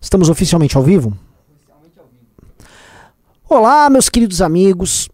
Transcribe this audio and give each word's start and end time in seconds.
Estamos 0.00 0.30
oficialmente 0.30 0.76
ao 0.78 0.82
vivo? 0.82 1.16
Olá, 3.46 3.90
meus 3.90 4.08
queridos 4.08 4.40
amigos. 4.40 5.10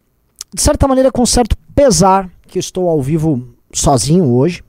De 0.54 0.62
certa 0.62 0.86
maneira, 0.86 1.10
com 1.10 1.26
certo 1.26 1.56
pesar, 1.74 2.30
que 2.46 2.60
estou 2.60 2.88
ao 2.88 3.02
vivo 3.02 3.48
sozinho 3.72 4.32
hoje, 4.32 4.62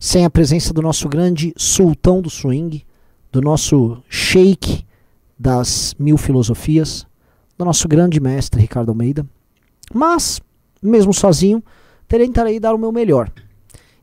sem 0.00 0.24
a 0.24 0.30
presença 0.30 0.72
do 0.72 0.80
nosso 0.80 1.06
grande 1.06 1.52
sultão 1.54 2.22
do 2.22 2.30
swing, 2.30 2.84
do 3.30 3.42
nosso 3.42 4.02
sheik 4.08 4.86
das 5.38 5.94
mil 5.98 6.16
filosofias, 6.16 7.06
do 7.58 7.64
nosso 7.64 7.86
grande 7.86 8.18
mestre 8.18 8.62
Ricardo 8.62 8.88
Almeida. 8.88 9.26
Mas, 9.92 10.40
mesmo 10.82 11.12
sozinho, 11.12 11.62
tentarei 12.08 12.58
dar 12.58 12.74
o 12.74 12.78
meu 12.78 12.90
melhor. 12.90 13.30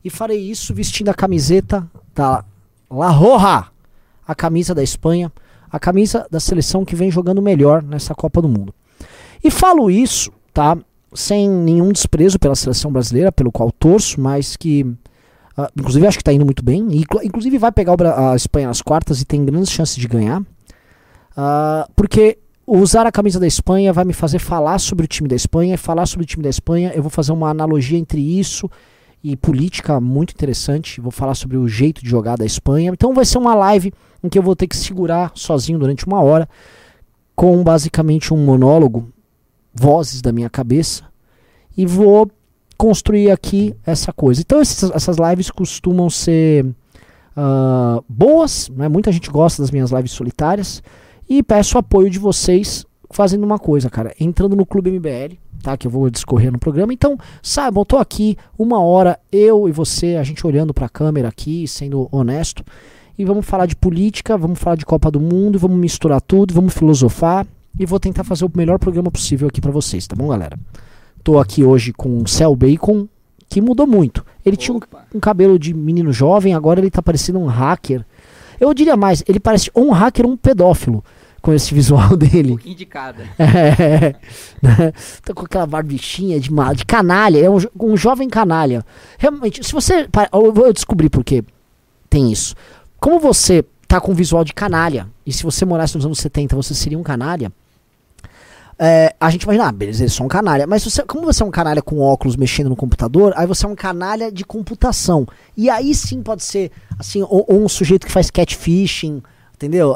E 0.04 0.08
farei 0.08 0.38
isso 0.38 0.72
vestindo 0.72 1.08
a 1.08 1.14
camiseta 1.14 1.90
da 2.14 2.44
La 2.88 3.10
Roja, 3.10 3.73
a 4.26 4.34
camisa 4.34 4.74
da 4.74 4.82
Espanha, 4.82 5.32
a 5.70 5.78
camisa 5.78 6.26
da 6.30 6.38
seleção 6.38 6.84
que 6.84 6.94
vem 6.94 7.10
jogando 7.10 7.42
melhor 7.42 7.82
nessa 7.82 8.14
Copa 8.14 8.40
do 8.40 8.48
Mundo. 8.48 8.74
E 9.42 9.50
falo 9.50 9.90
isso, 9.90 10.32
tá? 10.52 10.76
Sem 11.12 11.48
nenhum 11.48 11.92
desprezo 11.92 12.38
pela 12.38 12.54
seleção 12.54 12.90
brasileira, 12.90 13.30
pelo 13.30 13.52
qual 13.52 13.70
torço, 13.70 14.20
mas 14.20 14.56
que. 14.56 14.82
Uh, 15.56 15.68
inclusive 15.78 16.06
acho 16.06 16.18
que 16.18 16.22
está 16.22 16.32
indo 16.32 16.44
muito 16.44 16.64
bem. 16.64 16.88
E, 16.90 17.04
inclusive 17.24 17.58
vai 17.58 17.70
pegar 17.70 17.94
a 18.16 18.34
Espanha 18.34 18.68
nas 18.68 18.80
quartas 18.80 19.20
e 19.20 19.24
tem 19.24 19.44
grandes 19.44 19.70
chances 19.70 19.96
de 19.96 20.08
ganhar. 20.08 20.40
Uh, 20.40 21.86
porque 21.94 22.38
usar 22.66 23.06
a 23.06 23.12
camisa 23.12 23.38
da 23.38 23.46
Espanha 23.46 23.92
vai 23.92 24.04
me 24.04 24.12
fazer 24.12 24.38
falar 24.38 24.78
sobre 24.78 25.04
o 25.04 25.08
time 25.08 25.28
da 25.28 25.36
Espanha. 25.36 25.74
E 25.74 25.76
falar 25.76 26.06
sobre 26.06 26.24
o 26.24 26.26
time 26.26 26.42
da 26.42 26.50
Espanha, 26.50 26.92
eu 26.94 27.02
vou 27.02 27.10
fazer 27.10 27.32
uma 27.32 27.50
analogia 27.50 27.98
entre 27.98 28.20
isso 28.20 28.68
e 29.22 29.36
política 29.36 30.00
muito 30.00 30.32
interessante. 30.32 31.00
Vou 31.00 31.10
falar 31.10 31.34
sobre 31.34 31.56
o 31.56 31.66
jeito 31.66 32.02
de 32.02 32.08
jogar 32.10 32.36
da 32.36 32.44
Espanha. 32.44 32.90
Então 32.92 33.14
vai 33.14 33.24
ser 33.24 33.38
uma 33.38 33.54
live 33.54 33.92
em 34.24 34.28
que 34.30 34.38
eu 34.38 34.42
vou 34.42 34.56
ter 34.56 34.66
que 34.66 34.76
segurar 34.76 35.30
sozinho 35.34 35.78
durante 35.78 36.06
uma 36.06 36.22
hora, 36.22 36.48
com 37.36 37.62
basicamente 37.62 38.32
um 38.32 38.38
monólogo, 38.38 39.12
vozes 39.74 40.22
da 40.22 40.32
minha 40.32 40.48
cabeça, 40.48 41.04
e 41.76 41.84
vou 41.84 42.30
construir 42.78 43.30
aqui 43.30 43.76
essa 43.84 44.12
coisa. 44.12 44.40
Então 44.40 44.62
esses, 44.62 44.90
essas 44.90 45.18
lives 45.18 45.50
costumam 45.50 46.08
ser 46.08 46.64
uh, 46.64 48.02
boas, 48.08 48.70
né? 48.70 48.88
muita 48.88 49.12
gente 49.12 49.30
gosta 49.30 49.60
das 49.62 49.70
minhas 49.70 49.90
lives 49.90 50.12
solitárias, 50.12 50.82
e 51.28 51.42
peço 51.42 51.76
apoio 51.76 52.08
de 52.08 52.18
vocês 52.18 52.86
fazendo 53.10 53.44
uma 53.44 53.58
coisa, 53.58 53.90
cara, 53.90 54.14
entrando 54.18 54.56
no 54.56 54.64
Clube 54.64 54.90
MBL, 54.90 55.36
tá? 55.62 55.76
Que 55.76 55.86
eu 55.86 55.90
vou 55.90 56.10
discorrer 56.10 56.50
no 56.50 56.58
programa. 56.58 56.92
Então, 56.92 57.16
saibam, 57.42 57.82
eu 57.82 57.86
tô 57.86 57.96
aqui 57.96 58.36
uma 58.58 58.80
hora, 58.80 59.18
eu 59.30 59.68
e 59.68 59.72
você, 59.72 60.16
a 60.16 60.22
gente 60.22 60.46
olhando 60.46 60.74
pra 60.74 60.88
câmera 60.88 61.28
aqui, 61.28 61.66
sendo 61.68 62.08
honesto, 62.10 62.64
e 63.18 63.24
vamos 63.24 63.46
falar 63.46 63.66
de 63.66 63.76
política, 63.76 64.36
vamos 64.36 64.58
falar 64.58 64.76
de 64.76 64.84
Copa 64.84 65.10
do 65.10 65.20
Mundo, 65.20 65.58
vamos 65.58 65.78
misturar 65.78 66.20
tudo, 66.20 66.52
vamos 66.52 66.74
filosofar, 66.74 67.46
e 67.78 67.86
vou 67.86 68.00
tentar 68.00 68.24
fazer 68.24 68.44
o 68.44 68.50
melhor 68.54 68.78
programa 68.78 69.10
possível 69.10 69.48
aqui 69.48 69.60
para 69.60 69.70
vocês, 69.70 70.06
tá 70.06 70.16
bom, 70.16 70.28
galera? 70.28 70.58
Tô 71.22 71.38
aqui 71.38 71.64
hoje 71.64 71.92
com 71.92 72.18
o 72.18 72.28
Cell 72.28 72.54
Bacon, 72.54 73.08
que 73.48 73.60
mudou 73.60 73.86
muito. 73.86 74.24
Ele 74.44 74.56
Opa. 74.56 74.62
tinha 74.62 74.76
um, 74.76 75.16
um 75.16 75.20
cabelo 75.20 75.58
de 75.58 75.72
menino 75.72 76.12
jovem, 76.12 76.54
agora 76.54 76.80
ele 76.80 76.90
tá 76.90 77.00
parecendo 77.00 77.38
um 77.38 77.46
hacker. 77.46 78.04
Eu 78.60 78.74
diria 78.74 78.96
mais, 78.96 79.22
ele 79.26 79.40
parece 79.40 79.70
um 79.74 79.90
hacker, 79.90 80.26
um 80.26 80.36
pedófilo 80.36 81.04
com 81.40 81.52
esse 81.52 81.74
visual 81.74 82.16
dele. 82.16 82.52
Um 82.52 82.56
pouquinho 82.56 82.76
de 82.76 82.86
cada. 82.86 83.24
É, 83.38 84.14
né? 84.62 84.92
tá 85.22 85.34
com 85.34 85.44
aquela 85.44 85.66
barbichinha 85.66 86.40
de, 86.40 86.50
de 86.74 86.84
canalha, 86.84 87.38
é 87.38 87.50
um, 87.50 87.58
um 87.78 87.96
jovem 87.96 88.28
canalha. 88.28 88.84
Realmente, 89.18 89.64
se 89.64 89.72
você. 89.72 90.08
Eu 90.32 90.52
vou 90.52 90.72
descobrir 90.72 91.10
por 91.10 91.22
que 91.24 91.44
tem 92.08 92.30
isso. 92.30 92.54
Como 93.04 93.20
você 93.20 93.62
tá 93.86 94.00
com 94.00 94.14
visual 94.14 94.42
de 94.42 94.54
canalha, 94.54 95.06
e 95.26 95.32
se 95.32 95.42
você 95.42 95.66
morasse 95.66 95.94
nos 95.94 96.06
anos 96.06 96.18
70, 96.20 96.56
você 96.56 96.72
seria 96.72 96.98
um 96.98 97.02
canalha. 97.02 97.52
É, 98.78 99.14
a 99.20 99.28
gente 99.28 99.42
imagina, 99.42 99.68
ah, 99.68 99.72
beleza, 99.72 100.02
ele 100.02 100.06
é 100.06 100.10
só 100.10 100.24
um 100.24 100.28
canalha. 100.28 100.66
Mas 100.66 100.82
você, 100.82 101.02
como 101.02 101.26
você 101.26 101.42
é 101.42 101.46
um 101.46 101.50
canalha 101.50 101.82
com 101.82 102.00
óculos 102.00 102.34
mexendo 102.34 102.70
no 102.70 102.74
computador, 102.74 103.34
aí 103.36 103.46
você 103.46 103.66
é 103.66 103.68
um 103.68 103.74
canalha 103.74 104.32
de 104.32 104.42
computação. 104.42 105.28
E 105.54 105.68
aí 105.68 105.94
sim 105.94 106.22
pode 106.22 106.44
ser, 106.44 106.72
assim, 106.98 107.20
ou, 107.20 107.44
ou 107.46 107.62
um 107.62 107.68
sujeito 107.68 108.06
que 108.06 108.12
faz 108.12 108.30
catfishing, 108.30 109.22
Entendeu? 109.54 109.94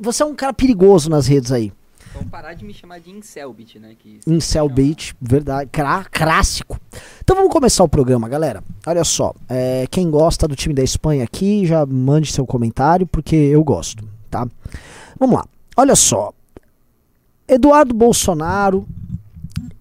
Você 0.00 0.22
é 0.22 0.26
um 0.26 0.34
cara 0.34 0.54
perigoso 0.54 1.10
nas 1.10 1.26
redes 1.26 1.52
aí. 1.52 1.70
Vamos 2.16 2.30
parar 2.30 2.54
de 2.54 2.64
me 2.64 2.72
chamar 2.72 2.98
de 2.98 3.10
Incelbit, 3.10 3.78
né? 3.78 3.94
Que 3.98 4.20
Incelbit, 4.26 5.14
verdade. 5.20 5.68
Crá, 5.70 6.02
clássico. 6.10 6.80
Então 7.22 7.36
vamos 7.36 7.52
começar 7.52 7.84
o 7.84 7.88
programa, 7.88 8.26
galera. 8.26 8.64
Olha 8.86 9.04
só. 9.04 9.34
É, 9.50 9.86
quem 9.90 10.10
gosta 10.10 10.48
do 10.48 10.56
time 10.56 10.74
da 10.74 10.82
Espanha 10.82 11.24
aqui, 11.24 11.66
já 11.66 11.84
mande 11.84 12.32
seu 12.32 12.46
comentário, 12.46 13.06
porque 13.06 13.36
eu 13.36 13.62
gosto, 13.62 14.08
tá? 14.30 14.48
Vamos 15.18 15.36
lá. 15.36 15.44
Olha 15.76 15.94
só. 15.94 16.32
Eduardo 17.46 17.94
Bolsonaro 17.94 18.86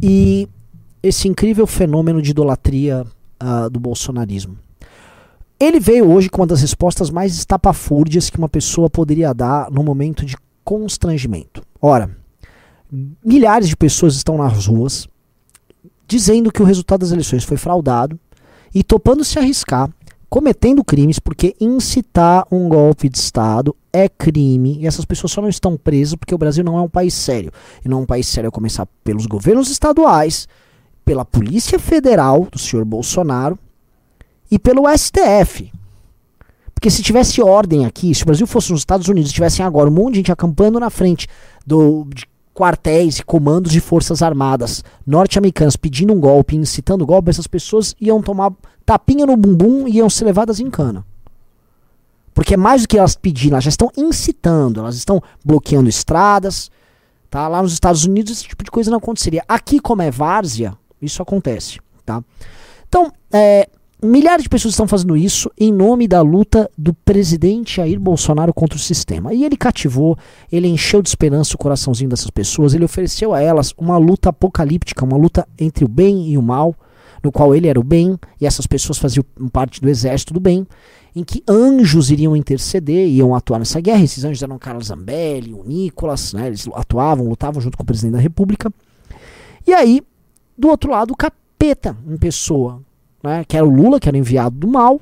e 0.03 0.49
esse 1.01 1.29
incrível 1.29 1.65
fenômeno 1.65 2.21
de 2.21 2.31
idolatria 2.31 3.07
uh, 3.41 3.69
do 3.69 3.79
bolsonarismo. 3.79 4.57
Ele 5.57 5.79
veio 5.79 6.11
hoje 6.11 6.29
com 6.29 6.41
uma 6.41 6.47
das 6.47 6.59
respostas 6.59 7.09
mais 7.09 7.33
estapafúrdias 7.33 8.29
que 8.29 8.37
uma 8.37 8.49
pessoa 8.49 8.89
poderia 8.89 9.33
dar 9.33 9.71
no 9.71 9.81
momento 9.81 10.25
de 10.25 10.35
constrangimento. 10.65 11.63
Ora, 11.81 12.09
milhares 13.23 13.67
de 13.67 13.75
pessoas 13.75 14.15
estão 14.15 14.37
nas 14.37 14.65
ruas 14.67 15.07
dizendo 16.07 16.51
que 16.51 16.61
o 16.61 16.65
resultado 16.65 17.01
das 17.01 17.11
eleições 17.11 17.43
foi 17.43 17.57
fraudado 17.57 18.19
e 18.73 18.83
topando 18.83 19.23
se 19.23 19.39
arriscar, 19.39 19.89
cometendo 20.29 20.83
crimes, 20.83 21.19
porque 21.19 21.55
incitar 21.59 22.45
um 22.51 22.67
golpe 22.67 23.09
de 23.09 23.17
Estado 23.17 23.75
é 23.91 24.09
crime 24.09 24.79
e 24.79 24.87
essas 24.87 25.05
pessoas 25.05 25.31
só 25.31 25.41
não 25.41 25.49
estão 25.49 25.77
presas 25.77 26.15
porque 26.15 26.35
o 26.35 26.37
Brasil 26.37 26.63
não 26.63 26.77
é 26.77 26.81
um 26.81 26.89
país 26.89 27.13
sério. 27.13 27.51
E 27.83 27.89
não 27.89 27.99
é 27.99 28.01
um 28.01 28.05
país 28.05 28.27
sério 28.27 28.49
a 28.49 28.51
começar 28.51 28.85
pelos 29.03 29.25
governos 29.25 29.69
estaduais, 29.69 30.47
pela 31.03 31.23
Polícia 31.23 31.79
Federal 31.79 32.47
do 32.51 32.59
senhor 32.59 32.83
Bolsonaro 32.83 33.57
e 34.51 34.59
pelo 34.59 34.83
STF. 34.95 35.71
Porque 36.73 36.89
se 36.89 37.01
tivesse 37.01 37.41
ordem 37.41 37.85
aqui, 37.85 38.13
se 38.13 38.23
o 38.23 38.25
Brasil 38.25 38.45
fosse 38.45 38.71
nos 38.71 38.81
Estados 38.81 39.07
Unidos, 39.07 39.31
tivessem 39.31 39.65
agora 39.65 39.89
um 39.89 39.93
monte 39.93 40.13
de 40.13 40.19
gente 40.19 40.31
acampando 40.31 40.79
na 40.79 40.89
frente 40.89 41.27
do, 41.65 42.05
de 42.13 42.25
quartéis 42.55 43.19
e 43.19 43.23
comandos 43.23 43.71
de 43.71 43.81
forças 43.81 44.21
armadas 44.21 44.81
norte-americanas 45.05 45.75
pedindo 45.75 46.13
um 46.13 46.19
golpe, 46.19 46.55
incitando 46.55 47.05
golpe, 47.05 47.29
essas 47.29 47.45
pessoas 47.45 47.93
iam 47.99 48.21
tomar 48.21 48.53
tapinha 48.85 49.25
no 49.25 49.35
bumbum 49.35 49.87
e 49.87 49.97
iam 49.97 50.09
ser 50.09 50.23
levadas 50.23 50.61
em 50.61 50.69
cana. 50.69 51.05
Porque 52.33 52.53
é 52.53 52.57
mais 52.57 52.83
do 52.83 52.87
que 52.87 52.97
elas 52.97 53.15
pedirem, 53.15 53.53
elas 53.53 53.65
já 53.65 53.69
estão 53.69 53.91
incitando, 53.97 54.79
elas 54.79 54.95
estão 54.95 55.21
bloqueando 55.43 55.89
estradas. 55.89 56.71
Tá? 57.29 57.47
Lá 57.47 57.61
nos 57.61 57.73
Estados 57.73 58.05
Unidos 58.05 58.31
esse 58.31 58.47
tipo 58.47 58.63
de 58.63 58.71
coisa 58.71 58.89
não 58.89 58.97
aconteceria. 58.97 59.43
Aqui, 59.47 59.79
como 59.79 60.01
é 60.01 60.09
várzea, 60.09 60.73
isso 61.01 61.21
acontece. 61.21 61.79
Tá? 62.05 62.23
Então, 62.87 63.11
é, 63.31 63.69
Milhares 64.05 64.43
de 64.43 64.49
pessoas 64.49 64.73
estão 64.73 64.87
fazendo 64.87 65.17
isso 65.17 65.49
em 65.59 65.73
nome 65.73 66.07
da 66.07 66.21
luta 66.21 66.69
do 66.77 66.93
presidente 66.93 67.77
Jair 67.77 67.99
Bolsonaro 67.99 68.53
contra 68.53 68.77
o 68.77 68.79
sistema. 68.79 69.33
E 69.33 69.43
ele 69.43 69.57
cativou, 69.57 70.15
ele 70.51 70.67
encheu 70.67 71.01
de 71.01 71.09
esperança 71.09 71.55
o 71.55 71.57
coraçãozinho 71.57 72.11
dessas 72.11 72.29
pessoas, 72.29 72.75
ele 72.75 72.85
ofereceu 72.85 73.33
a 73.33 73.41
elas 73.41 73.73
uma 73.75 73.97
luta 73.97 74.29
apocalíptica, 74.29 75.03
uma 75.03 75.17
luta 75.17 75.47
entre 75.57 75.83
o 75.83 75.87
bem 75.87 76.29
e 76.29 76.37
o 76.37 76.41
mal, 76.43 76.75
no 77.23 77.31
qual 77.31 77.55
ele 77.55 77.67
era 77.67 77.79
o 77.79 77.83
bem 77.83 78.15
e 78.39 78.45
essas 78.45 78.67
pessoas 78.67 78.99
faziam 78.99 79.25
parte 79.51 79.81
do 79.81 79.89
exército 79.89 80.35
do 80.35 80.39
bem, 80.39 80.67
em 81.15 81.23
que 81.23 81.41
anjos 81.49 82.11
iriam 82.11 82.35
interceder, 82.35 83.07
iam 83.07 83.33
atuar 83.33 83.57
nessa 83.57 83.81
guerra. 83.81 84.03
Esses 84.03 84.23
anjos 84.23 84.43
eram 84.43 84.59
Carlos 84.59 84.85
Zambelli, 84.85 85.51
o 85.51 85.63
Nicolas, 85.63 86.31
né, 86.31 86.45
eles 86.45 86.69
atuavam, 86.75 87.27
lutavam 87.27 87.59
junto 87.59 87.75
com 87.75 87.81
o 87.81 87.87
presidente 87.87 88.13
da 88.13 88.19
República. 88.19 88.71
E 89.65 89.73
aí, 89.73 90.03
do 90.55 90.67
outro 90.67 90.91
lado, 90.91 91.11
o 91.11 91.17
capeta 91.17 91.97
em 92.07 92.17
pessoa, 92.17 92.83
né, 93.25 93.43
que 93.43 93.57
era 93.57 93.65
o 93.65 93.69
Lula, 93.69 93.99
que 93.99 94.07
era 94.07 94.17
enviado 94.17 94.55
do 94.55 94.67
mal, 94.67 95.01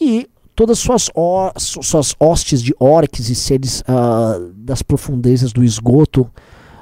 e 0.00 0.28
todas 0.56 0.78
suas, 0.78 1.10
suas 1.58 2.14
hostes 2.18 2.62
de 2.62 2.74
orques 2.78 3.28
e 3.28 3.34
seres 3.34 3.80
uh, 3.80 4.52
das 4.56 4.82
profundezas 4.82 5.52
do 5.52 5.62
esgoto 5.62 6.28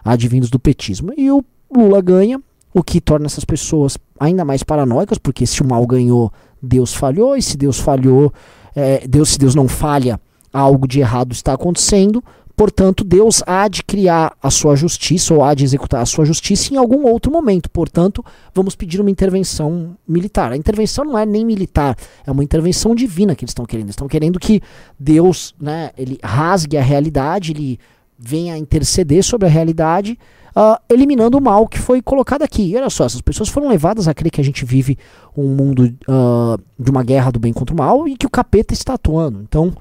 advindos 0.05 0.50
do 0.50 0.59
petismo. 0.59 1.12
E 1.17 1.31
o 1.31 1.44
Lula 1.75 2.00
ganha, 2.00 2.41
o 2.73 2.82
que 2.82 3.00
torna 3.00 3.26
essas 3.26 3.44
pessoas 3.44 3.99
ainda 4.19 4.44
mais 4.44 4.62
paranoicas, 4.62 5.19
porque 5.19 5.47
se 5.47 5.62
o 5.62 5.67
mal 5.67 5.87
ganhou, 5.87 6.32
Deus 6.62 6.94
falhou, 6.94 7.37
e 7.37 7.43
se 7.43 7.56
Deus 7.56 7.79
falhou, 7.79 8.32
é, 8.75 9.06
Deus, 9.06 9.31
se 9.31 9.38
Deus 9.38 9.55
não 9.55 9.67
falha, 9.67 10.20
algo 10.53 10.87
de 10.87 11.00
errado 11.00 11.32
está 11.32 11.55
acontecendo, 11.55 12.23
Portanto, 12.62 13.03
Deus 13.03 13.43
há 13.44 13.67
de 13.67 13.82
criar 13.82 14.37
a 14.41 14.49
sua 14.49 14.76
justiça 14.76 15.35
ou 15.35 15.43
há 15.43 15.53
de 15.53 15.64
executar 15.64 16.00
a 16.00 16.06
sua 16.06 16.25
justiça 16.25 16.73
em 16.73 16.76
algum 16.76 17.05
outro 17.09 17.29
momento. 17.32 17.69
Portanto, 17.69 18.25
vamos 18.55 18.76
pedir 18.76 19.00
uma 19.00 19.11
intervenção 19.11 19.97
militar. 20.06 20.53
A 20.53 20.56
intervenção 20.56 21.05
não 21.05 21.19
é 21.19 21.26
nem 21.26 21.44
militar, 21.44 21.97
é 22.25 22.31
uma 22.31 22.44
intervenção 22.44 22.94
divina 22.94 23.35
que 23.35 23.44
eles 23.44 23.50
estão 23.50 23.67
querendo. 23.67 23.87
Eles 23.87 23.94
estão 23.94 24.06
querendo 24.06 24.38
que 24.38 24.62
Deus, 24.97 25.56
né, 25.61 25.91
ele 25.99 26.20
rasgue 26.23 26.76
a 26.76 26.82
realidade, 26.82 27.50
ele 27.50 27.81
venha 28.17 28.56
interceder 28.56 29.25
sobre 29.25 29.49
a 29.49 29.50
realidade, 29.50 30.17
uh, 30.55 30.81
eliminando 30.88 31.38
o 31.38 31.43
mal 31.43 31.67
que 31.67 31.81
foi 31.81 32.00
colocado 32.00 32.43
aqui. 32.43 32.70
E 32.70 32.76
olha 32.76 32.91
só, 32.91 33.06
essas 33.06 33.20
pessoas 33.20 33.49
foram 33.49 33.69
levadas 33.69 34.06
a 34.06 34.15
crer 34.15 34.31
que 34.31 34.41
a 34.41 34.44
gente 34.44 34.65
vive 34.65 34.97
um 35.37 35.49
mundo 35.49 35.93
uh, 36.08 36.62
de 36.79 36.93
uma 36.93 37.03
guerra 37.03 37.32
do 37.32 37.41
bem 37.41 37.53
contra 37.53 37.75
o 37.75 37.79
mal 37.79 38.06
e 38.06 38.17
que 38.17 38.25
o 38.25 38.31
capeta 38.31 38.73
está 38.73 38.94
atuando. 38.94 39.41
Então, 39.43 39.75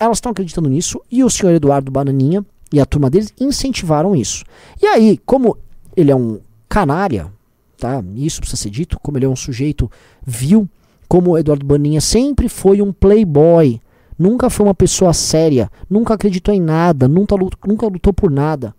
elas 0.00 0.16
estão 0.16 0.32
acreditando 0.32 0.68
nisso 0.68 1.00
e 1.10 1.22
o 1.22 1.28
senhor 1.28 1.52
Eduardo 1.52 1.90
Bananinha 1.90 2.44
e 2.72 2.80
a 2.80 2.86
turma 2.86 3.10
deles 3.10 3.32
incentivaram 3.38 4.16
isso. 4.16 4.44
E 4.80 4.86
aí, 4.86 5.20
como 5.26 5.58
ele 5.94 6.10
é 6.10 6.16
um 6.16 6.40
canária, 6.68 7.30
tá? 7.76 8.02
Isso 8.16 8.40
precisa 8.40 8.62
ser 8.62 8.70
dito, 8.70 8.98
como 9.00 9.18
ele 9.18 9.26
é 9.26 9.28
um 9.28 9.36
sujeito 9.36 9.90
vil, 10.26 10.66
como 11.06 11.32
o 11.32 11.38
Eduardo 11.38 11.66
Bananinha 11.66 12.00
sempre 12.00 12.48
foi 12.48 12.80
um 12.80 12.92
playboy, 12.92 13.80
nunca 14.18 14.48
foi 14.48 14.64
uma 14.64 14.74
pessoa 14.74 15.12
séria, 15.12 15.70
nunca 15.88 16.14
acreditou 16.14 16.54
em 16.54 16.60
nada, 16.60 17.06
nunca 17.06 17.34
lutou, 17.34 17.58
nunca 17.66 17.86
lutou 17.86 18.12
por 18.12 18.30
nada, 18.30 18.74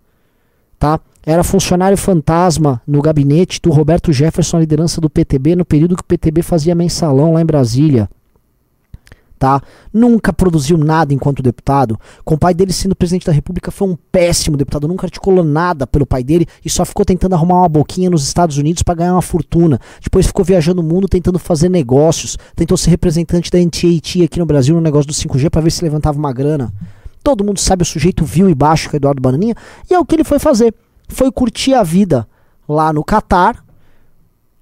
tá? 0.78 0.98
Era 1.24 1.44
funcionário 1.44 1.96
fantasma 1.96 2.82
no 2.84 3.00
gabinete 3.00 3.60
do 3.60 3.70
Roberto 3.70 4.12
Jefferson, 4.12 4.56
a 4.56 4.60
liderança 4.60 5.00
do 5.00 5.08
PTB, 5.08 5.54
no 5.54 5.64
período 5.64 5.94
que 5.94 6.02
o 6.02 6.06
PTB 6.06 6.42
fazia 6.42 6.74
mensalão 6.74 7.34
lá 7.34 7.40
em 7.40 7.46
Brasília. 7.46 8.08
Nunca 9.92 10.32
produziu 10.32 10.78
nada 10.78 11.12
enquanto 11.12 11.42
deputado. 11.42 11.98
Com 12.24 12.34
o 12.34 12.38
pai 12.38 12.54
dele 12.54 12.72
sendo 12.72 12.94
presidente 12.94 13.26
da 13.26 13.32
República, 13.32 13.70
foi 13.70 13.88
um 13.88 13.96
péssimo 14.10 14.56
deputado. 14.56 14.88
Nunca 14.88 15.06
articulou 15.06 15.44
nada 15.44 15.86
pelo 15.86 16.06
pai 16.06 16.22
dele 16.22 16.46
e 16.64 16.70
só 16.70 16.84
ficou 16.84 17.04
tentando 17.04 17.34
arrumar 17.34 17.56
uma 17.56 17.68
boquinha 17.68 18.08
nos 18.08 18.26
Estados 18.26 18.56
Unidos 18.56 18.82
para 18.82 18.94
ganhar 18.94 19.14
uma 19.14 19.22
fortuna. 19.22 19.80
Depois 20.02 20.26
ficou 20.26 20.44
viajando 20.44 20.80
o 20.80 20.84
mundo 20.84 21.08
tentando 21.08 21.38
fazer 21.38 21.68
negócios. 21.68 22.38
Tentou 22.54 22.76
ser 22.76 22.90
representante 22.90 23.50
da 23.50 23.58
NTAT 23.58 24.24
aqui 24.24 24.38
no 24.38 24.46
Brasil 24.46 24.74
no 24.74 24.80
negócio 24.80 25.08
do 25.08 25.14
5G 25.14 25.50
para 25.50 25.60
ver 25.60 25.70
se 25.70 25.84
levantava 25.84 26.18
uma 26.18 26.32
grana. 26.32 26.72
Todo 27.22 27.44
mundo 27.44 27.60
sabe 27.60 27.82
o 27.82 27.86
sujeito 27.86 28.24
vil 28.24 28.48
e 28.48 28.54
baixo 28.54 28.88
que 28.88 28.96
é 28.96 28.98
Eduardo 28.98 29.20
Bananinha. 29.20 29.54
E 29.90 29.94
é 29.94 29.98
o 29.98 30.04
que 30.04 30.14
ele 30.14 30.24
foi 30.24 30.38
fazer. 30.38 30.74
Foi 31.08 31.30
curtir 31.30 31.74
a 31.74 31.82
vida 31.82 32.26
lá 32.68 32.92
no 32.92 33.04
Catar. 33.04 33.64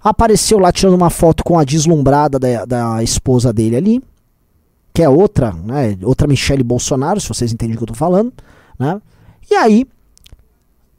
Apareceu 0.03 0.59
lá 0.59 0.73
tirando 0.73 0.95
uma 0.95 1.11
foto 1.11 1.45
com 1.45 1.59
a 1.59 1.65
deslumbrada 1.65 2.39
da, 2.39 2.65
da 2.65 3.03
esposa 3.03 3.53
dele 3.53 3.77
ali 3.77 4.10
que 4.93 5.03
é 5.03 5.09
outra, 5.09 5.53
né, 5.53 5.97
outra 6.03 6.27
Michelle 6.27 6.63
Bolsonaro, 6.63 7.21
se 7.21 7.29
vocês 7.29 7.53
entendem 7.53 7.75
o 7.75 7.79
que 7.79 7.85
eu 7.85 7.89
tô 7.89 7.95
falando, 7.95 8.33
né? 8.79 9.01
E 9.51 9.55
aí, 9.55 9.87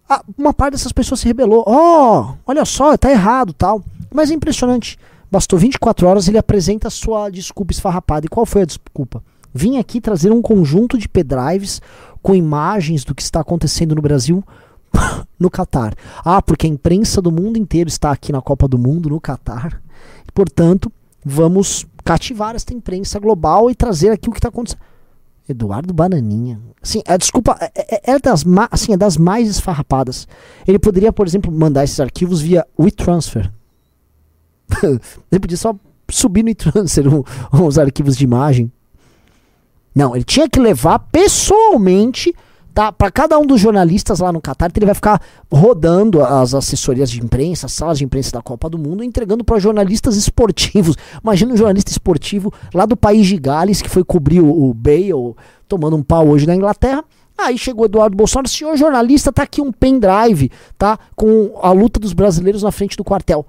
a, 0.10 0.22
uma 0.38 0.54
parte 0.54 0.74
dessas 0.74 0.92
pessoas 0.92 1.22
se 1.22 1.28
rebelou. 1.28 1.64
Ó, 1.66 2.22
oh, 2.22 2.36
olha 2.46 2.66
só, 2.66 2.98
tá 2.98 3.10
errado, 3.10 3.54
tal. 3.54 3.82
Mas 4.14 4.30
é 4.30 4.34
impressionante. 4.34 4.98
Bastou 5.32 5.58
24 5.58 6.06
horas 6.08 6.28
ele 6.28 6.38
apresenta 6.38 6.90
a 6.90 6.92
sua 6.92 7.30
desculpa 7.30 7.72
esfarrapada. 7.72 8.26
E 8.26 8.30
qual 8.30 8.46
foi 8.46 8.64
a 8.64 8.66
desculpa? 8.66 9.24
Vim 9.54 9.78
aqui 9.78 10.02
trazer 10.02 10.32
um 10.32 10.42
conjunto 10.42 10.98
de 10.98 11.08
pendrives 11.08 11.82
com 12.22 12.36
imagens 12.36 13.04
do 13.06 13.16
que 13.16 13.22
está 13.22 13.40
acontecendo 13.40 13.96
no 13.96 14.02
Brasil 14.02 14.44
no 15.40 15.50
Catar. 15.50 15.96
Ah, 16.24 16.42
porque 16.42 16.68
a 16.68 16.70
imprensa 16.70 17.22
do 17.22 17.32
mundo 17.32 17.58
inteiro 17.58 17.88
está 17.88 18.12
aqui 18.12 18.32
na 18.32 18.42
Copa 18.42 18.68
do 18.68 18.78
Mundo 18.78 19.10
no 19.10 19.20
Catar. 19.20 19.82
Portanto, 20.34 20.92
vamos 21.24 21.86
cativar 22.04 22.56
esta 22.56 22.74
imprensa 22.74 23.20
global 23.20 23.70
e 23.70 23.76
trazer 23.76 24.10
aqui 24.10 24.30
o 24.30 24.32
que 24.32 24.40
está 24.40 24.50
acontecendo. 24.50 24.82
Eduardo 25.48 25.94
Bananinha. 25.94 26.60
Assim, 26.82 27.02
a 27.06 27.18
desculpa 27.18 27.58
é, 27.60 27.72
é, 27.76 28.14
é, 28.14 28.20
das, 28.20 28.44
assim, 28.72 28.94
é 28.94 28.98
das 28.98 29.18
mais 29.18 29.50
esfarrapadas. 29.50 30.28
Ele 30.68 30.80
poderia, 30.80 31.12
por 31.12 31.28
exemplo, 31.28 31.52
mandar 31.52 31.84
esses 31.84 32.00
arquivos 32.00 32.42
via 32.42 32.66
WeTransfer. 32.80 33.52
ele 35.32 35.40
podia 35.40 35.58
só 35.58 35.76
subir 36.10 36.44
no 36.44 36.50
WeTransfer 36.50 37.06
os 37.52 37.78
arquivos 37.78 38.16
de 38.18 38.24
imagem. 38.24 38.72
Não, 39.94 40.16
ele 40.16 40.24
tinha 40.24 40.50
que 40.50 40.60
levar 40.60 41.00
pessoalmente 41.00 42.34
tá? 42.74 42.92
Para 42.92 43.12
cada 43.12 43.38
um 43.38 43.46
dos 43.46 43.60
jornalistas 43.60 44.20
lá 44.20 44.32
no 44.32 44.42
Catar, 44.42 44.72
ele 44.76 44.86
vai 44.86 44.96
ficar 44.96 45.22
rodando 45.52 46.24
as 46.24 46.54
assessorias 46.54 47.10
de 47.10 47.22
imprensa, 47.22 47.66
as 47.66 47.74
salas 47.74 47.98
de 47.98 48.06
imprensa 48.06 48.32
da 48.32 48.42
Copa 48.42 48.70
do 48.70 48.78
Mundo, 48.78 49.04
entregando 49.04 49.44
para 49.44 49.60
jornalistas 49.60 50.16
esportivos. 50.16 50.96
Imagina 51.22 51.54
um 51.54 51.58
jornalista 51.58 51.92
esportivo 51.92 52.54
lá 52.74 52.86
do 52.86 52.96
país 52.96 53.28
de 53.28 53.38
Gales 53.38 53.82
que 53.82 53.90
foi 53.90 54.04
cobrir 54.04 54.42
o, 54.42 54.70
o 54.70 54.74
Bale 54.74 55.36
tomando 55.68 55.96
um 55.96 56.04
pau 56.04 56.28
hoje 56.28 56.48
na 56.48 56.56
Inglaterra. 56.56 57.04
Aí 57.38 57.58
chegou 57.58 57.86
Eduardo 57.86 58.16
Bolsonaro, 58.16 58.48
senhor 58.48 58.76
jornalista, 58.78 59.32
tá 59.32 59.44
aqui 59.44 59.62
um 59.62 59.72
pendrive, 59.72 60.52
tá? 60.78 61.00
Com 61.16 61.60
a 61.62 61.72
luta 61.72 62.00
dos 62.00 62.14
brasileiros 62.14 62.62
na 62.62 62.72
frente 62.72 62.96
do 62.96 63.04
quartel. 63.04 63.46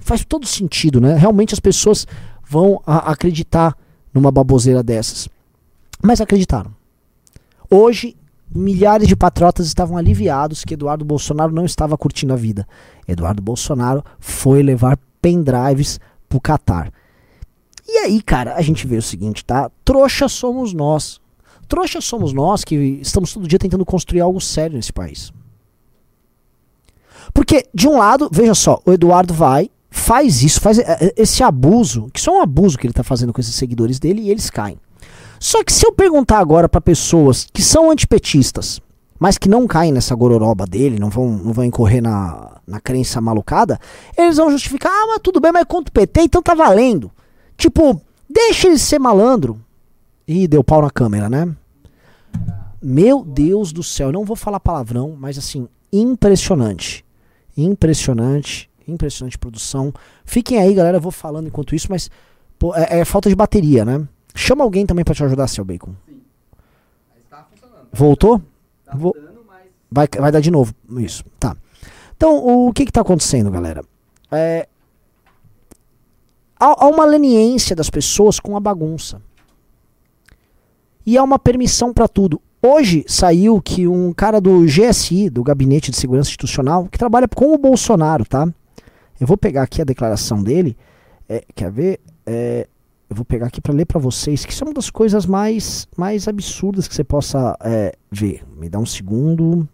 Faz 0.00 0.24
todo 0.24 0.46
sentido, 0.46 1.00
né? 1.00 1.16
Realmente 1.16 1.54
as 1.54 1.60
pessoas 1.60 2.06
vão 2.48 2.82
acreditar 2.84 3.76
numa 4.12 4.30
baboseira 4.32 4.82
dessas. 4.82 5.28
Mas 6.02 6.20
acreditaram. 6.20 6.72
Hoje 7.70 8.16
milhares 8.54 9.08
de 9.08 9.16
patriotas 9.16 9.66
estavam 9.66 9.96
aliviados 9.96 10.64
que 10.64 10.74
Eduardo 10.74 11.04
Bolsonaro 11.04 11.52
não 11.52 11.64
estava 11.64 11.96
curtindo 11.96 12.32
a 12.32 12.36
vida. 12.36 12.66
Eduardo 13.06 13.42
Bolsonaro 13.42 14.04
foi 14.18 14.62
levar 14.62 14.98
pendrives 15.20 15.98
pro 16.28 16.40
Catar. 16.40 16.92
E 17.86 17.98
aí, 17.98 18.22
cara, 18.22 18.54
a 18.54 18.62
gente 18.62 18.86
vê 18.86 18.96
o 18.96 19.02
seguinte, 19.02 19.44
tá? 19.44 19.70
Trouxa 19.84 20.28
somos 20.28 20.72
nós. 20.72 21.20
Trouxa 21.68 22.00
somos 22.00 22.32
nós 22.32 22.64
que 22.64 22.74
estamos 22.74 23.32
todo 23.32 23.48
dia 23.48 23.58
tentando 23.58 23.84
construir 23.84 24.20
algo 24.20 24.40
sério 24.40 24.76
nesse 24.76 24.92
país. 24.92 25.32
Porque, 27.32 27.66
de 27.74 27.88
um 27.88 27.98
lado, 27.98 28.28
veja 28.32 28.54
só, 28.54 28.80
o 28.84 28.92
Eduardo 28.92 29.32
vai, 29.32 29.70
faz 29.90 30.42
isso, 30.42 30.60
faz 30.60 30.78
esse 31.16 31.42
abuso, 31.42 32.10
que 32.12 32.20
só 32.20 32.34
é 32.34 32.38
um 32.38 32.42
abuso 32.42 32.78
que 32.78 32.86
ele 32.86 32.94
tá 32.94 33.02
fazendo 33.02 33.32
com 33.32 33.40
esses 33.40 33.54
seguidores 33.54 33.98
dele 33.98 34.22
e 34.22 34.30
eles 34.30 34.50
caem. 34.50 34.78
Só 35.42 35.64
que 35.64 35.72
se 35.72 35.84
eu 35.84 35.90
perguntar 35.90 36.38
agora 36.38 36.68
para 36.68 36.80
pessoas 36.80 37.48
que 37.52 37.62
são 37.62 37.90
antipetistas, 37.90 38.80
mas 39.18 39.36
que 39.36 39.48
não 39.48 39.66
caem 39.66 39.90
nessa 39.90 40.14
gororoba 40.14 40.64
dele, 40.64 41.00
não 41.00 41.10
vão, 41.10 41.30
não 41.30 41.52
vão 41.52 41.64
incorrer 41.64 42.00
na, 42.00 42.60
na 42.64 42.80
crença 42.80 43.20
malucada, 43.20 43.76
eles 44.16 44.36
vão 44.36 44.52
justificar, 44.52 44.92
ah, 44.92 45.06
mas 45.08 45.20
tudo 45.20 45.40
bem, 45.40 45.50
mas 45.50 45.64
contra 45.64 45.90
o 45.90 45.92
PT, 45.92 46.20
então 46.20 46.40
tá 46.40 46.54
valendo. 46.54 47.10
Tipo, 47.56 48.00
deixa 48.30 48.68
ele 48.68 48.78
ser 48.78 49.00
malandro. 49.00 49.58
Ih, 50.28 50.46
deu 50.46 50.62
pau 50.62 50.80
na 50.80 50.90
câmera, 50.90 51.28
né? 51.28 51.52
Meu 52.80 53.24
Deus 53.24 53.72
do 53.72 53.82
céu, 53.82 54.10
eu 54.10 54.12
não 54.12 54.24
vou 54.24 54.36
falar 54.36 54.60
palavrão, 54.60 55.16
mas 55.18 55.36
assim, 55.36 55.66
impressionante. 55.92 57.04
Impressionante, 57.56 58.70
impressionante 58.86 59.36
produção. 59.36 59.92
Fiquem 60.24 60.60
aí, 60.60 60.72
galera, 60.72 60.98
eu 60.98 61.02
vou 61.02 61.10
falando 61.10 61.48
enquanto 61.48 61.74
isso, 61.74 61.88
mas 61.90 62.08
pô, 62.60 62.72
é, 62.76 63.00
é 63.00 63.04
falta 63.04 63.28
de 63.28 63.34
bateria, 63.34 63.84
né? 63.84 64.06
Chama 64.34 64.64
alguém 64.64 64.86
também 64.86 65.04
para 65.04 65.14
te 65.14 65.24
ajudar, 65.24 65.46
seu 65.46 65.64
Bacon. 65.64 65.94
Sim. 66.06 66.20
Tá 67.28 67.46
funcionando. 67.50 67.88
Voltou? 67.92 68.40
Tá 68.84 68.96
Vou... 68.96 69.14
vai, 69.90 70.08
vai 70.18 70.32
dar 70.32 70.40
de 70.40 70.50
novo. 70.50 70.74
Isso, 70.98 71.24
tá. 71.38 71.56
Então, 72.16 72.36
o 72.36 72.72
que 72.72 72.86
que 72.86 72.92
tá 72.92 73.00
acontecendo, 73.00 73.50
galera? 73.50 73.84
É... 74.30 74.68
Há, 76.58 76.84
há 76.84 76.88
uma 76.88 77.04
leniência 77.04 77.74
das 77.74 77.90
pessoas 77.90 78.38
com 78.38 78.56
a 78.56 78.60
bagunça. 78.60 79.20
E 81.04 81.18
há 81.18 81.22
uma 81.22 81.38
permissão 81.38 81.92
para 81.92 82.06
tudo. 82.06 82.40
Hoje 82.64 83.04
saiu 83.08 83.60
que 83.60 83.88
um 83.88 84.12
cara 84.12 84.40
do 84.40 84.64
GSI, 84.64 85.28
do 85.28 85.42
Gabinete 85.42 85.90
de 85.90 85.96
Segurança 85.96 86.28
Institucional, 86.28 86.86
que 86.86 86.96
trabalha 86.96 87.26
com 87.26 87.52
o 87.52 87.58
Bolsonaro, 87.58 88.24
tá? 88.24 88.48
Eu 89.20 89.26
vou 89.26 89.36
pegar 89.36 89.64
aqui 89.64 89.82
a 89.82 89.84
declaração 89.84 90.40
dele. 90.40 90.76
É, 91.28 91.44
quer 91.56 91.72
ver? 91.72 92.00
É, 92.24 92.68
eu 93.12 93.16
vou 93.16 93.24
pegar 93.24 93.46
aqui 93.46 93.60
para 93.60 93.74
ler 93.74 93.84
para 93.84 94.00
vocês, 94.00 94.44
que 94.44 94.54
são 94.54 94.68
uma 94.68 94.74
das 94.74 94.88
coisas 94.88 95.26
mais, 95.26 95.86
mais 95.96 96.26
absurdas 96.26 96.88
que 96.88 96.94
você 96.94 97.04
possa 97.04 97.56
é, 97.62 97.94
ver. 98.10 98.42
Me 98.56 98.68
dá 98.68 98.78
um 98.78 98.86
segundo. 98.86 99.68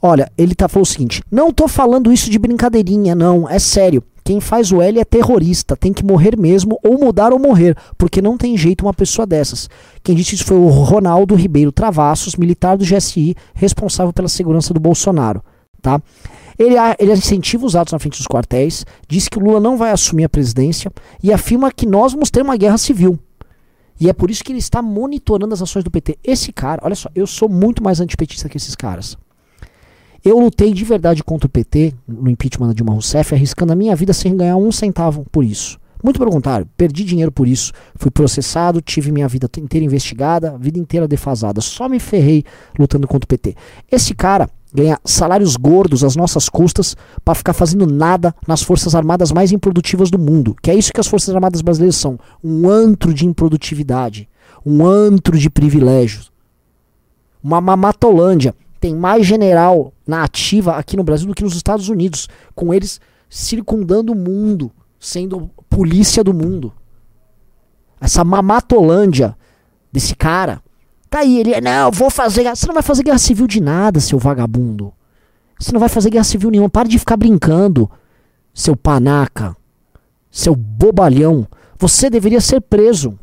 Olha, 0.00 0.30
ele 0.36 0.54
tá 0.54 0.66
falando 0.66 0.86
o 0.86 0.88
seguinte: 0.88 1.22
não 1.30 1.52
tô 1.52 1.68
falando 1.68 2.10
isso 2.10 2.30
de 2.30 2.38
brincadeirinha, 2.38 3.14
não, 3.14 3.48
é 3.48 3.58
sério. 3.58 4.02
Quem 4.24 4.40
faz 4.40 4.72
o 4.72 4.82
L 4.82 4.98
é 4.98 5.04
terrorista, 5.04 5.76
tem 5.76 5.92
que 5.92 6.04
morrer 6.04 6.38
mesmo, 6.38 6.78
ou 6.82 6.98
mudar 6.98 7.32
ou 7.32 7.38
morrer, 7.38 7.76
porque 7.96 8.20
não 8.20 8.36
tem 8.36 8.56
jeito 8.58 8.84
uma 8.84 8.92
pessoa 8.92 9.26
dessas. 9.26 9.70
Quem 10.02 10.14
disse 10.14 10.34
isso 10.34 10.44
foi 10.44 10.56
o 10.56 10.68
Ronaldo 10.68 11.34
Ribeiro 11.34 11.72
Travassos, 11.72 12.36
militar 12.36 12.76
do 12.76 12.84
GSI, 12.84 13.34
responsável 13.54 14.12
pela 14.12 14.28
segurança 14.28 14.74
do 14.74 14.80
Bolsonaro, 14.80 15.42
tá? 15.80 16.00
Ele, 16.58 16.74
ele 16.98 17.12
incentiva 17.12 17.64
os 17.64 17.76
atos 17.76 17.92
na 17.92 17.98
frente 17.98 18.18
dos 18.18 18.26
quartéis, 18.26 18.84
diz 19.08 19.28
que 19.28 19.38
o 19.38 19.40
Lula 19.40 19.60
não 19.60 19.76
vai 19.76 19.92
assumir 19.92 20.24
a 20.24 20.28
presidência 20.28 20.90
e 21.22 21.32
afirma 21.32 21.70
que 21.70 21.86
nós 21.86 22.12
vamos 22.12 22.30
ter 22.30 22.42
uma 22.42 22.56
guerra 22.56 22.76
civil. 22.76 23.18
E 24.00 24.08
é 24.08 24.12
por 24.12 24.30
isso 24.30 24.44
que 24.44 24.52
ele 24.52 24.58
está 24.58 24.80
monitorando 24.80 25.54
as 25.54 25.62
ações 25.62 25.84
do 25.84 25.90
PT. 25.90 26.18
Esse 26.22 26.52
cara, 26.52 26.80
olha 26.84 26.94
só, 26.94 27.08
eu 27.14 27.26
sou 27.26 27.48
muito 27.48 27.82
mais 27.82 28.00
antipetista 28.00 28.48
que 28.48 28.56
esses 28.56 28.74
caras. 28.74 29.16
Eu 30.24 30.38
lutei 30.38 30.72
de 30.72 30.84
verdade 30.84 31.22
contra 31.22 31.46
o 31.46 31.50
PT 31.50 31.94
no 32.06 32.28
impeachment 32.28 32.68
da 32.68 32.72
Dilma 32.72 32.92
Rousseff, 32.92 33.34
arriscando 33.34 33.72
a 33.72 33.76
minha 33.76 33.94
vida 33.94 34.12
sem 34.12 34.36
ganhar 34.36 34.56
um 34.56 34.70
centavo 34.72 35.24
por 35.30 35.44
isso. 35.44 35.78
Muito 36.02 36.18
pelo 36.18 36.30
contrário, 36.30 36.68
perdi 36.76 37.02
dinheiro 37.04 37.32
por 37.32 37.48
isso, 37.48 37.72
fui 37.96 38.10
processado, 38.10 38.80
tive 38.80 39.10
minha 39.10 39.26
vida 39.26 39.48
inteira 39.58 39.84
investigada, 39.84 40.56
vida 40.56 40.78
inteira 40.78 41.08
defasada, 41.08 41.60
só 41.60 41.88
me 41.88 41.98
ferrei 41.98 42.44
lutando 42.78 43.08
contra 43.08 43.24
o 43.24 43.28
PT. 43.28 43.56
Esse 43.90 44.14
cara 44.14 44.48
ganha 44.72 44.98
salários 45.04 45.56
gordos 45.56 46.04
às 46.04 46.14
nossas 46.14 46.48
custas 46.48 46.96
para 47.24 47.34
ficar 47.34 47.52
fazendo 47.52 47.86
nada 47.86 48.34
nas 48.46 48.62
forças 48.62 48.94
armadas 48.94 49.32
mais 49.32 49.52
improdutivas 49.52 50.10
do 50.10 50.18
mundo, 50.18 50.54
que 50.62 50.70
é 50.70 50.74
isso 50.74 50.92
que 50.92 51.00
as 51.00 51.06
forças 51.06 51.34
armadas 51.34 51.62
brasileiras 51.62 51.96
são, 51.96 52.18
um 52.42 52.68
antro 52.68 53.14
de 53.14 53.26
improdutividade, 53.26 54.28
um 54.64 54.86
antro 54.86 55.38
de 55.38 55.48
privilégios, 55.48 56.30
uma 57.42 57.60
mamatolândia. 57.60 58.54
Tem 58.80 58.94
mais 58.94 59.26
general 59.26 59.92
na 60.06 60.22
ativa 60.22 60.76
aqui 60.76 60.96
no 60.96 61.02
Brasil 61.02 61.26
do 61.26 61.34
que 61.34 61.42
nos 61.42 61.56
Estados 61.56 61.88
Unidos, 61.88 62.28
com 62.54 62.72
eles 62.72 63.00
circundando 63.28 64.12
o 64.12 64.16
mundo, 64.16 64.70
sendo 65.00 65.50
polícia 65.68 66.22
do 66.22 66.32
mundo. 66.32 66.72
essa 68.00 68.22
mamatolândia 68.22 69.36
desse 69.92 70.14
cara. 70.14 70.62
Tá 71.10 71.20
aí, 71.20 71.38
ele, 71.38 71.60
não, 71.60 71.86
eu 71.86 71.92
vou 71.92 72.10
fazer. 72.10 72.44
Você 72.48 72.66
não 72.66 72.74
vai 72.74 72.82
fazer 72.82 73.02
guerra 73.02 73.18
civil 73.18 73.46
de 73.46 73.60
nada, 73.60 74.00
seu 74.00 74.18
vagabundo. 74.18 74.92
Você 75.58 75.72
não 75.72 75.80
vai 75.80 75.88
fazer 75.88 76.10
guerra 76.10 76.24
civil 76.24 76.50
nenhuma. 76.50 76.68
Para 76.68 76.88
de 76.88 76.98
ficar 76.98 77.16
brincando, 77.16 77.90
seu 78.52 78.76
panaca, 78.76 79.56
seu 80.30 80.54
bobalhão. 80.54 81.46
Você 81.78 82.10
deveria 82.10 82.40
ser 82.40 82.60
preso. 82.60 83.18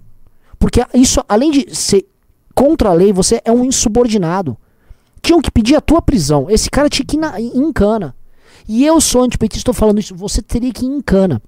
Porque 0.57 0.83
isso, 0.93 1.23
além 1.29 1.51
de 1.51 1.75
ser 1.75 2.07
contra 2.53 2.89
a 2.89 2.93
lei, 2.93 3.13
você 3.13 3.41
é 3.45 3.51
um 3.51 3.63
insubordinado. 3.63 4.57
Tinham 5.21 5.41
que 5.41 5.51
pedir 5.51 5.75
a 5.75 5.81
tua 5.81 6.01
prisão. 6.01 6.49
Esse 6.49 6.69
cara 6.69 6.89
tinha 6.89 7.05
que 7.05 7.17
ir 7.17 7.57
em 7.57 7.71
cana. 7.71 8.15
E 8.67 8.85
eu 8.85 8.99
sou 8.99 9.23
antipetista, 9.23 9.59
estou 9.59 9.73
falando 9.73 9.99
isso. 9.99 10.15
Você 10.15 10.41
teria 10.41 10.73
que 10.73 10.85
ir 10.85 10.89
em 10.89 11.01
cana. 11.01 11.41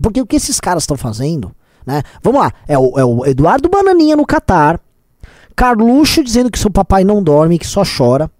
Porque 0.00 0.20
o 0.20 0.26
que 0.26 0.36
esses 0.36 0.60
caras 0.60 0.84
estão 0.84 0.96
fazendo, 0.96 1.52
né? 1.84 2.02
Vamos 2.22 2.40
lá, 2.40 2.52
é 2.66 2.78
o, 2.78 2.98
é 2.98 3.04
o 3.04 3.26
Eduardo 3.26 3.68
Bananinha 3.68 4.16
no 4.16 4.24
Catar, 4.24 4.80
Carluxo 5.58 6.22
dizendo 6.22 6.52
que 6.52 6.58
seu 6.58 6.70
papai 6.70 7.02
não 7.02 7.20
dorme, 7.20 7.58
que 7.58 7.66
só 7.66 7.82
chora. 7.82 8.30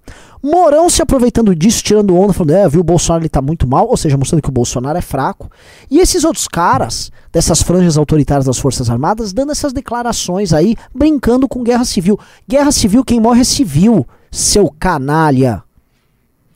Morão 0.41 0.89
se 0.89 1.03
aproveitando 1.03 1.53
disso, 1.53 1.83
tirando 1.83 2.17
onda, 2.17 2.33
falando, 2.33 2.53
é, 2.53 2.69
viu, 2.69 2.81
o 2.81 2.85
Bolsonaro 2.85 3.23
ele 3.23 3.29
tá 3.29 3.43
muito 3.43 3.67
mal, 3.67 3.89
ou 3.89 3.97
seja, 3.97 4.17
mostrando 4.17 4.41
que 4.41 4.49
o 4.49 4.53
Bolsonaro 4.53 4.97
é 4.97 5.01
fraco. 5.03 5.51
E 5.91 5.99
esses 5.99 6.23
outros 6.23 6.47
caras, 6.47 7.11
dessas 7.33 7.61
franjas 7.61 7.99
autoritárias 7.99 8.45
das 8.45 8.61
Forças 8.61 8.89
Armadas, 8.89 9.33
dando 9.33 9.51
essas 9.51 9.73
declarações 9.73 10.53
aí, 10.53 10.77
brincando 10.95 11.49
com 11.49 11.65
guerra 11.65 11.85
civil. 11.85 12.17
Guerra 12.49 12.71
civil, 12.71 13.05
quem 13.05 13.19
morre 13.19 13.41
é 13.41 13.45
civil, 13.45 14.07
seu 14.31 14.73
canalha. 14.79 15.65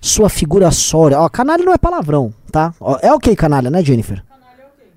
Sua 0.00 0.28
figura 0.28 0.70
sória. 0.70 1.18
Ó, 1.18 1.28
canalha 1.28 1.64
não 1.64 1.72
é 1.72 1.78
palavrão, 1.78 2.32
tá? 2.52 2.72
Ó, 2.78 3.00
é 3.02 3.12
ok, 3.12 3.34
canalha, 3.34 3.68
né, 3.68 3.82
Jennifer? 3.82 4.22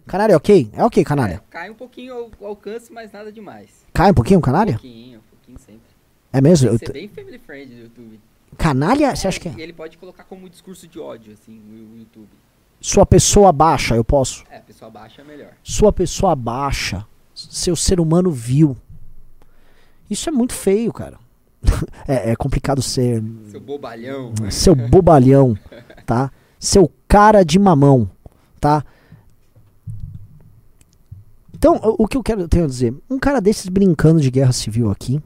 Canalha 0.05 0.33
é 0.33 0.37
ok? 0.37 0.69
É 0.73 0.85
ok, 0.85 1.03
canalha. 1.03 1.33
É, 1.33 1.39
cai 1.49 1.71
um 1.71 1.73
pouquinho 1.73 2.29
o 2.39 2.45
alcance, 2.45 2.93
mas 2.93 3.11
nada 3.11 3.31
demais. 3.31 3.69
Cai 3.91 4.11
um 4.11 4.13
pouquinho, 4.13 4.39
canalha? 4.39 4.73
Um 4.73 4.77
pouquinho, 4.77 5.14
pouquinho 5.55 5.59
sempre. 5.59 5.95
É 6.31 6.41
mesmo? 6.41 6.67
Tem 6.67 6.73
Eu 6.73 6.79
que 6.79 6.85
ser 6.85 6.93
bem 6.93 7.07
family 7.07 7.39
friend 7.39 7.73
no 7.73 7.81
YouTube. 7.81 8.19
Canalha, 8.57 9.15
você 9.15 9.27
acha 9.27 9.39
que 9.39 9.49
E 9.49 9.59
é? 9.59 9.63
ele 9.63 9.73
pode 9.73 9.97
colocar 9.97 10.23
como 10.23 10.49
discurso 10.49 10.87
de 10.87 10.99
ódio, 10.99 11.33
assim, 11.33 11.51
no 11.53 11.97
YouTube. 11.99 12.27
Sua 12.79 13.05
pessoa 13.05 13.51
baixa, 13.51 13.95
eu 13.95 14.03
posso? 14.03 14.43
É, 14.49 14.59
pessoa 14.59 14.91
baixa 14.91 15.21
é 15.21 15.25
melhor. 15.25 15.53
Sua 15.63 15.91
pessoa 15.91 16.35
baixa, 16.35 17.05
seu 17.33 17.75
ser 17.75 17.99
humano 17.99 18.31
vil. 18.31 18.77
Isso 20.09 20.29
é 20.29 20.31
muito 20.31 20.53
feio, 20.53 20.93
cara. 20.93 21.17
é, 22.07 22.31
é 22.31 22.35
complicado 22.35 22.81
ser 22.81 23.23
Seu 23.49 23.59
bobalhão. 23.59 24.33
seu 24.51 24.75
bobalhão, 24.75 25.57
tá? 26.05 26.31
Seu 26.59 26.91
cara 27.07 27.43
de 27.43 27.57
mamão, 27.57 28.09
tá? 28.59 28.83
Então, 31.53 31.79
o 31.97 32.07
que 32.07 32.15
eu 32.15 32.21
quero 32.23 32.47
tenho 32.47 32.65
a 32.65 32.67
dizer, 32.67 32.93
um 33.09 33.17
cara 33.17 33.41
desses 33.41 33.67
brincando 33.69 34.21
de 34.21 34.29
guerra 34.29 34.51
civil 34.51 34.91
aqui. 34.91 35.21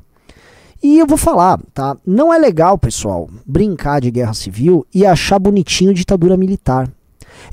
E 0.82 0.98
eu 0.98 1.06
vou 1.06 1.18
falar, 1.18 1.60
tá? 1.74 1.98
Não 2.06 2.34
é 2.34 2.38
legal, 2.38 2.78
pessoal, 2.78 3.30
brincar 3.46 4.00
de 4.00 4.10
guerra 4.10 4.34
civil 4.34 4.86
e 4.94 5.06
achar 5.06 5.38
bonitinho 5.38 5.94
ditadura 5.94 6.38
militar. 6.38 6.90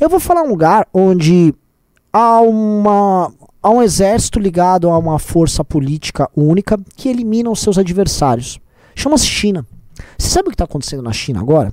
Eu 0.01 0.09
vou 0.09 0.21
falar 0.21 0.43
um 0.43 0.49
lugar 0.49 0.87
onde 0.95 1.55
há 2.13 2.41
uma 2.41 3.33
há 3.63 3.71
um 3.71 3.83
exército 3.83 4.39
ligado 4.39 4.89
a 4.89 4.97
uma 4.97 5.19
força 5.19 5.65
política 5.65 6.31
única 6.37 6.79
que 6.97 7.09
elimina 7.09 7.51
os 7.51 7.61
seus 7.61 7.79
adversários. 7.79 8.61
Chama-se 8.95 9.27
China. 9.27 9.67
Você 10.17 10.29
sabe 10.29 10.47
o 10.47 10.51
que 10.51 10.55
está 10.55 10.65
acontecendo 10.65 11.03
na 11.03 11.13
China 11.13 11.41
agora? 11.41 11.73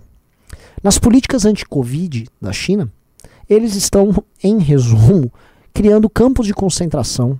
Nas 0.81 0.97
políticas 0.97 1.45
anti-Covid 1.45 2.25
da 2.41 2.51
China, 2.51 2.91
eles 3.47 3.75
estão, 3.75 4.11
em 4.43 4.57
resumo, 4.57 5.31
criando 5.73 6.09
campos 6.09 6.47
de 6.47 6.53
concentração, 6.53 7.39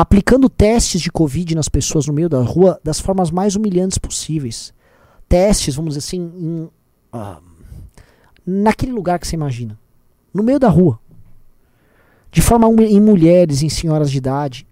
aplicando 0.00 0.48
testes 0.48 1.00
de 1.00 1.10
Covid 1.10 1.56
nas 1.56 1.68
pessoas 1.68 2.06
no 2.06 2.12
meio 2.12 2.28
da 2.28 2.40
rua 2.40 2.78
das 2.84 3.00
formas 3.00 3.32
mais 3.32 3.56
humilhantes 3.56 3.98
possíveis. 3.98 4.72
Testes, 5.28 5.74
vamos 5.74 5.94
dizer 5.94 6.06
assim, 6.06 6.20
em, 6.20 6.68
ah, 7.12 7.40
naquele 8.46 8.92
lugar 8.92 9.18
que 9.18 9.26
você 9.26 9.34
imagina. 9.34 9.76
No 10.32 10.40
meio 10.44 10.60
da 10.60 10.68
rua. 10.68 11.00
De 12.30 12.40
forma 12.40 12.68
hum- 12.68 12.80
em 12.80 13.00
mulheres, 13.00 13.60
em 13.64 13.68
senhoras 13.68 14.08
de 14.08 14.18
idade. 14.18 14.64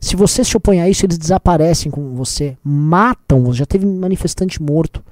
Se 0.00 0.16
você 0.16 0.42
se 0.42 0.56
opõe 0.56 0.80
a 0.80 0.88
isso, 0.88 1.04
eles 1.04 1.18
desaparecem 1.18 1.92
com 1.92 2.14
você, 2.14 2.56
matam. 2.64 3.52
Já 3.52 3.66
teve 3.66 3.84
manifestante 3.84 4.62
morto. 4.62 5.04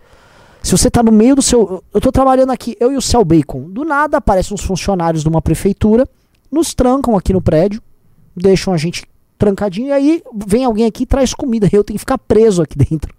Se 0.63 0.73
você 0.73 0.91
tá 0.91 1.03
no 1.03 1.13
meio 1.13 1.37
do 1.37 1.43
seu. 1.43 1.85
Eu 1.93 2.01
tô 2.01 2.11
trabalhando 2.11 2.51
aqui, 2.51 2.79
eu 2.81 2.91
e 2.91 2.97
o 2.97 3.03
Cel 3.03 3.27
Bacon. 3.27 3.69
Do 3.69 3.85
nada 3.85 4.17
aparecem 4.17 4.55
uns 4.55 4.65
funcionários 4.65 5.23
de 5.23 5.29
uma 5.29 5.43
prefeitura, 5.43 6.09
nos 6.51 6.73
trancam 6.73 7.15
aqui 7.15 7.35
no 7.35 7.43
prédio, 7.43 7.83
deixam 8.35 8.73
a 8.73 8.79
gente 8.79 9.07
trancadinho, 9.39 9.89
e 9.89 9.93
aí 9.93 10.23
vem 10.47 10.65
alguém 10.65 10.85
aqui 10.87 11.05
e 11.05 11.07
traz 11.07 11.33
comida. 11.33 11.69
Eu 11.73 11.85
tenho 11.85 11.95
que 11.97 12.01
ficar 12.01 12.19
preso 12.19 12.61
aqui 12.63 12.77
dentro. 12.79 13.15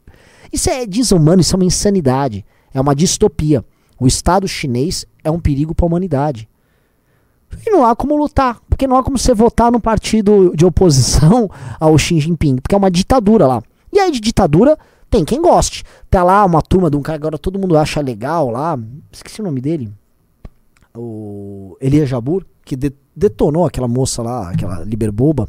Isso 0.52 0.70
é 0.70 0.86
desumano, 0.86 1.42
isso 1.42 1.56
é 1.56 1.58
uma 1.58 1.66
insanidade. 1.66 2.46
É 2.74 2.80
uma 2.82 2.94
distopia. 2.96 3.64
O 4.00 4.06
Estado 4.08 4.48
chinês 4.48 5.06
é 5.24 5.32
um 5.32 5.40
perigo 5.40 5.74
para 5.74 5.86
a 5.86 5.88
humanidade. 5.88 6.48
E 7.66 7.72
não 7.72 7.84
há 7.86 7.96
como 7.96 8.16
lutar, 8.16 8.60
porque 8.70 8.86
não 8.86 8.96
há 8.96 9.04
como 9.04 9.18
você 9.18 9.34
votar 9.34 9.72
no 9.72 9.80
partido 9.80 10.54
de 10.56 10.66
oposição 10.66 11.50
ao 11.80 11.98
Xi 11.98 12.20
Jinping, 12.20 12.58
porque 12.58 12.76
é 12.76 12.78
uma 12.78 12.92
ditadura 12.92 13.48
lá. 13.48 13.62
E 13.92 14.00
aí 14.00 14.12
de 14.12 14.20
ditadura 14.20 14.78
tem 15.10 15.26
quem 15.26 15.42
goste. 15.42 15.84
Tá 16.10 16.24
lá 16.24 16.46
uma 16.46 16.62
turma 16.62 16.90
de 16.92 16.96
um 16.98 17.02
cara 17.02 17.18
que 17.18 17.24
agora 17.26 17.38
todo 17.40 17.58
mundo 17.58 17.76
acha 17.78 18.00
legal 18.02 18.52
lá, 18.52 18.78
esqueci 19.12 19.42
o 19.42 19.44
nome 19.44 19.62
dele. 19.62 19.92
O 20.96 21.78
Elias 21.82 22.10
Jabur, 22.10 22.46
que 22.64 22.76
de- 22.76 22.94
detonou 23.16 23.66
aquela 23.66 23.88
moça 23.88 24.22
lá, 24.22 24.50
aquela 24.52 24.84
liberboba. 24.84 25.48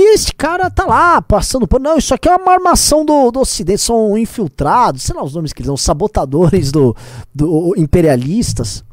E 0.00 0.14
esse 0.14 0.32
cara 0.32 0.70
tá 0.70 0.86
lá, 0.86 1.20
passando 1.20 1.66
por. 1.66 1.80
Não, 1.80 1.98
isso 1.98 2.14
aqui 2.14 2.28
é 2.28 2.36
uma 2.36 2.52
armação 2.52 3.04
do, 3.04 3.32
do 3.32 3.40
Ocidente, 3.40 3.80
são 3.80 4.16
infiltrados, 4.16 5.02
sei 5.02 5.16
lá 5.16 5.24
os 5.24 5.34
nomes 5.34 5.52
que 5.52 5.60
eles 5.60 5.66
são, 5.66 5.76
sabotadores 5.76 6.70
do, 6.70 6.94
do 7.34 7.74
imperialistas. 7.76 8.84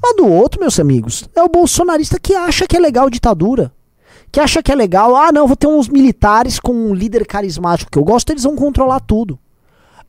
Mas 0.00 0.14
do 0.14 0.28
outro, 0.28 0.60
meus 0.60 0.78
amigos, 0.78 1.28
é 1.34 1.42
o 1.42 1.48
bolsonarista 1.48 2.20
que 2.20 2.36
acha 2.36 2.68
que 2.68 2.76
é 2.76 2.78
legal 2.78 3.10
ditadura. 3.10 3.72
Que 4.30 4.38
acha 4.38 4.62
que 4.62 4.70
é 4.70 4.76
legal, 4.76 5.16
ah 5.16 5.32
não, 5.32 5.48
vou 5.48 5.56
ter 5.56 5.66
uns 5.66 5.88
militares 5.88 6.60
com 6.60 6.72
um 6.72 6.94
líder 6.94 7.26
carismático 7.26 7.90
que 7.90 7.98
eu 7.98 8.04
gosto, 8.04 8.30
eles 8.30 8.44
vão 8.44 8.54
controlar 8.54 9.00
tudo. 9.00 9.36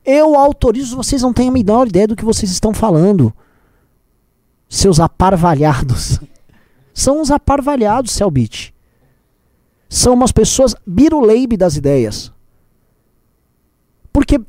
Eu 0.04 0.36
autorizo, 0.36 0.96
vocês 0.96 1.22
não 1.22 1.32
têm 1.32 1.48
a 1.48 1.52
menor 1.52 1.88
ideia 1.88 2.06
do 2.06 2.14
que 2.14 2.24
vocês 2.24 2.52
estão 2.52 2.72
falando. 2.72 3.34
Seus 4.68 5.00
aparvalhados. 5.00 6.20
São 6.94 7.20
uns 7.20 7.32
aparvalhados, 7.32 8.12
Selbit. 8.12 8.72
São 9.88 10.14
umas 10.14 10.32
pessoas 10.32 10.74
biruleibe 10.86 11.56
das 11.56 11.76
ideias. 11.76 12.32
Porque 14.12 14.40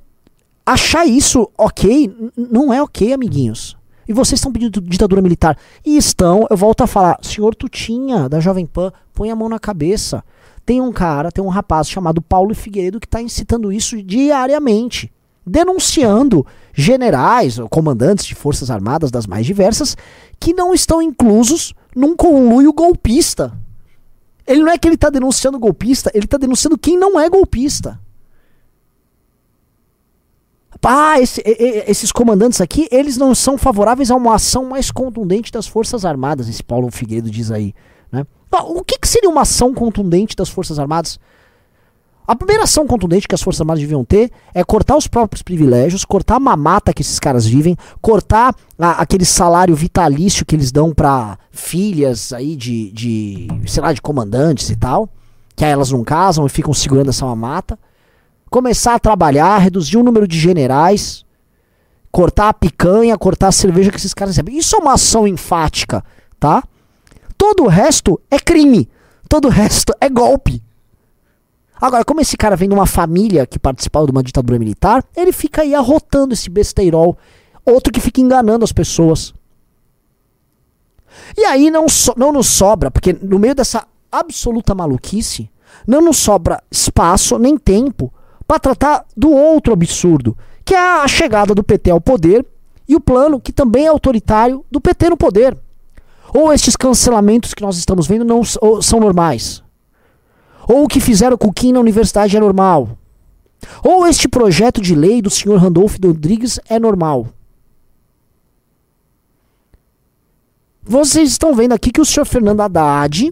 achar 0.66 1.06
isso 1.06 1.50
ok, 1.58 2.32
não 2.36 2.74
é 2.74 2.82
ok, 2.82 3.14
amiguinhos. 3.14 3.78
E 4.08 4.14
vocês 4.14 4.40
estão 4.40 4.52
pedindo 4.52 4.82
ditadura 4.82 5.22
militar. 5.22 5.56
E 5.86 5.96
estão, 5.96 6.48
eu 6.50 6.58
volto 6.58 6.82
a 6.82 6.88
falar, 6.88 7.20
senhor 7.22 7.54
Tutinha, 7.54 8.28
da 8.28 8.40
Jovem 8.40 8.66
Pan, 8.66 8.92
põe 9.14 9.30
a 9.30 9.36
mão 9.36 9.48
na 9.48 9.60
cabeça. 9.60 10.24
Tem 10.66 10.82
um 10.82 10.92
cara, 10.92 11.32
tem 11.32 11.44
um 11.44 11.48
rapaz 11.48 11.88
chamado 11.88 12.22
Paulo 12.22 12.56
Figueiredo 12.56 13.00
que 13.00 13.06
está 13.06 13.22
incitando 13.22 13.72
isso 13.72 14.02
diariamente. 14.02 15.12
Denunciando 15.46 16.46
generais 16.74 17.60
comandantes 17.70 18.26
de 18.26 18.36
forças 18.36 18.72
armadas 18.72 19.12
das 19.12 19.28
mais 19.28 19.46
diversas 19.46 19.96
que 20.40 20.54
não 20.54 20.74
estão 20.74 21.02
inclusos 21.02 21.74
num 21.96 22.16
conluio 22.16 22.74
golpista. 22.74 23.54
Ele 24.50 24.64
não 24.64 24.72
é 24.72 24.78
que 24.80 24.88
ele 24.88 24.96
está 24.96 25.10
denunciando 25.12 25.60
golpista, 25.60 26.10
ele 26.14 26.26
está 26.26 26.38
denunciando 26.38 26.78
quem 26.78 26.98
não 26.98 27.20
é 27.20 27.30
golpista. 27.30 28.00
Ah, 30.82 31.20
esse- 31.20 31.44
esses 31.46 32.12
comandantes 32.12 32.60
aqui, 32.62 32.88
eles 32.92 33.16
não 33.18 33.36
são 33.36 33.58
favoráveis 33.58 34.10
a 34.10 34.16
uma 34.16 34.34
ação 34.36 34.66
mais 34.66 34.90
contundente 34.92 35.52
das 35.52 35.68
Forças 35.68 36.06
Armadas, 36.06 36.48
esse 36.48 36.64
Paulo 36.64 36.90
Figueiredo 36.90 37.30
diz 37.30 37.52
aí. 37.52 37.74
Né? 38.12 38.26
O 38.52 38.84
que, 38.84 38.98
que 38.98 39.08
seria 39.08 39.30
uma 39.30 39.42
ação 39.42 39.74
contundente 39.74 40.36
das 40.36 40.50
Forças 40.50 40.80
Armadas? 40.80 41.20
A 42.30 42.36
primeira 42.36 42.66
ação 42.66 42.86
contundente 42.86 43.28
que 43.28 43.34
as 43.34 43.42
Forças 43.42 43.60
Armadas 43.62 43.82
deviam 43.82 44.06
ter 44.06 44.30
é 44.54 44.64
cortar 44.64 44.96
os 44.96 45.08
próprios 45.08 45.42
privilégios, 45.42 46.06
cortar 46.06 46.36
a 46.36 46.40
mamata 46.40 46.94
que 46.94 47.02
esses 47.02 47.18
caras 47.20 47.44
vivem, 47.48 47.76
cortar 48.00 48.54
a- 48.78 49.02
aquele 49.02 49.26
salário 49.26 49.76
vitalício 49.76 50.46
que 50.46 50.56
eles 50.56 50.72
dão 50.72 50.94
pra 50.94 51.40
filhas 51.50 52.32
aí 52.32 52.56
de, 52.56 52.92
de, 52.92 53.48
sei 53.66 53.82
lá, 53.82 53.92
de 53.94 54.00
comandantes 54.00 54.70
e 54.70 54.76
tal, 54.76 55.10
que 55.56 55.66
aí 55.66 55.72
elas 55.72 55.90
não 55.92 56.04
casam 56.04 56.46
e 56.46 56.50
ficam 56.50 56.72
segurando 56.72 57.10
essa 57.10 57.26
mamata 57.26 57.80
começar 58.48 58.94
a 58.94 59.00
trabalhar, 59.00 59.58
reduzir 59.58 59.98
o 59.98 60.04
número 60.04 60.28
de 60.28 60.38
generais, 60.40 61.26
cortar 62.12 62.50
a 62.50 62.54
picanha, 62.54 63.18
cortar 63.18 63.48
a 63.48 63.52
cerveja 63.52 63.90
que 63.90 63.98
esses 63.98 64.14
caras 64.14 64.36
recebem. 64.36 64.56
Isso 64.56 64.76
é 64.76 64.80
uma 64.80 64.94
ação 64.94 65.28
enfática, 65.28 66.04
tá? 66.40 66.64
Todo 67.36 67.64
o 67.64 67.68
resto 67.68 68.22
é 68.30 68.38
crime. 68.40 68.88
Todo 69.28 69.46
o 69.48 69.52
resto 69.52 69.94
é 70.00 70.08
golpe. 70.10 70.62
Agora, 71.82 72.04
como 72.04 72.20
esse 72.22 72.36
cara 72.36 72.56
vem 72.56 72.68
de 72.68 72.76
uma 72.76 72.86
família 72.86 73.46
que 73.48 73.58
participava 73.58 74.06
de 74.06 74.12
uma 74.12 74.24
ditadura 74.24 74.60
militar, 74.60 75.04
ele 75.16 75.32
fica 75.32 75.62
aí 75.62 75.74
arrotando 75.74 76.34
esse 76.34 76.50
besteirol. 76.50 77.18
Outro 77.66 77.94
que 77.94 78.00
fica 78.02 78.20
enganando 78.20 78.66
as 78.66 78.72
pessoas. 78.72 79.34
E 81.38 81.44
aí 81.46 81.70
não, 81.72 81.88
so- 81.88 82.14
não 82.18 82.32
nos 82.32 82.48
sobra, 82.48 82.92
porque 82.92 83.14
no 83.14 83.40
meio 83.40 83.56
dessa 83.56 83.86
absoluta 84.12 84.76
maluquice, 84.76 85.50
não 85.88 86.02
nos 86.02 86.18
sobra 86.18 86.62
espaço 86.72 87.38
nem 87.38 87.58
tempo 87.58 88.12
para 88.48 88.60
tratar 88.60 89.06
do 89.16 89.32
outro 89.32 89.74
absurdo, 89.74 90.38
que 90.66 90.74
é 90.74 90.80
a 91.02 91.08
chegada 91.08 91.54
do 91.54 91.64
PT 91.64 91.92
ao 91.92 92.02
poder 92.02 92.46
e 92.88 92.96
o 92.96 93.00
plano 93.00 93.40
que 93.40 93.52
também 93.54 93.86
é 93.86 93.90
autoritário 93.90 94.66
do 94.72 94.82
PT 94.82 95.10
no 95.12 95.18
poder. 95.18 95.58
Ou 96.34 96.52
estes 96.54 96.76
cancelamentos 96.76 97.54
que 97.54 97.62
nós 97.64 97.78
estamos 97.78 98.08
vendo 98.08 98.26
não 98.26 98.42
são 98.44 99.00
normais. 99.00 99.64
Ou 100.72 100.84
o 100.84 100.88
que 100.88 101.00
fizeram 101.00 101.36
com 101.36 101.48
o 101.48 101.54
Kim 101.54 101.72
na 101.72 101.80
universidade 101.80 102.38
é 102.38 102.40
normal. 102.40 102.96
Ou 103.84 104.06
este 104.06 104.28
projeto 104.28 104.80
de 104.80 104.94
lei 104.94 105.20
do 105.20 105.30
senhor 105.30 105.58
Randolph 105.58 105.98
Rodrigues 106.04 106.60
é 106.70 106.78
normal. 106.78 107.28
Vocês 110.84 111.32
estão 111.32 111.56
vendo 111.56 111.74
aqui 111.74 111.92
que 111.92 112.00
o 112.00 112.06
senhor 112.06 112.26
Fernando 112.26 112.62
Haddad 112.62 113.32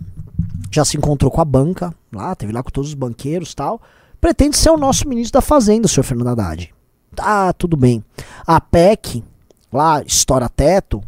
já 0.72 0.84
se 0.84 0.98
encontrou 0.98 1.30
com 1.30 1.40
a 1.40 1.46
banca, 1.46 1.94
lá, 2.12 2.36
teve 2.36 2.52
lá 2.52 2.64
com 2.64 2.72
todos 2.72 2.90
os 2.90 2.96
banqueiros 2.96 3.54
tal. 3.54 3.80
Pretende 4.20 4.58
ser 4.58 4.72
o 4.72 4.78
nosso 4.78 5.08
ministro 5.08 5.34
da 5.34 5.42
Fazenda, 5.42 5.88
senhor 5.88 6.04
Fernando 6.04 6.30
Haddad. 6.30 6.74
Tá, 7.16 7.54
tudo 7.54 7.78
bem. 7.78 8.04
A 8.48 8.60
PEC, 8.60 9.24
lá, 9.72 10.02
estoura 10.02 10.50
teto. 10.50 11.04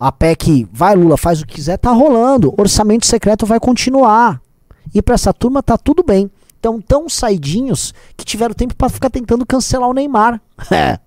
A 0.00 0.10
PEC, 0.10 0.68
vai 0.72 0.96
Lula, 0.96 1.16
faz 1.16 1.40
o 1.40 1.46
que 1.46 1.54
quiser, 1.54 1.76
tá 1.76 1.92
rolando. 1.92 2.52
Orçamento 2.58 3.06
secreto 3.06 3.46
vai 3.46 3.60
continuar. 3.60 4.40
E 4.94 5.02
para 5.02 5.14
essa 5.14 5.32
turma 5.32 5.62
tá 5.62 5.76
tudo 5.76 6.02
bem. 6.02 6.30
Então, 6.58 6.80
tão 6.80 7.08
saidinhos 7.08 7.94
que 8.16 8.24
tiveram 8.24 8.54
tempo 8.54 8.74
para 8.74 8.88
ficar 8.88 9.10
tentando 9.10 9.46
cancelar 9.46 9.88
o 9.88 9.94
Neymar. 9.94 10.40
É. 10.72 10.98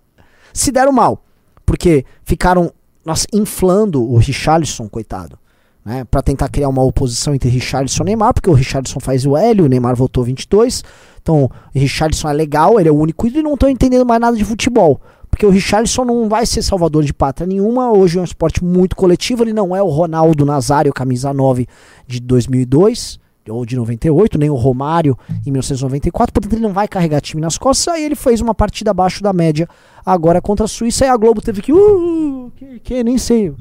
Se 0.53 0.71
deram 0.71 0.91
mal. 0.91 1.23
Porque 1.65 2.05
ficaram 2.23 2.71
nós 3.05 3.27
inflando 3.33 4.01
o 4.01 4.17
Richarlison, 4.17 4.87
coitado. 4.87 5.37
Né, 5.83 6.03
para 6.03 6.21
tentar 6.21 6.49
criar 6.49 6.69
uma 6.69 6.83
oposição 6.83 7.33
entre 7.33 7.49
Richarlison 7.49 8.03
e 8.03 8.05
Neymar, 8.05 8.33
porque 8.33 8.49
o 8.49 8.53
Richarlison 8.53 8.99
faz 8.99 9.25
o 9.25 9.35
L, 9.35 9.61
o 9.63 9.67
Neymar 9.67 9.95
votou 9.95 10.23
22. 10.23 10.83
Então, 11.21 11.49
Richarlison 11.73 12.29
é 12.29 12.33
legal, 12.33 12.79
ele 12.79 12.89
é 12.89 12.91
o 12.91 12.95
único 12.95 13.27
e 13.27 13.41
não 13.41 13.53
estão 13.53 13.69
entendendo 13.69 14.05
mais 14.05 14.21
nada 14.21 14.37
de 14.37 14.45
futebol. 14.45 15.01
Porque 15.29 15.45
o 15.45 15.49
Richarlison 15.49 16.05
não 16.05 16.29
vai 16.29 16.45
ser 16.45 16.61
salvador 16.61 17.03
de 17.03 17.13
pátria 17.13 17.47
nenhuma. 17.47 17.91
Hoje 17.91 18.17
é 18.17 18.21
um 18.21 18.25
esporte 18.25 18.63
muito 18.63 18.95
coletivo. 18.95 19.43
Ele 19.43 19.53
não 19.53 19.75
é 19.75 19.81
o 19.81 19.87
Ronaldo 19.87 20.45
Nazário, 20.45 20.93
camisa 20.93 21.33
9 21.33 21.67
de 22.07 22.19
2002 22.19 23.19
ou 23.49 23.65
de 23.65 23.75
98, 23.75 24.37
nem 24.37 24.49
o 24.49 24.55
Romário 24.55 25.17
em 25.45 25.51
1994, 25.51 26.33
portanto 26.33 26.53
ele 26.53 26.61
não 26.61 26.73
vai 26.73 26.87
carregar 26.87 27.21
time 27.21 27.41
nas 27.41 27.57
costas. 27.57 27.93
Aí 27.93 28.03
ele 28.03 28.15
fez 28.15 28.41
uma 28.41 28.55
partida 28.55 28.91
abaixo 28.91 29.23
da 29.23 29.33
média 29.33 29.67
agora 30.05 30.41
contra 30.41 30.65
a 30.65 30.67
Suíça 30.67 31.05
e 31.05 31.09
a 31.09 31.17
Globo 31.17 31.41
teve 31.41 31.61
que, 31.61 31.73
uh, 31.73 32.51
que, 32.55 32.79
que 32.79 33.03
nem 33.03 33.17
sei. 33.17 33.53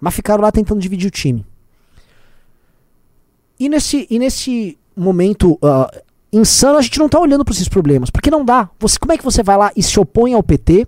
Mas 0.00 0.14
ficaram 0.14 0.42
lá 0.42 0.52
tentando 0.52 0.80
dividir 0.80 1.08
o 1.08 1.10
time. 1.10 1.44
E 3.58 3.68
nesse, 3.68 4.06
e 4.10 4.18
nesse 4.18 4.78
momento 4.94 5.54
uh, 5.54 6.02
insano, 6.32 6.78
a 6.78 6.82
gente 6.82 6.98
não 6.98 7.08
tá 7.08 7.18
olhando 7.18 7.44
para 7.44 7.54
esses 7.54 7.68
problemas, 7.68 8.10
porque 8.10 8.30
não 8.30 8.44
dá. 8.44 8.68
Você, 8.78 8.98
como 8.98 9.12
é 9.12 9.18
que 9.18 9.24
você 9.24 9.42
vai 9.42 9.56
lá 9.56 9.72
e 9.74 9.82
se 9.82 9.98
opõe 9.98 10.34
ao 10.34 10.42
PT 10.42 10.86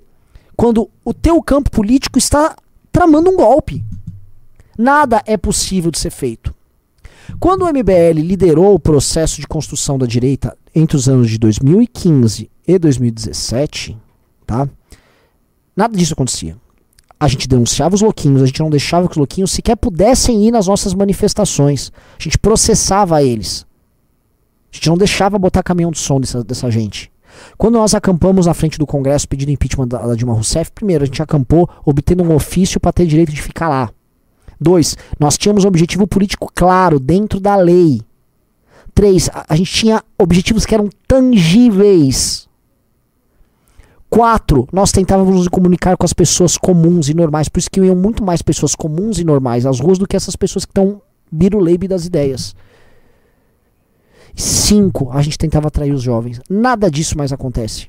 quando 0.57 0.91
o 1.05 1.15
teu 1.15 1.43
campo 1.43 1.71
político 1.71 2.19
está 2.19 2.55
tramando 2.93 3.31
um 3.31 3.37
golpe? 3.37 3.83
Nada 4.77 5.23
é 5.27 5.37
possível 5.37 5.91
de 5.91 5.99
ser 5.99 6.11
feito. 6.11 6.55
Quando 7.39 7.63
o 7.63 7.69
MBL 7.69 8.21
liderou 8.21 8.75
o 8.75 8.81
processo 8.81 9.41
de 9.41 9.47
construção 9.47 9.99
da 9.99 10.07
direita 10.07 10.57
entre 10.75 10.97
os 10.97 11.09
anos 11.09 11.31
de 11.31 11.39
2015 11.39 12.51
e 12.67 12.79
2017, 12.79 13.97
tá? 14.47 14.69
Nada 15.77 15.97
disso 15.97 16.15
acontecia. 16.15 16.57
A 17.21 17.27
gente 17.27 17.49
denunciava 17.49 17.95
os 17.95 18.01
louquinhos, 18.01 18.43
a 18.43 18.47
gente 18.47 18.61
não 18.61 18.71
deixava 18.71 19.07
que 19.07 19.13
os 19.13 19.17
louquinhos 19.17 19.51
sequer 19.51 19.77
pudessem 19.77 20.47
ir 20.47 20.53
nas 20.53 20.67
nossas 20.67 20.95
manifestações. 20.95 21.93
A 22.19 22.23
gente 22.23 22.39
processava 22.39 23.23
eles. 23.23 23.67
A 24.73 24.77
gente 24.77 24.89
não 24.89 24.97
deixava 24.97 25.39
botar 25.39 25.63
caminhão 25.63 25.91
de 25.91 25.99
som 25.99 26.21
dessa, 26.21 26.45
dessa 26.45 26.71
gente. 26.71 27.11
Quando 27.57 27.75
nós 27.75 27.95
acampamos 27.95 28.47
na 28.47 28.55
frente 28.55 28.79
do 28.79 28.87
Congresso 28.87 29.29
pedindo 29.29 29.51
impeachment 29.51 29.89
da, 29.89 29.99
da 29.99 30.15
Dilma 30.15 30.35
Rousseff, 30.35 30.71
primeiro, 30.73 31.05
a 31.05 31.07
gente 31.07 31.23
acampou 31.23 31.69
obtendo 31.85 32.23
um 32.23 32.35
ofício 32.35 32.81
para 32.81 32.93
ter 32.93 33.07
direito 33.07 33.33
de 33.33 33.43
ficar 33.43 33.69
lá. 33.69 33.91
Dois, 34.61 34.97
nós 35.19 35.39
tínhamos 35.39 35.65
um 35.65 35.69
objetivo 35.69 36.07
político 36.07 36.51
claro, 36.53 36.99
dentro 36.99 37.39
da 37.39 37.55
lei. 37.57 38.01
Três, 38.95 39.31
a, 39.33 39.55
gente 39.55 39.73
tinha 39.73 40.03
objetivos 40.19 40.67
que 40.67 40.75
eram 40.75 40.89
tangíveis. 41.07 42.49
Quatro, 44.11 44.67
nós 44.73 44.91
tentávamos 44.91 45.37
nos 45.37 45.49
comunicar 45.49 45.97
com 45.97 46.05
as 46.05 46.13
pessoas 46.13 46.57
comuns 46.57 47.09
e 47.09 47.15
normais, 47.15 47.49
por 47.49 47.61
isso 47.61 47.71
que 47.71 47.81
iam 47.81 47.95
muito 47.95 48.25
mais 48.25 48.43
pessoas 48.43 48.75
comuns 48.75 49.19
e 49.19 49.25
normais 49.25 49.67
às 49.67 49.79
ruas 49.79 49.99
do 49.99 50.09
que 50.09 50.17
essas 50.17 50.35
pessoas 50.35 50.65
que 50.65 50.71
estão 50.71 51.01
biruleibe 51.31 51.87
das 51.87 52.07
ideias. 52.07 52.57
Cinco, 54.35 55.11
a 55.13 55.23
gente 55.23 55.39
tentava 55.39 55.69
atrair 55.69 55.93
os 55.93 56.03
jovens. 56.03 56.41
Nada 56.49 56.91
disso 56.91 57.17
mais 57.17 57.33
acontece. 57.33 57.89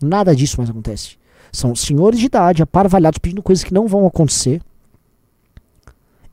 Nada 0.00 0.34
disso 0.34 0.56
mais 0.58 0.70
acontece. 0.70 1.16
São 1.52 1.74
senhores 1.74 2.18
de 2.18 2.26
idade, 2.26 2.62
aparvalhados, 2.62 3.18
pedindo 3.18 3.42
coisas 3.42 3.64
que 3.64 3.74
não 3.74 3.88
vão 3.88 4.06
acontecer 4.06 4.62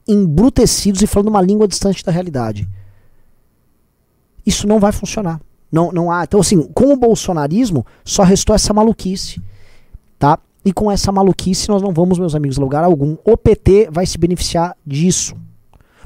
embrutecidos 0.08 1.02
e 1.02 1.08
falando 1.08 1.30
uma 1.30 1.42
língua 1.42 1.68
distante 1.68 2.04
da 2.04 2.12
realidade. 2.12 2.68
Isso 4.46 4.68
não 4.68 4.80
vai 4.80 4.92
funcionar. 4.92 5.42
Não, 5.72 5.92
não 5.92 6.12
há. 6.12 6.24
Então, 6.24 6.40
assim, 6.40 6.64
com 6.74 6.94
o 6.94 6.98
bolsonarismo, 6.98 7.86
só 8.06 8.24
restou 8.24 8.56
essa 8.56 8.74
maluquice. 8.74 9.42
Tá? 10.18 10.40
E 10.64 10.72
com 10.72 10.92
essa 10.92 11.12
maluquice, 11.12 11.70
nós 11.70 11.82
não 11.82 11.92
vamos, 11.92 12.18
meus 12.18 12.36
amigos, 12.36 12.58
lugar 12.58 12.84
algum. 12.84 13.18
O 13.26 13.36
PT 13.36 13.90
vai 13.92 14.06
se 14.06 14.18
beneficiar 14.18 14.76
disso. 14.86 15.36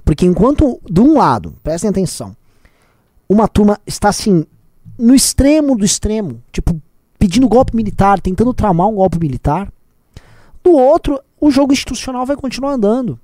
Porque 0.03 0.25
enquanto, 0.25 0.79
de 0.89 0.99
um 0.99 1.17
lado, 1.17 1.55
prestem 1.63 1.89
atenção, 1.89 2.35
uma 3.29 3.47
turma 3.47 3.79
está 3.85 4.09
assim, 4.09 4.45
no 4.97 5.13
extremo 5.13 5.77
do 5.77 5.85
extremo, 5.85 6.41
tipo, 6.51 6.79
pedindo 7.17 7.47
golpe 7.47 7.75
militar, 7.75 8.19
tentando 8.19 8.53
tramar 8.53 8.87
um 8.87 8.95
golpe 8.95 9.19
militar, 9.19 9.71
do 10.63 10.71
outro, 10.71 11.19
o 11.39 11.51
jogo 11.51 11.73
institucional 11.73 12.25
vai 12.25 12.35
continuar 12.35 12.73
andando. 12.73 13.19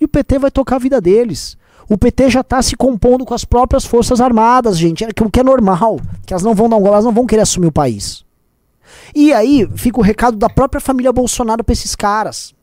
E 0.00 0.04
o 0.04 0.08
PT 0.08 0.38
vai 0.38 0.50
tocar 0.50 0.76
a 0.76 0.78
vida 0.78 1.00
deles. 1.00 1.56
O 1.88 1.96
PT 1.96 2.30
já 2.30 2.40
está 2.40 2.60
se 2.60 2.76
compondo 2.76 3.24
com 3.24 3.32
as 3.32 3.44
próprias 3.44 3.84
forças 3.84 4.20
armadas, 4.20 4.76
gente, 4.76 5.04
é 5.04 5.08
o 5.08 5.30
que 5.30 5.40
é 5.40 5.42
normal, 5.42 5.98
que 6.26 6.34
elas 6.34 6.42
não 6.42 6.54
vão 6.54 6.68
dar 6.68 6.76
um 6.76 6.80
gol, 6.80 6.92
elas 6.92 7.04
não 7.04 7.14
vão 7.14 7.26
querer 7.26 7.42
assumir 7.42 7.68
o 7.68 7.72
país. 7.72 8.26
E 9.14 9.32
aí 9.32 9.66
fica 9.74 9.98
o 9.98 10.02
recado 10.02 10.36
da 10.36 10.50
própria 10.50 10.80
família 10.80 11.12
Bolsonaro 11.12 11.64
para 11.64 11.72
esses 11.72 11.96
caras. 11.96 12.54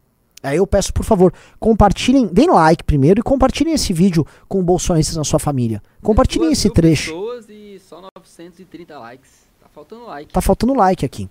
Aí 0.43 0.57
eu 0.57 0.67
peço, 0.67 0.93
por 0.93 1.03
favor, 1.03 1.33
compartilhem, 1.59 2.27
deem 2.27 2.51
like 2.51 2.83
primeiro 2.83 3.19
e 3.19 3.23
compartilhem 3.23 3.73
esse 3.73 3.91
vídeo 3.91 4.25
com 4.47 4.63
bolsonaristas 4.63 5.17
na 5.17 5.23
sua 5.23 5.39
família. 5.39 5.81
Compartilhem 6.03 6.51
esse 6.51 6.69
trecho. 6.69 7.11
pessoas 7.11 7.49
e 7.49 7.79
só 7.79 7.99
930 8.15 8.99
likes. 8.99 9.31
Tá 9.59 9.67
faltando 9.73 10.05
like. 10.05 10.33
Tá 10.33 10.41
faltando 10.41 10.73
like 10.75 11.03
aqui. 11.03 11.27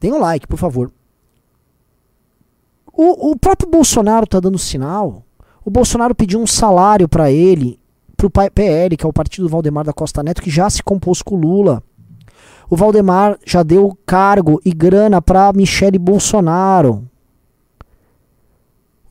Deem 0.00 0.14
um 0.14 0.18
like, 0.18 0.46
por 0.46 0.56
favor. 0.58 0.90
O, 2.92 3.30
o 3.30 3.36
próprio 3.36 3.70
Bolsonaro 3.70 4.26
tá 4.26 4.38
dando 4.38 4.58
sinal. 4.58 5.24
O 5.64 5.70
Bolsonaro 5.70 6.14
pediu 6.14 6.40
um 6.40 6.46
salário 6.46 7.08
para 7.08 7.30
ele, 7.30 7.80
pro 8.16 8.30
PL, 8.30 8.96
que 8.96 9.06
é 9.06 9.08
o 9.08 9.12
partido 9.12 9.44
do 9.44 9.50
Valdemar 9.50 9.84
da 9.84 9.92
Costa 9.92 10.22
Neto, 10.22 10.42
que 10.42 10.50
já 10.50 10.68
se 10.68 10.82
compôs 10.82 11.22
com 11.22 11.36
o 11.36 11.38
Lula. 11.38 11.82
O 12.68 12.76
Valdemar 12.76 13.38
já 13.46 13.62
deu 13.62 13.96
cargo 14.04 14.60
e 14.64 14.72
grana 14.72 15.22
para 15.22 15.52
Michele 15.52 15.98
Bolsonaro. 15.98 17.08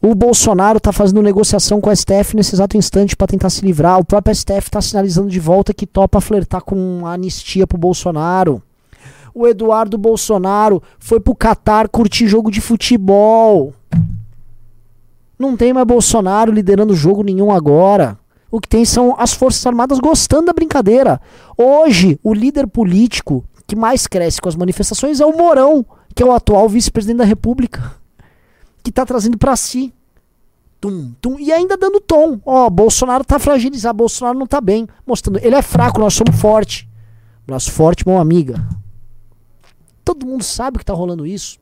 O 0.02 0.16
Bolsonaro 0.16 0.78
está 0.78 0.92
fazendo 0.92 1.22
negociação 1.22 1.80
com 1.80 1.90
a 1.90 1.96
STF 1.96 2.36
nesse 2.36 2.56
exato 2.56 2.76
instante 2.76 3.16
para 3.16 3.28
tentar 3.28 3.52
se 3.52 3.64
livrar. 3.64 4.00
O 4.00 4.06
próprio 4.06 4.36
STF 4.36 4.68
está 4.68 4.82
sinalizando 4.82 5.30
de 5.30 5.40
volta 5.40 5.74
que 5.74 5.86
topa 5.86 6.20
flertar 6.20 6.64
com 6.64 7.06
anistia 7.06 7.68
pro 7.68 7.78
Bolsonaro 7.78 8.62
o 9.34 9.48
Eduardo 9.48 9.98
Bolsonaro 9.98 10.82
foi 11.00 11.20
pro 11.20 11.36
Catar 11.36 11.88
curtir 11.90 12.28
jogo 12.28 12.52
de 12.52 12.62
futebol. 12.62 13.74
Não 15.38 15.58
tem 15.58 15.74
mais 15.74 15.88
Bolsonaro 15.88 16.52
liderando 16.52 16.94
jogo 16.94 17.24
nenhum 17.24 17.52
agora. 17.52 18.18
O 18.52 18.60
que 18.60 18.68
tem 18.68 18.84
são 18.84 19.16
as 19.18 19.34
Forças 19.34 19.66
Armadas 19.66 19.98
gostando 20.00 20.48
da 20.48 20.54
brincadeira. 20.54 21.22
Hoje, 21.58 22.20
o 22.22 22.34
líder 22.34 22.68
político 22.68 23.44
que 23.66 23.76
mais 23.76 24.06
cresce 24.06 24.42
com 24.42 24.50
as 24.50 24.56
manifestações 24.56 25.22
é 25.22 25.26
o 25.26 25.36
Mourão, 25.36 25.86
que 26.14 26.22
é 26.22 26.26
o 26.26 26.34
atual 26.34 26.68
vice-presidente 26.68 27.20
da 27.20 27.24
República, 27.24 27.96
que 28.84 28.92
tá 28.92 29.06
trazendo 29.06 29.38
para 29.38 29.56
si. 29.56 29.94
Tum, 30.82 31.14
tum, 31.22 31.40
e 31.40 31.54
ainda 31.54 31.78
dando 31.78 32.02
tom. 32.02 32.40
Ó, 32.46 32.70
Bolsonaro 32.70 33.24
tá 33.24 33.40
fragilizado, 33.40 33.98
Bolsonaro 33.98 34.38
não 34.38 34.48
tá 34.48 34.60
bem. 34.60 34.88
Mostrando, 35.08 35.40
ele 35.42 35.56
é 35.56 35.62
fraco, 35.62 36.00
nós 36.00 36.14
somos 36.14 36.36
forte. 36.36 36.90
Nós 37.48 37.68
forte, 37.68 38.06
mão 38.06 38.20
amiga. 38.20 38.62
Todo 40.12 40.26
mundo 40.26 40.44
sabe 40.44 40.78
que 40.78 40.84
tá 40.84 40.94
rolando 40.94 41.26
isso. 41.26 41.58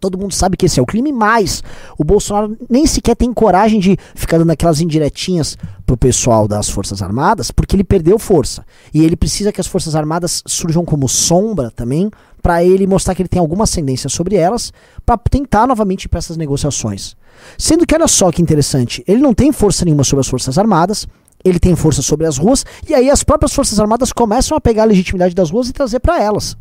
Todo 0.00 0.16
mundo 0.16 0.32
sabe 0.32 0.56
que 0.56 0.64
esse 0.64 0.80
é 0.80 0.82
o 0.82 0.86
clima, 0.86 1.12
mas 1.12 1.62
o 1.98 2.04
Bolsonaro 2.04 2.56
nem 2.70 2.86
sequer 2.86 3.14
tem 3.14 3.30
coragem 3.34 3.78
de 3.78 3.98
ficar 4.14 4.38
dando 4.38 4.50
aquelas 4.50 4.80
indiretinhas 4.80 5.58
pro 5.84 5.94
pessoal 5.94 6.48
das 6.48 6.70
Forças 6.70 7.02
Armadas, 7.02 7.50
porque 7.50 7.76
ele 7.76 7.84
perdeu 7.84 8.18
força. 8.18 8.64
E 8.94 9.04
ele 9.04 9.14
precisa 9.14 9.52
que 9.52 9.60
as 9.60 9.66
Forças 9.66 9.94
Armadas 9.94 10.42
surjam 10.46 10.86
como 10.86 11.06
sombra 11.06 11.70
também, 11.70 12.10
para 12.40 12.64
ele 12.64 12.86
mostrar 12.86 13.14
que 13.14 13.20
ele 13.20 13.28
tem 13.28 13.40
alguma 13.40 13.64
ascendência 13.64 14.08
sobre 14.08 14.36
elas, 14.36 14.72
para 15.04 15.18
tentar 15.18 15.66
novamente 15.66 16.08
para 16.08 16.16
essas 16.16 16.38
negociações. 16.38 17.14
Sendo 17.58 17.86
que 17.86 17.94
olha 17.94 18.08
só 18.08 18.32
que 18.32 18.40
interessante, 18.40 19.04
ele 19.06 19.20
não 19.20 19.34
tem 19.34 19.52
força 19.52 19.84
nenhuma 19.84 20.02
sobre 20.02 20.20
as 20.20 20.28
Forças 20.28 20.56
Armadas, 20.56 21.06
ele 21.44 21.60
tem 21.60 21.76
força 21.76 22.00
sobre 22.00 22.26
as 22.26 22.38
ruas, 22.38 22.64
e 22.88 22.94
aí 22.94 23.10
as 23.10 23.22
próprias 23.22 23.52
Forças 23.52 23.78
Armadas 23.78 24.14
começam 24.14 24.56
a 24.56 24.60
pegar 24.62 24.84
a 24.84 24.86
legitimidade 24.86 25.34
das 25.34 25.50
ruas 25.50 25.68
e 25.68 25.74
trazer 25.74 26.00
para 26.00 26.22
elas 26.22 26.56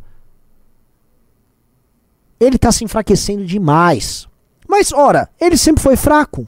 ele 2.39 2.55
está 2.55 2.71
se 2.71 2.83
enfraquecendo 2.83 3.45
demais. 3.45 4.27
Mas, 4.67 4.91
ora, 4.91 5.29
ele 5.39 5.57
sempre 5.57 5.81
foi 5.81 5.95
fraco. 5.95 6.47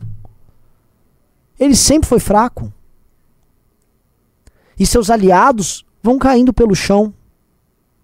Ele 1.60 1.76
sempre 1.76 2.08
foi 2.08 2.20
fraco. 2.20 2.72
E 4.80 4.86
seus 4.86 5.10
aliados 5.10 5.86
vão 6.04 6.20
caindo 6.20 6.54
pelo 6.54 6.76
chão, 6.76 7.14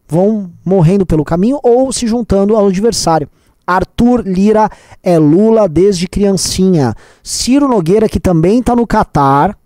vão 0.08 0.52
morrendo 0.66 1.06
pelo 1.06 1.24
caminho 1.24 1.60
ou 1.62 1.92
se 1.92 2.08
juntando 2.08 2.56
ao 2.56 2.68
adversário. 2.68 3.30
Arthur 3.66 4.24
Lira 4.26 4.70
é 5.02 5.18
Lula 5.18 5.70
desde 5.70 6.08
criancinha. 6.08 6.96
Ciro 7.22 7.68
Nogueira, 7.68 8.10
que 8.10 8.20
também 8.20 8.60
está 8.60 8.76
no 8.76 8.88
Catar, 8.88 9.58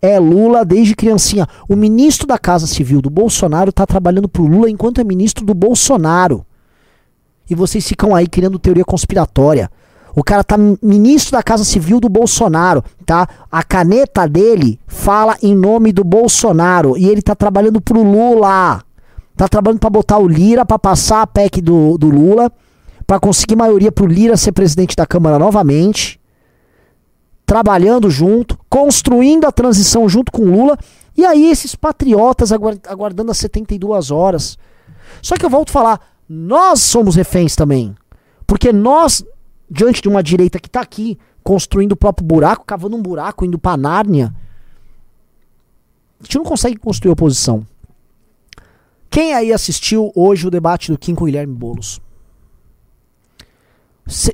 é 0.00 0.18
Lula 0.18 0.64
desde 0.64 0.94
criancinha. 0.94 1.48
O 1.68 1.74
ministro 1.74 2.26
da 2.26 2.38
Casa 2.38 2.66
Civil 2.66 3.00
do 3.00 3.10
Bolsonaro 3.10 3.70
está 3.70 3.86
trabalhando 3.86 4.28
para 4.28 4.42
o 4.42 4.46
Lula 4.46 4.70
enquanto 4.70 5.00
é 5.00 5.04
ministro 5.04 5.44
do 5.44 5.54
Bolsonaro 5.54 6.44
e 7.48 7.54
vocês 7.54 7.86
ficam 7.86 8.14
aí 8.14 8.26
criando 8.26 8.58
teoria 8.58 8.84
conspiratória. 8.84 9.70
O 10.14 10.22
cara 10.22 10.44
tá 10.44 10.56
ministro 10.82 11.32
da 11.32 11.42
Casa 11.42 11.64
Civil 11.64 11.98
do 11.98 12.08
Bolsonaro, 12.08 12.84
tá? 13.06 13.26
A 13.50 13.62
caneta 13.62 14.28
dele 14.28 14.78
fala 14.86 15.36
em 15.42 15.54
nome 15.54 15.90
do 15.90 16.04
Bolsonaro 16.04 16.98
e 16.98 17.08
ele 17.08 17.22
tá 17.22 17.34
trabalhando 17.34 17.80
pro 17.80 18.02
Lula. 18.02 18.82
Tá 19.34 19.48
trabalhando 19.48 19.80
para 19.80 19.90
botar 19.90 20.18
o 20.18 20.28
Lira 20.28 20.66
para 20.66 20.78
passar 20.78 21.22
a 21.22 21.26
PEC 21.26 21.62
do, 21.62 21.96
do 21.96 22.10
Lula, 22.10 22.52
para 23.06 23.18
conseguir 23.18 23.56
maioria 23.56 23.90
pro 23.90 24.06
Lira 24.06 24.36
ser 24.36 24.52
presidente 24.52 24.94
da 24.94 25.06
Câmara 25.06 25.38
novamente. 25.38 26.20
Trabalhando 27.46 28.10
junto, 28.10 28.58
construindo 28.68 29.46
a 29.46 29.52
transição 29.52 30.06
junto 30.08 30.30
com 30.30 30.42
o 30.42 30.50
Lula. 30.50 30.78
E 31.16 31.24
aí 31.24 31.50
esses 31.50 31.74
patriotas 31.74 32.52
aguardando 32.52 33.30
as 33.30 33.38
72 33.38 34.10
horas. 34.10 34.58
Só 35.22 35.36
que 35.36 35.44
eu 35.44 35.50
volto 35.50 35.70
a 35.70 35.72
falar, 35.72 36.00
nós 36.28 36.80
somos 36.80 37.16
reféns 37.16 37.54
também. 37.56 37.94
Porque 38.46 38.72
nós, 38.72 39.24
diante 39.70 40.02
de 40.02 40.08
uma 40.08 40.22
direita 40.22 40.58
que 40.58 40.68
está 40.68 40.80
aqui, 40.80 41.18
construindo 41.42 41.92
o 41.92 41.96
próprio 41.96 42.26
buraco, 42.26 42.64
cavando 42.64 42.96
um 42.96 43.02
buraco, 43.02 43.44
indo 43.44 43.58
para 43.58 43.76
Nárnia, 43.76 44.34
a 46.20 46.24
gente 46.24 46.38
não 46.38 46.44
consegue 46.44 46.76
construir 46.76 47.12
oposição. 47.12 47.66
Quem 49.10 49.34
aí 49.34 49.52
assistiu 49.52 50.10
hoje 50.14 50.46
o 50.46 50.50
debate 50.50 50.90
do 50.90 50.98
Kim 50.98 51.14
com 51.14 51.24
o 51.24 51.26
Guilherme 51.26 51.54
Boulos? 51.54 52.00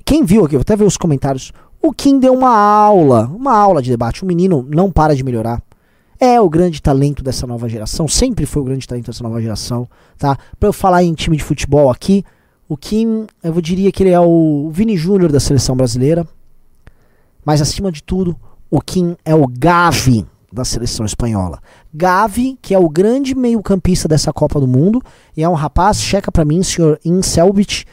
Quem 0.05 0.25
viu 0.25 0.45
aqui, 0.45 0.55
vou 0.55 0.63
até 0.63 0.77
ver 0.77 0.85
os 0.85 0.97
comentários. 0.97 1.53
O 1.81 1.93
Kim 1.93 2.19
deu 2.19 2.35
uma 2.35 2.57
aula, 2.57 3.27
uma 3.27 3.57
aula 3.57 3.83
de 3.83 3.91
debate. 3.91 4.23
O 4.23 4.27
menino 4.27 4.67
não 4.69 4.91
para 4.91 5.15
de 5.15 5.23
melhorar 5.23 5.63
é 6.21 6.41
o 6.41 6.49
grande 6.49 6.83
talento 6.83 7.23
dessa 7.23 7.47
nova 7.47 7.69
geração, 7.69 8.09
sempre 8.09 8.45
foi 8.45 8.63
o 8.63 8.65
grande 8.65 8.87
talento 8.87 9.07
dessa 9.07 9.23
nova 9.23 9.41
geração, 9.41 9.89
tá? 10.17 10.37
Para 10.59 10.69
eu 10.69 10.73
falar 10.73 11.03
em 11.03 11.15
time 11.15 11.37
de 11.37 11.45
futebol 11.45 11.91
aqui, 11.91 12.25
o 12.69 12.77
Kim, 12.77 13.27
eu 13.43 13.61
diria 13.61 13.91
que 13.91 14.03
ele 14.03 14.11
é 14.11 14.21
o 14.21 14.69
Vini 14.71 14.97
Júnior 14.97 15.33
da 15.33 15.41
seleção 15.41 15.77
brasileira, 15.77 16.27
mas 17.45 17.63
acima 17.63 17.91
de 17.91 18.03
tudo, 18.03 18.37
o 18.71 18.81
Kim 18.81 19.17
é 19.25 19.35
o 19.35 19.47
Gavi 19.47 20.27
da 20.53 20.65
seleção 20.65 21.07
espanhola. 21.07 21.61
Gavi, 21.93 22.59
que 22.61 22.75
é 22.75 22.79
o 22.79 22.89
grande 22.89 23.35
meio-campista 23.35 24.09
dessa 24.09 24.33
Copa 24.33 24.61
do 24.61 24.67
Mundo, 24.67 25.03
e 25.37 25.43
é 25.43 25.49
um 25.49 25.55
rapaz, 25.55 26.01
checa 26.01 26.33
para 26.33 26.45
mim, 26.45 26.63
senhor 26.63 26.99
Inselbit. 27.05 27.87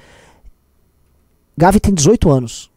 Gavi 1.57 1.79
tem 1.79 1.93
18 1.93 2.29
anos. 2.29 2.71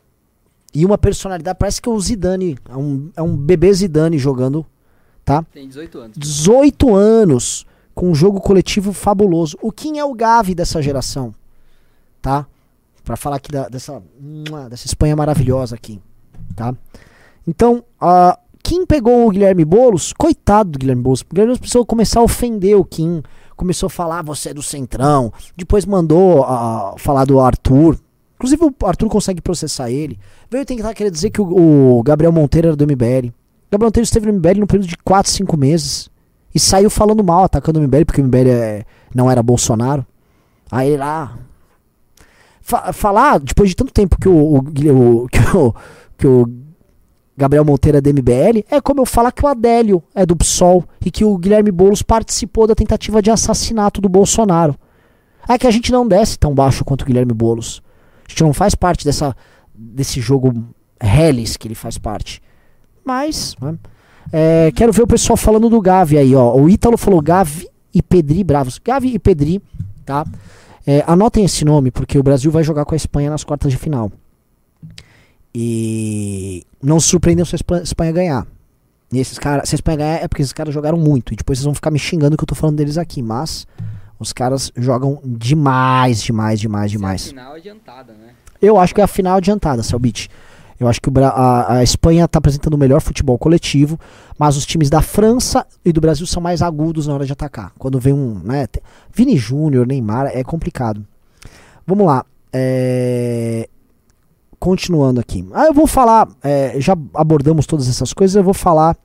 E 0.74 0.84
uma 0.84 0.98
personalidade, 0.98 1.58
parece 1.58 1.80
que 1.80 1.88
é 1.88 1.92
o 1.92 2.00
Zidane, 2.00 2.58
é 2.68 2.76
um, 2.76 3.10
é 3.16 3.22
um 3.22 3.36
bebê 3.36 3.72
Zidane 3.72 4.18
jogando 4.18 4.64
tá? 5.28 5.44
Tem 5.52 5.68
18 5.68 5.98
anos. 5.98 6.16
18 6.16 6.94
anos 6.94 7.66
com 7.94 8.10
um 8.10 8.14
jogo 8.14 8.40
coletivo 8.40 8.92
fabuloso. 8.92 9.58
O 9.60 9.70
Kim 9.70 9.98
é 9.98 10.04
o 10.04 10.14
Gavi 10.14 10.54
dessa 10.54 10.80
geração, 10.80 11.34
tá? 12.22 12.46
Para 13.04 13.16
falar 13.16 13.36
aqui 13.36 13.52
da, 13.52 13.68
dessa 13.68 14.02
dessa 14.70 14.86
Espanha 14.86 15.14
maravilhosa 15.14 15.74
aqui, 15.74 16.00
tá? 16.56 16.74
Então, 17.46 17.84
uh, 18.00 18.38
Kim 18.62 18.86
pegou 18.86 19.26
o 19.26 19.30
Guilherme 19.30 19.64
Bolos, 19.64 20.12
coitado 20.12 20.70
do 20.70 20.78
Guilherme 20.78 21.02
Bolos. 21.02 21.20
O 21.20 21.26
Guilherme 21.28 21.48
Boulos 21.48 21.60
precisou 21.60 21.84
começar 21.84 22.20
a 22.20 22.22
ofender 22.22 22.76
o 22.76 22.84
Kim, 22.84 23.22
começou 23.56 23.88
a 23.88 23.90
falar 23.90 24.22
você 24.22 24.50
é 24.50 24.54
do 24.54 24.62
Centrão, 24.62 25.32
depois 25.56 25.84
mandou 25.84 26.40
uh, 26.40 26.98
falar 26.98 27.24
do 27.24 27.38
Arthur. 27.40 27.98
Inclusive 28.36 28.64
o 28.64 28.86
Arthur 28.86 29.08
consegue 29.08 29.42
processar 29.42 29.90
ele. 29.90 30.18
Veio 30.50 30.64
tentar 30.64 30.94
querer 30.94 31.10
dizer 31.10 31.30
que 31.30 31.40
o, 31.40 31.98
o 31.98 32.02
Gabriel 32.02 32.32
Monteiro 32.32 32.68
era 32.68 32.76
do 32.76 32.86
MBL. 32.86 33.32
Gabriel 33.70 33.88
Monteiro 33.88 34.04
esteve 34.04 34.26
no 34.26 34.38
MBL 34.38 34.60
no 34.60 34.66
período 34.66 34.88
de 34.88 34.96
4, 34.98 35.30
5 35.30 35.56
meses. 35.56 36.10
E 36.54 36.58
saiu 36.58 36.88
falando 36.88 37.22
mal, 37.22 37.44
atacando 37.44 37.78
o 37.78 37.82
MBL, 37.82 38.04
porque 38.06 38.20
o 38.20 38.24
MBL 38.24 38.48
é, 38.48 38.84
não 39.14 39.30
era 39.30 39.42
Bolsonaro. 39.42 40.04
Aí 40.70 40.96
lá. 40.96 41.38
Fa 42.60 42.92
falar, 42.92 43.38
depois 43.38 43.70
de 43.70 43.76
tanto 43.76 43.92
tempo 43.92 44.18
que 44.18 44.28
o, 44.28 44.58
o, 44.58 44.62
que 45.28 45.56
o, 45.56 45.74
que 46.16 46.26
o 46.26 46.50
Gabriel 47.36 47.64
Monteiro 47.64 47.98
é 47.98 48.00
do 48.00 48.10
MBL, 48.10 48.64
é 48.70 48.80
como 48.80 49.00
eu 49.00 49.06
falar 49.06 49.30
que 49.30 49.44
o 49.44 49.48
Adélio 49.48 50.02
é 50.14 50.26
do 50.26 50.34
PSOL 50.34 50.84
e 51.04 51.10
que 51.10 51.24
o 51.24 51.36
Guilherme 51.38 51.70
Boulos 51.70 52.02
participou 52.02 52.66
da 52.66 52.74
tentativa 52.74 53.22
de 53.22 53.30
assassinato 53.30 54.00
do 54.00 54.08
Bolsonaro. 54.08 54.74
É 55.48 55.56
que 55.56 55.66
a 55.66 55.70
gente 55.70 55.92
não 55.92 56.06
desce 56.06 56.38
tão 56.38 56.54
baixo 56.54 56.84
quanto 56.84 57.02
o 57.02 57.04
Guilherme 57.04 57.32
Boulos. 57.32 57.82
A 58.26 58.30
gente 58.30 58.42
não 58.42 58.52
faz 58.52 58.74
parte 58.74 59.04
dessa, 59.04 59.36
desse 59.74 60.20
jogo 60.20 60.52
Hellis 61.00 61.56
que 61.56 61.68
ele 61.68 61.74
faz 61.74 61.96
parte. 61.96 62.42
Mas, 63.08 63.56
né? 63.58 63.74
é, 64.30 64.70
quero 64.76 64.92
ver 64.92 65.02
o 65.02 65.06
pessoal 65.06 65.34
falando 65.34 65.70
do 65.70 65.80
Gavi 65.80 66.18
aí, 66.18 66.34
ó. 66.34 66.54
O 66.54 66.68
Ítalo 66.68 66.98
falou 66.98 67.22
Gavi 67.22 67.66
e 67.94 68.02
Pedri 68.02 68.44
bravos. 68.44 68.78
Gavi 68.78 69.14
e 69.14 69.18
Pedri, 69.18 69.62
tá? 70.04 70.26
É, 70.86 71.02
anotem 71.06 71.42
esse 71.42 71.64
nome, 71.64 71.90
porque 71.90 72.18
o 72.18 72.22
Brasil 72.22 72.50
vai 72.50 72.62
jogar 72.62 72.84
com 72.84 72.94
a 72.94 72.96
Espanha 72.96 73.30
nas 73.30 73.44
quartas 73.44 73.72
de 73.72 73.78
final. 73.78 74.12
E 75.54 76.66
não 76.82 77.00
se 77.00 77.08
surpreendam 77.08 77.46
se 77.46 77.56
a 77.56 77.82
Espanha 77.82 78.12
ganhar. 78.12 78.46
E 79.10 79.18
esses 79.18 79.38
cara, 79.38 79.64
se 79.64 79.74
a 79.74 79.76
Espanha 79.76 79.96
ganhar 79.96 80.22
é 80.22 80.28
porque 80.28 80.42
esses 80.42 80.52
caras 80.52 80.74
jogaram 80.74 80.98
muito. 80.98 81.32
E 81.32 81.36
depois 81.36 81.58
vocês 81.58 81.64
vão 81.64 81.74
ficar 81.74 81.90
me 81.90 81.98
xingando 81.98 82.36
que 82.36 82.44
eu 82.44 82.46
tô 82.46 82.54
falando 82.54 82.76
deles 82.76 82.98
aqui. 82.98 83.22
Mas 83.22 83.66
os 84.20 84.34
caras 84.34 84.70
jogam 84.76 85.18
demais, 85.24 86.22
demais, 86.22 86.60
demais, 86.60 86.90
demais. 86.90 87.22
É 87.22 87.24
a 87.24 87.30
final 87.30 87.54
adiantada, 87.54 88.12
né? 88.12 88.34
Eu 88.60 88.78
acho 88.78 88.94
que 88.94 89.00
é 89.00 89.04
a 89.04 89.08
final 89.08 89.38
adiantada, 89.38 89.82
Selbit. 89.82 90.28
Eu 90.78 90.86
acho 90.86 91.00
que 91.00 91.10
a, 91.20 91.78
a 91.78 91.82
Espanha 91.82 92.24
está 92.24 92.38
apresentando 92.38 92.74
o 92.74 92.78
melhor 92.78 93.00
futebol 93.00 93.36
coletivo, 93.36 93.98
mas 94.38 94.56
os 94.56 94.64
times 94.64 94.88
da 94.88 95.02
França 95.02 95.66
e 95.84 95.92
do 95.92 96.00
Brasil 96.00 96.26
são 96.26 96.40
mais 96.40 96.62
agudos 96.62 97.06
na 97.06 97.14
hora 97.14 97.26
de 97.26 97.32
atacar. 97.32 97.72
Quando 97.78 97.98
vem 97.98 98.12
um. 98.12 98.40
Né, 98.44 98.66
Vini 99.12 99.36
Júnior, 99.36 99.86
Neymar, 99.86 100.26
é 100.26 100.44
complicado. 100.44 101.04
Vamos 101.86 102.06
lá. 102.06 102.24
É, 102.52 103.68
continuando 104.58 105.20
aqui. 105.20 105.46
Ah, 105.52 105.66
eu 105.66 105.74
vou 105.74 105.86
falar. 105.86 106.28
É, 106.42 106.80
já 106.80 106.96
abordamos 107.14 107.66
todas 107.66 107.88
essas 107.88 108.12
coisas, 108.12 108.36
eu 108.36 108.44
vou 108.44 108.54
falar 108.54 108.96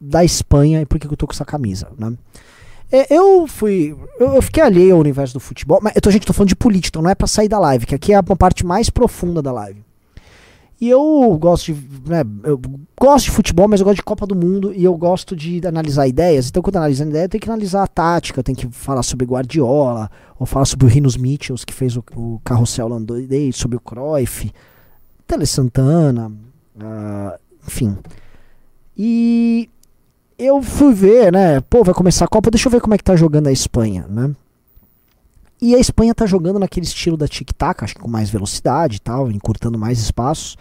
da 0.00 0.24
Espanha 0.24 0.80
e 0.80 0.86
por 0.86 0.98
que 0.98 1.06
eu 1.06 1.16
tô 1.16 1.26
com 1.26 1.32
essa 1.32 1.44
camisa. 1.44 1.88
Né? 1.98 2.12
É, 2.90 3.14
eu 3.14 3.46
fui. 3.46 3.96
Eu, 4.20 4.34
eu, 4.34 4.42
fiquei 4.42 4.62
alheio 4.62 4.94
ao 4.94 5.00
universo 5.00 5.34
do 5.34 5.40
futebol. 5.40 5.80
Mas, 5.82 5.94
tô, 5.94 6.10
gente, 6.10 6.26
tô 6.26 6.32
falando 6.32 6.50
de 6.50 6.56
política, 6.56 6.92
então 6.92 7.02
não 7.02 7.10
é 7.10 7.14
para 7.14 7.26
sair 7.26 7.48
da 7.48 7.58
live, 7.58 7.86
que 7.86 7.94
aqui 7.94 8.12
é 8.12 8.16
a 8.16 8.22
parte 8.22 8.64
mais 8.64 8.88
profunda 8.90 9.42
da 9.42 9.52
live. 9.52 9.85
E 10.78 10.90
eu 10.90 11.36
gosto 11.40 11.72
de, 11.72 11.80
né, 12.08 12.22
eu 12.44 12.60
gosto 13.00 13.26
de 13.26 13.30
futebol, 13.30 13.66
mas 13.66 13.80
eu 13.80 13.84
gosto 13.84 13.96
de 13.96 14.02
Copa 14.02 14.26
do 14.26 14.36
Mundo 14.36 14.74
e 14.74 14.84
eu 14.84 14.94
gosto 14.94 15.34
de 15.34 15.66
analisar 15.66 16.06
ideias. 16.06 16.48
Então, 16.48 16.62
quando 16.62 16.74
eu 16.74 16.82
analiso 16.82 17.02
a 17.02 17.06
ideia, 17.06 17.24
eu 17.24 17.28
tenho 17.30 17.40
que 17.40 17.48
analisar 17.48 17.82
a 17.82 17.86
tática, 17.86 18.40
eu 18.40 18.44
tenho 18.44 18.58
que 18.58 18.68
falar 18.68 19.02
sobre 19.02 19.24
Guardiola, 19.24 20.10
ou 20.38 20.44
falar 20.44 20.66
sobre 20.66 20.84
o 20.84 20.88
Rinos 20.88 21.16
Mitchells, 21.16 21.64
que 21.64 21.72
fez 21.72 21.96
o, 21.96 22.04
o 22.14 22.40
carrossel 22.44 22.86
holandês, 22.86 23.56
sobre 23.56 23.78
o 23.78 23.80
Cruyff, 23.80 24.52
Tele 25.26 25.46
Santana, 25.46 26.30
uh, 26.76 27.38
enfim. 27.66 27.96
E 28.94 29.70
eu 30.38 30.60
fui 30.60 30.92
ver, 30.92 31.32
né, 31.32 31.60
pô, 31.62 31.82
vai 31.82 31.94
começar 31.94 32.26
a 32.26 32.28
Copa, 32.28 32.50
deixa 32.50 32.68
eu 32.68 32.72
ver 32.72 32.82
como 32.82 32.94
é 32.94 32.98
que 32.98 33.04
tá 33.04 33.16
jogando 33.16 33.46
a 33.46 33.52
Espanha, 33.52 34.06
né. 34.10 34.34
E 35.60 35.74
a 35.74 35.78
Espanha 35.78 36.14
tá 36.14 36.26
jogando 36.26 36.58
naquele 36.58 36.86
estilo 36.86 37.16
da 37.16 37.26
tic-tac, 37.26 37.82
acho 37.82 37.94
que 37.94 38.00
com 38.00 38.08
mais 38.08 38.28
velocidade 38.28 38.96
e 38.96 39.00
tal, 39.00 39.30
encurtando 39.30 39.78
mais 39.78 39.98
espaços, 39.98 40.56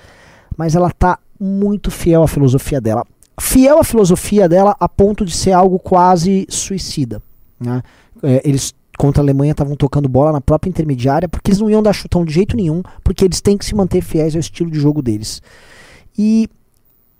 mas 0.57 0.75
ela 0.75 0.89
tá 0.89 1.19
muito 1.39 1.91
fiel 1.91 2.23
à 2.23 2.27
filosofia 2.27 2.79
dela. 2.79 3.05
Fiel 3.39 3.79
à 3.79 3.83
filosofia 3.83 4.47
dela 4.47 4.75
a 4.79 4.87
ponto 4.87 5.25
de 5.25 5.35
ser 5.35 5.51
algo 5.51 5.77
quase 5.77 6.47
suicida. 6.49 7.21
Né? 7.59 7.81
É, 8.23 8.41
eles 8.47 8.73
contra 8.97 9.21
a 9.21 9.23
Alemanha 9.23 9.51
estavam 9.51 9.75
tocando 9.75 10.07
bola 10.07 10.31
na 10.31 10.39
própria 10.39 10.69
intermediária, 10.69 11.27
porque 11.27 11.51
eles 11.51 11.59
não 11.59 11.69
iam 11.69 11.83
dar 11.83 11.91
chutão 11.91 12.23
de 12.23 12.33
jeito 12.33 12.55
nenhum, 12.55 12.81
porque 13.03 13.25
eles 13.25 13.41
têm 13.41 13.57
que 13.57 13.65
se 13.65 13.75
manter 13.75 14.01
fiéis 14.01 14.35
ao 14.35 14.39
estilo 14.39 14.71
de 14.71 14.79
jogo 14.79 15.01
deles. 15.01 15.41
E 16.17 16.49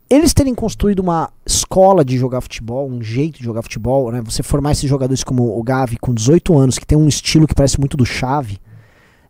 eles 0.10 0.34
terem 0.34 0.54
construído 0.54 1.00
uma 1.00 1.32
escola 1.46 2.06
de 2.06 2.18
jogar 2.18 2.42
futebol, 2.42 2.90
um 2.90 3.02
jeito 3.02 3.40
de 3.40 3.44
jogar 3.44 3.64
futebol, 3.64 4.12
né? 4.12 4.22
Você 4.22 4.44
formar 4.44 4.74
esses 4.74 4.90
jogadores 4.90 5.24
como 5.24 5.58
o 5.58 5.64
Gavi 5.64 5.98
com 5.98 6.14
18 6.14 6.58
anos, 6.58 6.78
que 6.78 6.86
tem 6.86 6.98
um 6.98 7.08
estilo 7.08 7.48
que 7.48 7.56
parece 7.56 7.80
muito 7.80 7.98
do 7.98 8.06
Xavi, 8.06 8.60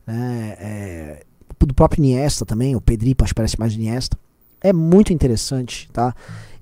né? 0.05 0.55
É, 0.59 1.23
do 1.59 1.73
próprio 1.73 2.03
Iniesta 2.03 2.45
também, 2.45 2.75
o 2.75 2.81
que 2.81 3.33
parece 3.33 3.59
mais 3.59 3.73
Iniesta. 3.73 4.17
É 4.61 4.73
muito 4.73 5.13
interessante, 5.13 5.89
tá? 5.91 6.13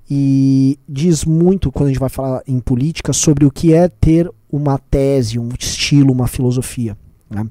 E 0.08 0.78
diz 0.88 1.24
muito 1.24 1.72
quando 1.72 1.86
a 1.86 1.90
gente 1.90 2.00
vai 2.00 2.08
falar 2.08 2.42
em 2.46 2.60
política 2.60 3.12
sobre 3.12 3.44
o 3.44 3.50
que 3.50 3.72
é 3.72 3.88
ter 3.88 4.30
uma 4.50 4.78
tese, 4.78 5.38
um 5.38 5.48
estilo, 5.58 6.12
uma 6.12 6.28
filosofia. 6.28 6.96
Né? 7.28 7.46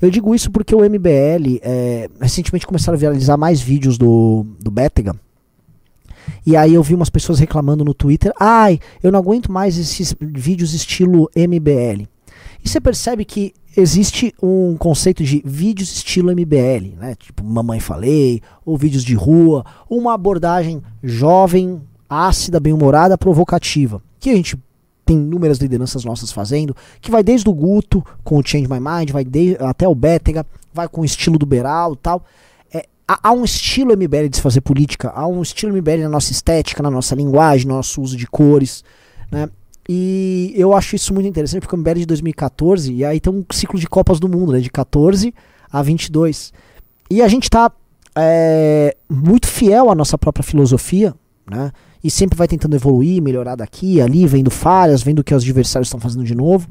Eu 0.00 0.10
digo 0.10 0.34
isso 0.34 0.50
porque 0.50 0.74
o 0.74 0.80
MBL 0.80 1.58
é, 1.62 2.08
recentemente 2.20 2.66
começaram 2.66 2.96
a 2.96 2.98
viralizar 2.98 3.36
mais 3.36 3.60
vídeos 3.60 3.98
do, 3.98 4.46
do 4.60 4.70
Bétega. 4.70 5.14
E 6.44 6.56
aí 6.56 6.74
eu 6.74 6.82
vi 6.82 6.94
umas 6.94 7.10
pessoas 7.10 7.38
reclamando 7.38 7.84
no 7.84 7.94
Twitter: 7.94 8.32
ai, 8.38 8.78
eu 9.02 9.12
não 9.12 9.18
aguento 9.18 9.50
mais 9.50 9.78
esses 9.78 10.14
vídeos 10.20 10.74
estilo 10.74 11.30
MBL. 11.34 12.06
E 12.64 12.68
você 12.68 12.80
percebe 12.80 13.24
que 13.24 13.54
existe 13.76 14.34
um 14.42 14.76
conceito 14.76 15.22
de 15.22 15.42
vídeos 15.44 15.92
estilo 15.92 16.32
MBL, 16.32 16.96
né? 16.98 17.14
Tipo 17.14 17.44
Mamãe 17.44 17.78
Falei, 17.78 18.40
ou 18.64 18.76
vídeos 18.76 19.04
de 19.04 19.14
rua, 19.14 19.64
uma 19.88 20.14
abordagem 20.14 20.82
jovem, 21.02 21.80
ácida, 22.08 22.58
bem-humorada, 22.58 23.18
provocativa. 23.18 24.02
Que 24.18 24.30
a 24.30 24.34
gente 24.34 24.58
tem 25.04 25.16
inúmeras 25.16 25.58
lideranças 25.58 26.04
nossas 26.04 26.32
fazendo, 26.32 26.74
que 27.00 27.10
vai 27.10 27.22
desde 27.22 27.48
o 27.48 27.52
Guto 27.52 28.04
com 28.24 28.38
o 28.38 28.42
Change 28.44 28.68
My 28.68 28.80
Mind, 28.80 29.10
vai 29.10 29.24
de, 29.24 29.56
até 29.60 29.86
o 29.86 29.94
Bétega, 29.94 30.44
vai 30.74 30.88
com 30.88 31.02
o 31.02 31.04
estilo 31.04 31.38
do 31.38 31.46
Beral 31.46 31.92
e 31.92 31.96
tal. 31.96 32.24
Há, 33.08 33.28
há, 33.28 33.32
um 33.32 33.44
estilo 33.44 33.96
MBL 33.96 34.28
de 34.28 34.36
se 34.36 34.42
fazer 34.42 34.60
política, 34.60 35.10
há 35.10 35.26
um 35.26 35.42
estilo 35.42 35.72
MBL 35.76 36.02
na 36.02 36.08
nossa 36.08 36.32
estética, 36.32 36.82
na 36.82 36.90
nossa 36.90 37.14
linguagem, 37.14 37.66
no 37.66 37.74
nosso 37.74 38.00
uso 38.02 38.16
de 38.16 38.26
cores, 38.26 38.82
né? 39.30 39.48
E 39.88 40.52
eu 40.56 40.74
acho 40.74 40.96
isso 40.96 41.14
muito 41.14 41.28
interessante, 41.28 41.60
porque 41.60 41.76
o 41.76 41.78
MBL 41.78 41.90
é 41.90 41.94
de 41.94 42.06
2014, 42.06 42.92
e 42.92 43.04
aí 43.04 43.20
tem 43.20 43.32
um 43.32 43.44
ciclo 43.52 43.78
de 43.78 43.86
Copas 43.86 44.18
do 44.18 44.28
Mundo, 44.28 44.52
né? 44.52 44.60
De 44.60 44.70
14 44.70 45.32
a 45.70 45.82
22. 45.82 46.52
E 47.08 47.22
a 47.22 47.28
gente 47.28 47.48
tá 47.48 47.70
é, 48.16 48.96
muito 49.08 49.46
fiel 49.46 49.88
à 49.90 49.94
nossa 49.94 50.18
própria 50.18 50.42
filosofia, 50.42 51.14
né? 51.48 51.70
e 52.06 52.10
sempre 52.10 52.36
vai 52.36 52.46
tentando 52.46 52.76
evoluir, 52.76 53.20
melhorar 53.20 53.56
daqui, 53.56 54.00
ali, 54.00 54.26
vendo 54.26 54.50
falhas, 54.50 55.02
vendo 55.02 55.20
o 55.20 55.24
que 55.24 55.34
os 55.34 55.42
adversários 55.42 55.88
estão 55.88 55.98
fazendo 55.98 56.24
de 56.24 56.34
novo. 56.36 56.68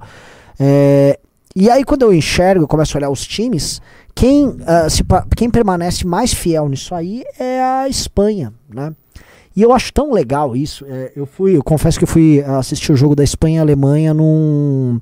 É, 0.58 1.19
e 1.54 1.69
aí, 1.69 1.84
quando 1.84 2.04
eu 2.04 2.13
enxergo, 2.13 2.63
eu 2.63 2.67
começo 2.67 2.95
a 2.95 3.00
olhar 3.00 3.10
os 3.10 3.26
times, 3.26 3.82
quem, 4.15 4.47
uh, 4.47 4.89
se, 4.89 5.04
quem 5.36 5.49
permanece 5.49 6.08
mais 6.08 6.34
fiel 6.34 6.69
nisso 6.69 6.95
aí 6.95 7.23
é 7.38 7.62
a 7.62 7.89
Espanha, 7.89 8.54
né? 8.73 8.95
E 9.56 9.62
eu 9.62 9.73
acho 9.73 9.93
tão 9.93 10.12
legal 10.12 10.56
isso. 10.56 10.86
É, 10.86 11.13
eu 11.15 11.25
fui, 11.25 11.56
eu 11.56 11.63
confesso 11.63 11.97
que 11.97 12.04
eu 12.04 12.08
fui 12.08 12.41
assistir 12.41 12.91
o 12.91 12.95
jogo 12.95 13.15
da 13.15 13.23
Espanha 13.23 13.58
e 13.58 13.62
Alemanha 13.62 14.13
num, 14.13 14.99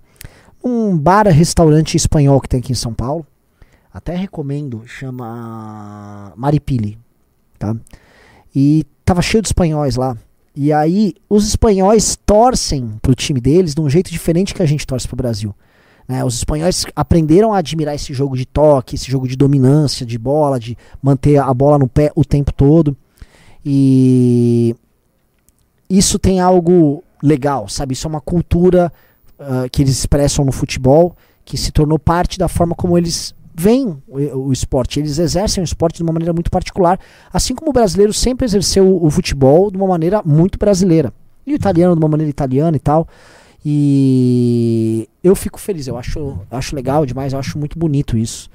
num 0.64 0.98
bar 0.98 1.28
restaurante 1.28 1.96
espanhol 1.96 2.40
que 2.40 2.50
tem 2.50 2.60
aqui 2.60 2.72
em 2.72 2.76
São 2.76 2.94
Paulo. 2.94 3.26
Até 3.92 4.16
recomendo, 4.16 4.84
chama 4.86 6.34
Maripili, 6.36 6.98
tá? 7.58 7.76
E 8.56 8.86
tava 9.06 9.22
cheio 9.22 9.42
de 9.42 9.50
espanhóis 9.50 9.96
lá. 9.96 10.18
E 10.56 10.72
aí 10.72 11.16
os 11.28 11.48
espanhóis 11.48 12.16
torcem 12.24 12.92
pro 13.02 13.16
time 13.16 13.40
deles 13.40 13.74
de 13.74 13.82
um 13.82 13.90
jeito 13.90 14.12
diferente 14.12 14.54
que 14.54 14.62
a 14.62 14.68
gente 14.68 14.86
torce 14.86 15.08
pro 15.08 15.18
Brasil. 15.18 15.54
Né? 16.14 16.24
Os 16.24 16.36
espanhóis 16.36 16.86
aprenderam 16.96 17.52
a 17.52 17.58
admirar 17.58 17.96
esse 17.96 18.14
jogo 18.14 18.38
de 18.38 18.46
toque, 18.46 18.94
esse 18.94 19.10
jogo 19.10 19.28
de 19.28 19.36
dominância 19.36 20.06
de 20.06 20.16
bola, 20.16 20.60
de 20.60 20.78
manter 21.02 21.38
a 21.38 21.52
bola 21.52 21.80
no 21.80 21.88
pé 21.88 22.12
o 22.16 22.24
tempo 22.24 22.54
todo. 22.54 22.96
E 23.66 24.76
isso 25.90 26.20
tem 26.20 26.40
algo 26.40 27.04
legal, 27.22 27.68
sabe? 27.68 27.94
Isso 27.94 28.06
é 28.06 28.10
uma 28.10 28.22
cultura 28.22 28.94
uh, 29.40 29.68
que 29.72 29.82
eles 29.82 29.98
expressam 29.98 30.46
no 30.46 30.52
futebol, 30.52 31.16
que 31.44 31.58
se 31.58 31.72
tornou 31.72 31.98
parte 31.98 32.38
da 32.38 32.48
forma 32.48 32.76
como 32.76 32.96
eles 32.96 33.34
veem 33.56 33.98
o, 34.08 34.50
o, 34.50 34.54
esporte, 34.54 35.00
eles 35.00 35.18
exercem 35.18 35.64
o 35.64 35.66
esporte 35.66 35.98
de 35.98 36.04
uma 36.04 36.14
maneira 36.14 36.34
muito 36.34 36.52
particular, 36.52 37.00
assim 37.32 37.56
como 37.56 37.72
o 37.72 37.74
brasileiro 37.74 38.14
sempre 38.14 38.46
exerceu 38.46 38.86
o, 38.86 39.08
o 39.08 39.10
futebol 39.10 39.72
de 39.72 39.78
uma 39.78 39.88
maneira 39.88 40.22
muito 40.24 40.60
brasileira, 40.60 41.12
e 41.46 41.54
o 41.54 41.56
italiano 41.56 41.96
de 41.96 42.00
uma 42.00 42.10
maneira 42.10 42.30
italiana 42.30 42.78
e 42.78 42.80
tal. 42.80 43.08
E 43.66 45.08
eu 45.24 45.36
fico 45.36 45.60
feliz, 45.60 45.88
eu 45.88 45.98
acho, 45.98 46.40
acho 46.52 46.76
legal 46.76 47.06
demais, 47.06 47.34
eu 47.34 47.40
acho 47.40 47.58
muito 47.58 47.80
bonito 47.80 48.18
isso. 48.18 48.50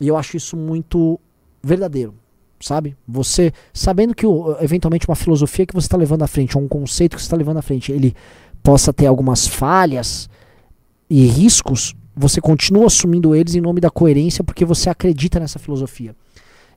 E 0.00 0.08
eu 0.08 0.16
acho 0.16 0.36
isso 0.36 0.56
muito 0.56 1.18
verdadeiro, 1.62 2.14
sabe? 2.60 2.96
Você, 3.06 3.52
sabendo 3.72 4.14
que 4.14 4.26
eventualmente 4.60 5.08
uma 5.08 5.16
filosofia 5.16 5.66
que 5.66 5.74
você 5.74 5.86
está 5.86 5.96
levando 5.96 6.22
à 6.22 6.26
frente, 6.26 6.56
ou 6.56 6.64
um 6.64 6.68
conceito 6.68 7.16
que 7.16 7.22
você 7.22 7.26
está 7.26 7.36
levando 7.36 7.58
à 7.58 7.62
frente, 7.62 7.90
ele 7.92 8.14
possa 8.62 8.92
ter 8.92 9.06
algumas 9.06 9.46
falhas 9.46 10.30
e 11.10 11.26
riscos, 11.26 11.94
você 12.16 12.40
continua 12.40 12.86
assumindo 12.86 13.34
eles 13.34 13.54
em 13.54 13.60
nome 13.60 13.80
da 13.80 13.90
coerência 13.90 14.44
porque 14.44 14.64
você 14.64 14.88
acredita 14.88 15.40
nessa 15.40 15.58
filosofia. 15.58 16.14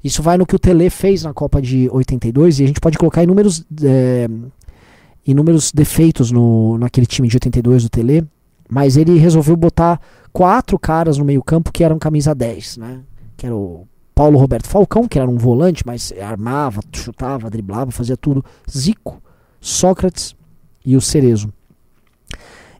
Isso 0.03 0.21
vai 0.21 0.37
no 0.37 0.45
que 0.45 0.55
o 0.55 0.59
Tele 0.59 0.89
fez 0.89 1.23
na 1.23 1.33
Copa 1.33 1.61
de 1.61 1.89
82 1.91 2.59
e 2.59 2.63
a 2.63 2.67
gente 2.67 2.79
pode 2.79 2.97
colocar 2.97 3.23
inúmeros, 3.23 3.65
é, 3.83 4.27
inúmeros 5.25 5.71
defeitos 5.71 6.31
no, 6.31 6.77
naquele 6.77 7.07
time 7.07 7.27
de 7.27 7.37
82 7.37 7.83
do 7.83 7.89
Tele, 7.89 8.27
mas 8.69 8.97
ele 8.97 9.17
resolveu 9.17 9.55
botar 9.55 9.99
quatro 10.31 10.77
caras 10.77 11.17
no 11.17 11.25
meio 11.25 11.43
campo 11.43 11.71
que 11.71 11.83
eram 11.83 11.97
camisa 11.97 12.35
10, 12.35 12.77
né? 12.77 13.01
Que 13.37 13.45
era 13.45 13.55
o 13.55 13.87
Paulo 14.13 14.37
Roberto 14.37 14.67
Falcão, 14.67 15.07
que 15.07 15.19
era 15.19 15.29
um 15.29 15.37
volante, 15.37 15.83
mas 15.85 16.13
armava, 16.21 16.81
chutava, 16.93 17.49
driblava, 17.49 17.91
fazia 17.91 18.15
tudo. 18.15 18.43
Zico, 18.69 19.21
Sócrates 19.59 20.35
e 20.85 20.95
o 20.95 21.01
Cerezo. 21.01 21.51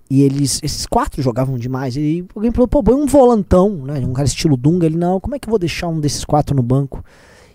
E 0.09 0.21
eles, 0.21 0.59
esses 0.63 0.85
quatro 0.85 1.21
jogavam 1.21 1.57
demais. 1.57 1.97
E 1.97 2.25
alguém 2.35 2.51
falou, 2.51 2.67
pô, 2.67 2.83
põe 2.83 2.93
um 2.93 3.07
volantão, 3.07 3.69
né? 3.85 3.99
Um 3.99 4.13
cara 4.13 4.27
estilo 4.27 4.55
Dunga. 4.55 4.85
Ele, 4.85 4.95
não, 4.95 5.19
como 5.19 5.35
é 5.35 5.39
que 5.39 5.47
eu 5.47 5.51
vou 5.51 5.59
deixar 5.59 5.87
um 5.87 5.99
desses 5.99 6.23
quatro 6.23 6.55
no 6.55 6.61
banco? 6.61 7.03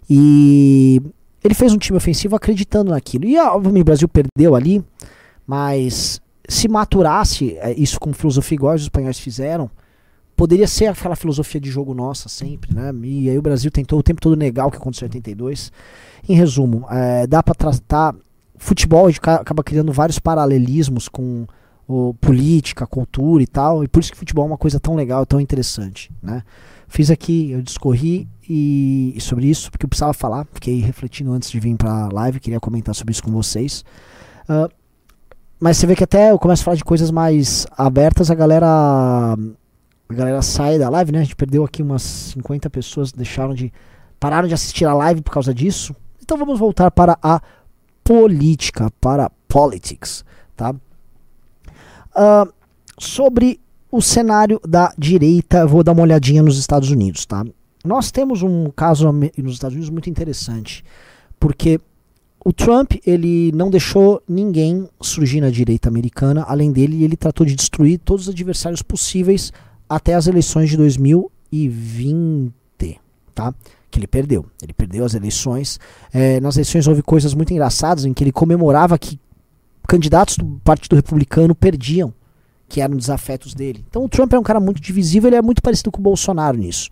E 0.09 1.00
ele 1.42 1.55
fez 1.55 1.72
um 1.72 1.79
time 1.79 1.96
ofensivo 1.96 2.37
acreditando 2.37 2.90
naquilo. 2.90 3.24
E 3.24 3.38
obviamente 3.38 3.83
o 3.83 3.85
Brasil 3.85 4.09
perdeu 4.09 4.55
ali, 4.55 4.85
mas 5.46 6.20
se 6.48 6.68
maturasse 6.68 7.57
é, 7.59 7.72
isso 7.72 7.98
com 7.98 8.12
filosofia 8.12 8.57
igual 8.57 8.74
os 8.74 8.83
espanhóis 8.83 9.18
fizeram, 9.18 9.70
poderia 10.37 10.66
ser 10.66 10.87
aquela 10.87 11.14
filosofia 11.14 11.61
de 11.61 11.70
jogo 11.70 11.94
nossa 11.94 12.29
sempre, 12.29 12.74
né? 12.74 12.92
E 13.03 13.29
aí 13.29 13.38
o 13.38 13.42
Brasil 13.42 13.70
tentou 13.70 13.98
o 13.98 14.03
tempo 14.03 14.20
todo 14.20 14.37
negar 14.37 14.66
o 14.66 14.70
que 14.70 14.79
aconteceu 14.79 15.07
em 15.07 15.09
82. 15.09 15.70
Em 16.29 16.35
resumo, 16.35 16.87
é, 16.90 17.26
dá 17.26 17.42
para 17.42 17.55
tratar 17.55 18.14
futebol, 18.57 19.09
acaba 19.09 19.62
criando 19.62 19.92
vários 19.92 20.18
paralelismos 20.18 21.09
com 21.09 21.46
o, 21.87 22.14
política, 22.14 22.87
cultura 22.87 23.42
e 23.42 23.46
tal, 23.46 23.83
e 23.83 23.88
por 23.88 24.00
isso 24.00 24.12
que 24.12 24.18
futebol 24.18 24.44
é 24.44 24.48
uma 24.48 24.59
coisa 24.59 24.79
tão 24.79 24.94
legal, 24.94 25.26
tão 25.26 25.40
interessante, 25.40 26.11
né? 26.22 26.42
Fiz 26.90 27.09
aqui, 27.09 27.53
eu 27.53 27.62
discorri 27.62 28.29
e, 28.48 29.12
e 29.16 29.20
sobre 29.20 29.46
isso, 29.46 29.70
porque 29.70 29.87
eu 29.87 29.88
precisava 29.88 30.12
falar, 30.12 30.44
fiquei 30.53 30.81
refletindo 30.81 31.33
antes 31.33 31.48
de 31.48 31.61
vir 31.61 31.76
pra 31.76 32.09
live, 32.09 32.40
queria 32.40 32.59
comentar 32.59 32.92
sobre 32.96 33.12
isso 33.12 33.22
com 33.22 33.31
vocês. 33.31 33.85
Uh, 34.48 34.68
mas 35.61 35.76
você 35.76 35.87
vê 35.87 35.94
que 35.94 36.03
até 36.03 36.33
eu 36.33 36.38
começo 36.38 36.62
a 36.62 36.64
falar 36.64 36.76
de 36.76 36.83
coisas 36.83 37.12
mais 37.12 37.64
abertas, 37.79 38.29
a 38.29 38.35
galera 38.35 38.66
a 38.66 40.12
galera 40.12 40.42
sai 40.42 40.81
da 40.81 40.88
live, 40.88 41.12
né? 41.12 41.20
A 41.20 41.22
gente 41.22 41.37
perdeu 41.37 41.64
aqui 41.64 41.81
umas 41.81 42.03
50 42.03 42.68
pessoas, 42.68 43.12
deixaram 43.12 43.55
de 43.55 43.72
pararam 44.18 44.48
de 44.48 44.55
assistir 44.55 44.85
a 44.85 44.92
live 44.92 45.22
por 45.22 45.33
causa 45.33 45.55
disso. 45.55 45.94
Então 46.20 46.37
vamos 46.37 46.59
voltar 46.59 46.90
para 46.90 47.16
a 47.22 47.40
política, 48.03 48.90
para 49.00 49.31
politics, 49.46 50.24
tá? 50.57 50.74
Uh, 52.16 52.53
sobre 52.98 53.61
o 53.90 54.00
cenário 54.00 54.61
da 54.66 54.92
direita, 54.96 55.66
vou 55.66 55.83
dar 55.83 55.92
uma 55.92 56.03
olhadinha 56.03 56.42
nos 56.42 56.59
Estados 56.59 56.90
Unidos, 56.90 57.26
tá? 57.26 57.44
Nós 57.85 58.11
temos 58.11 58.42
um 58.42 58.70
caso 58.70 59.11
nos 59.11 59.55
Estados 59.55 59.74
Unidos 59.74 59.90
muito 59.90 60.11
interessante, 60.11 60.85
porque 61.38 61.81
o 62.44 62.53
Trump 62.53 62.92
ele 63.07 63.53
não 63.53 63.70
deixou 63.70 64.22
ninguém 64.29 64.88
surgir 65.00 65.40
na 65.40 65.50
direita 65.50 65.88
americana, 65.88 66.44
além 66.46 66.72
dele, 66.72 67.03
ele 67.03 67.16
tratou 67.16 67.46
de 67.46 67.55
destruir 67.55 67.98
todos 67.98 68.29
os 68.29 68.35
adversários 68.35 68.83
possíveis 68.83 69.53
até 69.88 70.14
as 70.14 70.26
eleições 70.26 70.70
de 70.70 70.76
2020, 70.76 72.53
tá? 73.35 73.55
Que 73.90 73.98
ele 73.98 74.07
perdeu. 74.07 74.46
Ele 74.62 74.72
perdeu 74.72 75.05
as 75.05 75.14
eleições. 75.14 75.81
É, 76.12 76.38
nas 76.40 76.55
eleições 76.57 76.87
houve 76.87 77.03
coisas 77.03 77.35
muito 77.35 77.53
engraçadas 77.53 78.05
em 78.05 78.14
que 78.14 78.22
ele 78.22 78.31
comemorava 78.33 78.96
que 78.98 79.18
candidatos 79.88 80.37
do 80.37 80.61
Partido 80.62 80.94
Republicano 80.94 81.55
perdiam, 81.55 82.14
que 82.71 82.81
eram 82.81 82.97
desafetos 82.97 83.53
dele. 83.53 83.85
Então 83.91 84.05
o 84.05 84.09
Trump 84.09 84.33
é 84.33 84.39
um 84.39 84.43
cara 84.43 84.61
muito 84.61 84.81
divisível, 84.81 85.29
ele 85.29 85.37
é 85.37 85.43
muito 85.43 85.61
parecido 85.61 85.91
com 85.91 85.99
o 85.99 86.03
Bolsonaro 86.03 86.57
nisso. 86.57 86.89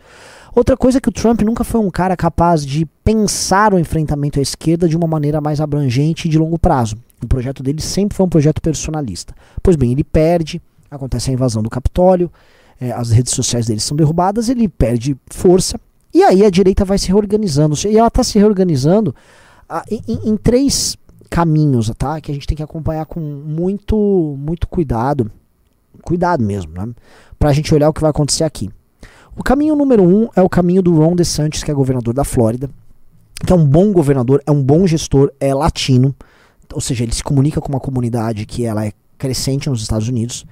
Outra 0.54 0.76
coisa 0.76 0.98
é 0.98 1.00
que 1.00 1.08
o 1.08 1.12
Trump 1.12 1.40
nunca 1.42 1.62
foi 1.62 1.80
um 1.80 1.88
cara 1.88 2.16
capaz 2.16 2.66
de 2.66 2.84
pensar 3.04 3.72
o 3.72 3.78
enfrentamento 3.78 4.40
à 4.40 4.42
esquerda 4.42 4.88
de 4.88 4.96
uma 4.96 5.06
maneira 5.06 5.40
mais 5.40 5.60
abrangente 5.60 6.26
e 6.26 6.30
de 6.30 6.36
longo 6.36 6.58
prazo. 6.58 6.96
O 7.22 7.28
projeto 7.28 7.62
dele 7.62 7.80
sempre 7.80 8.16
foi 8.16 8.26
um 8.26 8.28
projeto 8.28 8.60
personalista. 8.60 9.32
Pois 9.62 9.76
bem, 9.76 9.92
ele 9.92 10.02
perde, 10.02 10.60
acontece 10.90 11.30
a 11.30 11.32
invasão 11.32 11.62
do 11.62 11.70
Capitólio, 11.70 12.30
é, 12.80 12.90
as 12.90 13.10
redes 13.10 13.32
sociais 13.32 13.66
dele 13.66 13.80
são 13.80 13.96
derrubadas, 13.96 14.48
ele 14.48 14.68
perde 14.68 15.16
força, 15.30 15.78
e 16.12 16.22
aí 16.24 16.44
a 16.44 16.50
direita 16.50 16.84
vai 16.84 16.98
se 16.98 17.08
reorganizando. 17.08 17.76
E 17.86 17.96
ela 17.96 18.08
está 18.08 18.24
se 18.24 18.38
reorganizando 18.38 19.14
ah, 19.68 19.84
em, 19.90 20.02
em, 20.30 20.36
três 20.36 20.96
caminhos, 21.30 21.92
tá? 21.96 22.20
Que 22.20 22.30
a 22.30 22.34
gente 22.34 22.46
tem 22.46 22.56
que 22.56 22.62
acompanhar 22.62 23.06
com 23.06 23.20
muito, 23.20 24.36
muito 24.38 24.66
cuidado. 24.66 25.30
Cuidado 26.08 26.42
mesmo, 26.42 26.72
né? 26.72 26.88
Pra 27.38 27.52
gente 27.52 27.74
olhar 27.74 27.90
o 27.90 27.92
que 27.92 28.00
vai 28.00 28.08
acontecer 28.08 28.42
aqui. 28.42 28.70
O 29.36 29.44
caminho 29.44 29.76
número 29.76 30.02
um 30.02 30.26
é 30.34 30.40
o 30.40 30.48
caminho 30.48 30.80
do 30.80 30.94
Ron 30.94 31.14
DeSantis, 31.14 31.62
que 31.62 31.70
é 31.70 31.74
governador 31.74 32.14
da 32.14 32.24
Flórida, 32.24 32.70
que 33.44 33.52
é 33.52 33.54
um 33.54 33.66
bom 33.66 33.92
governador, 33.92 34.42
é 34.46 34.50
um 34.50 34.62
bom 34.62 34.86
gestor, 34.86 35.30
é 35.38 35.52
latino, 35.52 36.16
ou 36.72 36.80
seja, 36.80 37.04
ele 37.04 37.12
se 37.12 37.22
comunica 37.22 37.60
com 37.60 37.68
uma 37.68 37.78
comunidade 37.78 38.46
que 38.46 38.64
ela 38.64 38.86
é 38.86 38.92
crescente 39.18 39.68
nos 39.68 39.82
Estados 39.82 40.08
Unidos. 40.08 40.46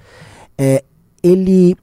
É, 0.58 0.84
ele 1.22 1.74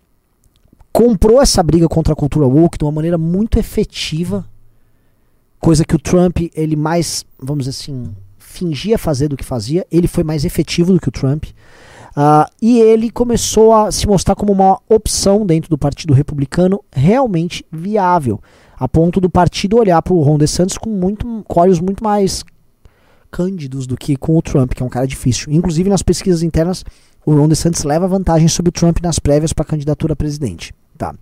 comprou 0.91 1.41
essa 1.41 1.63
briga 1.63 1.89
contra 1.89 2.13
a 2.13 2.15
cultura 2.15 2.45
woke 2.45 2.77
de 2.77 2.85
uma 2.85 2.91
maneira 2.91 3.17
muito 3.17 3.57
efetiva, 3.57 4.45
coisa 5.59 5.83
que 5.83 5.95
o 5.95 5.99
Trump 5.99 6.41
ele 6.53 6.75
mais, 6.75 7.25
vamos 7.39 7.65
dizer 7.65 7.71
assim, 7.71 8.15
fingia 8.37 8.99
fazer 8.99 9.29
do 9.29 9.35
que 9.35 9.43
fazia. 9.43 9.83
Ele 9.91 10.07
foi 10.07 10.23
mais 10.23 10.45
efetivo 10.45 10.93
do 10.93 10.99
que 10.99 11.09
o 11.09 11.11
Trump. 11.11 11.45
Uh, 12.15 12.45
e 12.61 12.79
ele 12.79 13.09
começou 13.09 13.73
a 13.73 13.91
se 13.91 14.07
mostrar 14.07 14.35
como 14.35 14.53
uma 14.53 14.79
opção 14.87 15.45
dentro 15.45 15.69
do 15.69 15.77
Partido 15.77 16.13
Republicano 16.13 16.83
realmente 16.91 17.65
viável, 17.71 18.39
a 18.77 18.87
ponto 18.87 19.19
do 19.19 19.29
partido 19.29 19.77
olhar 19.77 20.01
para 20.01 20.13
o 20.13 20.21
Ron 20.21 20.37
DeSantis 20.37 20.77
com, 20.77 20.91
muito, 20.91 21.43
com 21.47 21.59
olhos 21.59 21.79
muito 21.79 22.03
mais 22.03 22.43
cândidos 23.31 23.87
do 23.87 23.97
que 23.97 24.15
com 24.15 24.37
o 24.37 24.41
Trump, 24.43 24.73
que 24.73 24.83
é 24.83 24.85
um 24.85 24.89
cara 24.89 25.07
difícil. 25.07 25.51
Inclusive 25.51 25.89
nas 25.89 26.03
pesquisas 26.03 26.43
internas, 26.43 26.85
o 27.25 27.33
Ron 27.33 27.47
DeSantis 27.47 27.83
leva 27.83 28.07
vantagem 28.07 28.47
sobre 28.47 28.69
o 28.69 28.71
Trump 28.71 28.99
nas 29.01 29.17
prévias 29.17 29.51
para 29.51 29.63
a 29.63 29.67
candidatura 29.67 30.13
a 30.13 30.15
presidente. 30.15 30.71
Tá. 30.95 31.15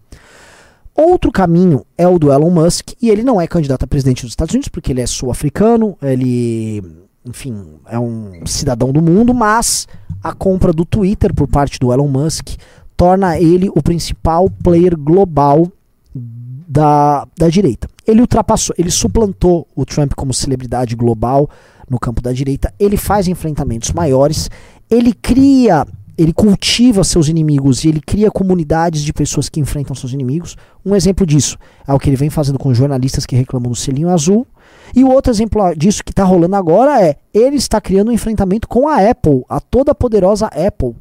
Outro 0.94 1.32
caminho 1.32 1.86
é 1.98 2.06
o 2.06 2.20
do 2.20 2.34
Elon 2.34 2.50
Musk, 2.50 2.92
e 3.02 3.10
ele 3.10 3.24
não 3.24 3.40
é 3.40 3.48
candidato 3.48 3.84
a 3.84 3.88
presidente 3.88 4.24
dos 4.24 4.34
Estados 4.34 4.54
Unidos, 4.54 4.68
porque 4.68 4.92
ele 4.92 5.00
é 5.00 5.08
sul-africano, 5.08 5.98
ele, 6.02 6.84
enfim, 7.26 7.80
é 7.88 8.00
um 8.00 8.46
cidadão 8.46 8.92
do 8.92 9.02
mundo, 9.02 9.34
mas 9.34 9.88
a 10.24 10.34
compra 10.34 10.74
do 10.74 10.86
Twitter 10.86 11.34
por 11.34 11.48
parte 11.48 11.80
do 11.80 11.94
Elon 11.94 12.08
Musk 12.08 12.50
torna 12.98 13.40
ele 13.40 13.70
o 13.70 13.82
principal 13.82 14.50
player 14.50 14.98
global 14.98 15.72
da, 16.14 17.28
da 17.38 17.50
direita. 17.50 17.88
Ele 18.08 18.22
ultrapassou, 18.22 18.76
ele 18.78 18.90
suplantou 18.90 19.68
o 19.76 19.86
Trump 19.86 20.14
como 20.16 20.34
celebridade 20.34 20.96
global 20.96 21.50
no 21.90 22.00
campo 22.00 22.22
da 22.22 22.32
direita, 22.32 22.74
ele 22.80 22.96
faz 22.96 23.28
enfrentamentos 23.28 23.92
maiores, 23.92 24.50
ele 24.90 25.14
cria, 25.14 25.86
ele 26.18 26.32
cultiva 26.32 27.04
seus 27.04 27.28
inimigos 27.28 27.84
e 27.84 27.90
ele 27.90 28.00
cria 28.00 28.32
comunidades 28.32 29.02
de 29.02 29.12
pessoas 29.12 29.50
que 29.50 29.60
enfrentam 29.60 29.94
seus 29.94 30.14
inimigos. 30.14 30.56
Um 30.86 30.96
exemplo 30.96 31.26
disso 31.26 31.58
é 31.86 31.94
o 31.94 32.00
que 32.00 32.10
ele 32.10 32.16
vem 32.16 32.30
fazendo 32.30 32.58
com 32.58 32.74
jornalistas 32.74 33.26
que 33.26 33.36
reclamam 33.36 33.70
do 33.70 33.76
selinho 33.76 34.10
azul 34.10 34.48
e 34.96 35.04
o 35.04 35.10
outro 35.10 35.32
exemplo 35.32 35.74
disso 35.76 36.04
que 36.04 36.12
está 36.12 36.24
rolando 36.24 36.56
agora 36.56 37.02
é 37.02 37.18
ele 37.34 37.56
está 37.56 37.80
criando 37.80 38.10
um 38.10 38.14
enfrentamento 38.14 38.68
com 38.68 38.88
a 38.88 39.10
Apple, 39.10 39.44
a 39.48 39.60
toda 39.60 39.96
poderosa 39.96 40.48
Apple. 40.48 40.96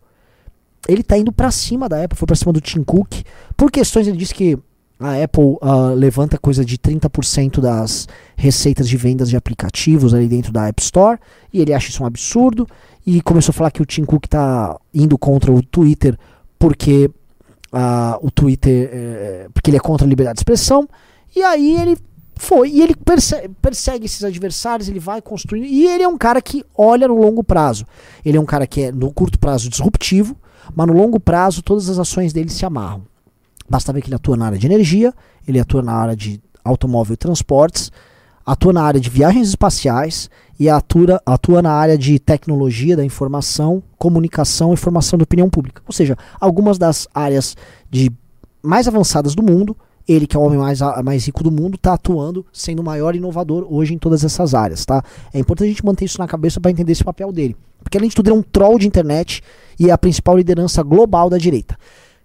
Ele 0.88 1.03
está 1.03 1.18
indo 1.18 1.33
para 1.33 1.50
cima 1.50 1.88
da 1.88 2.03
Apple, 2.03 2.18
foi 2.18 2.26
para 2.26 2.37
cima 2.37 2.53
do 2.53 2.61
Tim 2.61 2.83
Cook. 2.83 3.22
Por 3.57 3.70
questões, 3.70 4.07
ele 4.07 4.16
disse 4.16 4.35
que 4.35 4.59
a 4.98 5.22
Apple 5.22 5.57
uh, 5.62 5.94
levanta 5.94 6.38
coisa 6.38 6.64
de 6.64 6.76
30% 6.76 7.61
das 7.61 8.07
receitas 8.37 8.88
de 8.88 8.96
vendas 8.96 9.31
de 9.31 9.37
aplicativos 9.37 10.12
ali 10.12 10.29
dentro 10.29 10.53
da 10.53 10.68
App 10.68 10.83
Store, 10.83 11.18
e 11.53 11.61
ele 11.61 11.72
acha 11.72 11.88
isso 11.88 12.03
um 12.03 12.07
absurdo, 12.07 12.66
e 13.07 13.20
começou 13.22 13.50
a 13.50 13.55
falar 13.55 13.70
que 13.70 13.81
o 13.81 13.87
Tim 13.87 14.05
Cook 14.05 14.26
está 14.26 14.79
indo 14.92 15.16
contra 15.16 15.50
o 15.50 15.62
Twitter 15.62 16.18
porque 16.59 17.11
uh, 17.72 18.18
o 18.20 18.31
Twitter, 18.31 18.90
eh, 18.92 19.48
porque 19.55 19.70
ele 19.70 19.79
é 19.79 19.81
contra 19.81 20.07
a 20.07 20.09
liberdade 20.09 20.37
de 20.37 20.40
expressão, 20.40 20.87
e 21.35 21.42
aí 21.42 21.81
ele 21.81 21.96
foi. 22.40 22.70
E 22.70 22.83
ele 22.83 22.96
persegue, 22.96 23.48
persegue, 23.61 24.07
esses 24.07 24.24
adversários, 24.24 24.88
ele 24.88 24.98
vai 24.98 25.20
construindo. 25.20 25.66
E 25.66 25.87
ele 25.87 26.03
é 26.03 26.09
um 26.09 26.18
cara 26.18 26.40
que 26.40 26.64
olha 26.74 27.07
no 27.07 27.14
longo 27.14 27.44
prazo. 27.44 27.87
Ele 28.24 28.37
é 28.37 28.40
um 28.40 28.46
cara 28.46 28.66
que 28.66 28.83
é, 28.83 28.92
no 28.92 29.12
curto 29.12 29.38
prazo, 29.38 29.68
disruptivo, 29.68 30.37
mas 30.74 30.87
no 30.87 30.92
longo 30.92 31.20
prazo, 31.20 31.62
todas 31.62 31.88
as 31.88 31.98
ações 31.98 32.33
dele 32.33 32.48
se 32.48 32.64
amarram. 32.64 33.03
Basta 33.68 33.92
ver 33.92 34.03
que 34.03 34.09
ele 34.09 34.16
atua 34.16 34.37
na 34.37 34.46
área 34.46 34.59
de 34.59 34.66
energia, 34.66 35.14
ele 35.46 35.61
atua 35.61 35.83
na 35.83 35.92
área 35.92 36.16
de 36.16 36.40
automóvel 36.64 37.14
e 37.14 37.16
transportes, 37.16 37.92
atua 38.44 38.72
na 38.72 38.83
área 38.83 39.00
de 39.00 39.09
viagens 39.09 39.48
espaciais 39.48 40.29
e 40.59 40.68
atua, 40.68 41.22
atua 41.24 41.62
na 41.62 41.72
área 41.72 41.96
de 41.96 42.18
tecnologia 42.18 42.96
da 42.96 43.05
informação, 43.05 43.83
comunicação 43.96 44.74
e 44.74 44.76
formação 44.76 45.18
da 45.18 45.22
opinião 45.22 45.48
pública. 45.48 45.83
Ou 45.87 45.92
seja, 45.92 46.16
algumas 46.40 46.79
das 46.79 47.07
áreas 47.14 47.57
de 47.88 48.11
mais 48.62 48.88
avançadas 48.88 49.35
do 49.35 49.42
mundo 49.42 49.76
ele, 50.09 50.27
que 50.27 50.37
é 50.37 50.41
o 50.41 50.43
homem 50.43 50.59
mais, 50.59 50.81
mais 51.05 51.27
rico 51.27 51.43
do 51.43 51.51
mundo, 51.51 51.77
está 51.77 51.95
atuando, 51.95 52.45
sendo 52.53 52.81
o 52.81 52.85
maior 52.85 53.15
inovador 53.15 53.67
hoje 53.69 53.95
em 53.95 53.99
todas 53.99 54.25
essas 54.25 54.55
áreas, 54.55 54.85
tá? 54.85 55.03
É 55.33 55.39
importante 55.39 55.69
a 55.69 55.71
gente 55.71 55.85
manter 55.85 56.05
isso 56.05 56.19
na 56.19 56.27
cabeça 56.27 56.61
para 56.61 56.71
entender 56.71 56.93
esse 56.93 57.05
papel 57.05 57.33
dele. 57.33 57.57
Porque 57.83 57.97
além 57.97 58.09
de 58.09 58.15
tudo, 58.15 58.29
ele 58.29 58.37
é 58.37 58.39
um 58.39 58.43
troll 58.43 58.79
de 58.79 58.87
internet 58.87 59.43
e 59.79 59.89
é 59.89 59.93
a 59.93 59.99
principal 59.99 60.37
liderança 60.37 60.83
global 60.83 61.31
da 61.31 61.39
direita. 61.39 61.77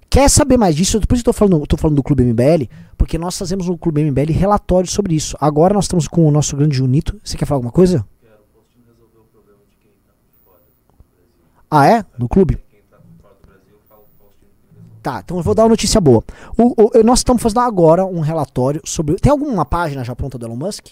Quer 0.10 0.30
saber 0.30 0.58
mais 0.58 0.76
disso? 0.76 1.00
Por 1.02 1.16
isso 1.16 1.22
eu 1.22 1.26
tô 1.26 1.34
falando, 1.34 1.66
tô 1.68 1.78
falando 1.78 1.98
do 1.98 2.04
Clube 2.04 2.24
MBL, 2.24 2.70
porque 2.98 3.18
nós 3.18 3.38
fazemos 3.38 3.68
no 3.68 3.78
Clube 3.78 4.04
MBL 4.04 4.32
relatórios 4.32 4.94
sobre 4.94 5.16
isso. 5.16 5.36
Agora 5.40 5.74
nós 5.74 5.86
estamos 5.86 6.08
com 6.08 6.26
o 6.28 6.32
nosso 6.32 6.56
grande 6.56 6.78
Junito. 6.78 7.20
Você 7.24 7.38
quer 7.38 7.46
falar 7.46 7.58
alguma 7.58 7.72
coisa? 7.72 8.06
Ah, 11.70 11.88
é? 11.88 12.06
No 12.18 12.30
clube? 12.30 12.58
Tá, 15.06 15.22
então 15.24 15.38
eu 15.38 15.44
vou 15.44 15.54
dar 15.54 15.62
uma 15.62 15.70
notícia 15.70 16.02
boa. 16.02 16.24
O, 16.58 16.98
o, 16.98 17.04
nós 17.04 17.20
estamos 17.20 17.40
fazendo 17.40 17.60
agora 17.60 18.04
um 18.04 18.22
relatório 18.22 18.82
sobre. 18.84 19.14
Tem 19.18 19.32
alguma 19.32 19.64
página 19.64 20.04
já 20.04 20.16
pronta 20.16 20.36
do 20.36 20.48
Elon 20.48 20.56
Musk? 20.56 20.88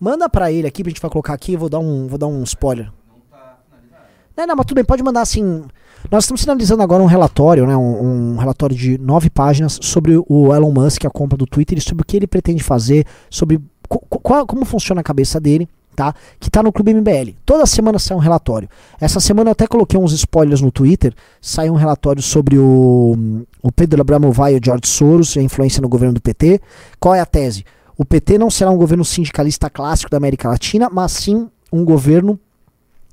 Manda 0.00 0.26
para 0.26 0.50
ele 0.50 0.66
aqui, 0.66 0.80
a 0.80 0.88
gente 0.88 1.02
vai 1.02 1.10
colocar 1.10 1.34
aqui, 1.34 1.54
vou 1.54 1.68
dar 1.68 1.78
um, 1.78 2.06
vou 2.06 2.16
dar 2.16 2.28
um 2.28 2.42
spoiler. 2.44 2.86
Não 2.86 3.20
tá 3.30 3.58
finalizado. 3.68 4.04
Não, 4.34 4.46
não, 4.46 4.56
mas 4.56 4.64
tudo 4.64 4.76
bem, 4.76 4.84
pode 4.86 5.02
mandar 5.02 5.20
assim. 5.20 5.64
Nós 6.10 6.24
estamos 6.24 6.40
finalizando 6.40 6.82
agora 6.82 7.02
um 7.02 7.06
relatório, 7.06 7.66
né, 7.66 7.76
um, 7.76 8.32
um, 8.32 8.36
relatório 8.38 8.74
de 8.74 8.96
nove 8.96 9.28
páginas 9.28 9.78
sobre 9.82 10.16
o 10.16 10.54
Elon 10.54 10.72
Musk, 10.72 11.04
a 11.04 11.10
compra 11.10 11.36
do 11.36 11.46
Twitter, 11.46 11.76
e 11.76 11.80
sobre 11.82 12.04
o 12.04 12.06
que 12.06 12.16
ele 12.16 12.26
pretende 12.26 12.62
fazer, 12.62 13.06
sobre 13.28 13.60
qual, 13.86 14.46
como 14.46 14.64
funciona 14.64 15.02
a 15.02 15.04
cabeça 15.04 15.38
dele 15.38 15.68
tá? 15.94 16.14
Que 16.40 16.50
tá 16.50 16.62
no 16.62 16.72
Clube 16.72 16.94
MBL. 16.94 17.34
Toda 17.44 17.66
semana 17.66 17.98
sai 17.98 18.16
um 18.16 18.20
relatório. 18.20 18.68
Essa 19.00 19.20
semana 19.20 19.50
eu 19.50 19.52
até 19.52 19.66
coloquei 19.66 19.98
uns 19.98 20.12
spoilers 20.12 20.60
no 20.60 20.70
Twitter. 20.70 21.14
Sai 21.40 21.70
um 21.70 21.74
relatório 21.74 22.22
sobre 22.22 22.58
o, 22.58 23.44
o 23.62 23.72
Pedro 23.72 24.00
Abramovay 24.00 24.54
e 24.54 24.58
o 24.58 24.60
George 24.62 24.86
Soros 24.86 25.36
e 25.36 25.40
a 25.40 25.42
influência 25.42 25.80
no 25.80 25.88
governo 25.88 26.14
do 26.14 26.20
PT. 26.20 26.60
Qual 26.98 27.14
é 27.14 27.20
a 27.20 27.26
tese? 27.26 27.64
O 27.96 28.04
PT 28.04 28.38
não 28.38 28.50
será 28.50 28.70
um 28.70 28.76
governo 28.76 29.04
sindicalista 29.04 29.68
clássico 29.68 30.10
da 30.10 30.16
América 30.16 30.48
Latina, 30.48 30.88
mas 30.90 31.12
sim 31.12 31.48
um 31.72 31.84
governo 31.84 32.38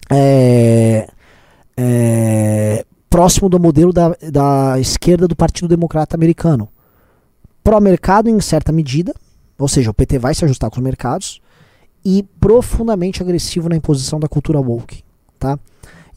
é, 0.09 1.07
é, 1.77 2.85
próximo 3.09 3.49
do 3.49 3.59
modelo 3.59 3.93
da, 3.93 4.15
da 4.31 4.79
esquerda 4.79 5.27
do 5.27 5.35
Partido 5.35 5.67
Democrata 5.67 6.15
Americano. 6.15 6.69
Pró-mercado 7.63 8.29
em 8.29 8.39
certa 8.39 8.71
medida, 8.71 9.13
ou 9.57 9.67
seja, 9.67 9.91
o 9.91 9.93
PT 9.93 10.17
vai 10.17 10.33
se 10.33 10.43
ajustar 10.45 10.69
com 10.69 10.77
os 10.77 10.83
mercados, 10.83 11.41
e 12.03 12.23
profundamente 12.39 13.21
agressivo 13.21 13.69
na 13.69 13.75
imposição 13.75 14.19
da 14.19 14.27
cultura 14.27 14.59
woke, 14.59 15.03
tá? 15.37 15.59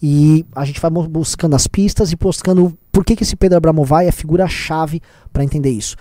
E 0.02 0.44
a 0.54 0.64
gente 0.64 0.80
vai 0.80 0.90
buscando 0.90 1.54
as 1.54 1.66
pistas 1.66 2.10
e 2.10 2.16
buscando 2.16 2.76
por 2.90 3.04
que, 3.04 3.14
que 3.14 3.22
esse 3.22 3.36
Pedro 3.36 3.58
Abramovay 3.58 4.08
é 4.08 4.12
figura-chave 4.12 5.00
para 5.32 5.44
entender 5.44 5.70
isso. 5.70 5.96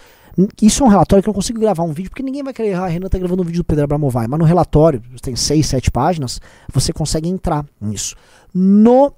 Isso 0.61 0.83
é 0.83 0.87
um 0.87 0.89
relatório 0.89 1.21
que 1.21 1.29
eu 1.29 1.31
não 1.31 1.35
consigo 1.35 1.59
gravar 1.59 1.83
um 1.83 1.91
vídeo, 1.91 2.09
porque 2.09 2.23
ninguém 2.23 2.41
vai 2.41 2.53
querer, 2.53 2.73
ah, 2.73 2.85
a 2.85 2.87
Renan 2.87 3.09
tá 3.09 3.17
gravando 3.17 3.43
um 3.43 3.45
vídeo 3.45 3.61
do 3.61 3.65
Pedro 3.65 3.83
Abramovay, 3.83 4.27
mas 4.27 4.39
no 4.39 4.45
relatório, 4.45 5.01
tem 5.21 5.35
6, 5.35 5.65
7 5.67 5.91
páginas, 5.91 6.39
você 6.73 6.91
consegue 6.91 7.29
entrar 7.29 7.65
nisso. 7.79 8.15
No 8.53 9.13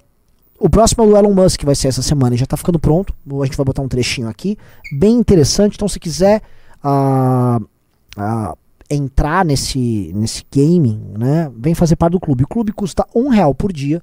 o 0.58 0.70
próximo 0.70 1.04
é 1.04 1.06
o 1.06 1.16
Elon 1.16 1.34
Musk, 1.34 1.58
que 1.58 1.66
vai 1.66 1.74
ser 1.74 1.88
essa 1.88 2.02
semana, 2.02 2.34
e 2.34 2.38
já 2.38 2.46
tá 2.46 2.56
ficando 2.56 2.78
pronto. 2.78 3.14
A 3.42 3.44
gente 3.44 3.56
vai 3.56 3.64
botar 3.64 3.82
um 3.82 3.88
trechinho 3.88 4.28
aqui, 4.28 4.56
bem 4.92 5.16
interessante. 5.16 5.74
Então, 5.74 5.88
se 5.88 5.98
quiser 5.98 6.42
uh, 6.82 7.62
uh, 7.62 8.56
entrar 8.94 9.44
nesse, 9.44 10.12
nesse 10.14 10.44
gaming, 10.52 11.00
né, 11.18 11.50
vem 11.56 11.74
fazer 11.74 11.96
parte 11.96 12.12
do 12.12 12.20
clube. 12.20 12.44
O 12.44 12.48
clube 12.48 12.72
custa 12.72 13.06
um 13.14 13.28
real 13.28 13.54
por 13.54 13.72
dia. 13.72 14.02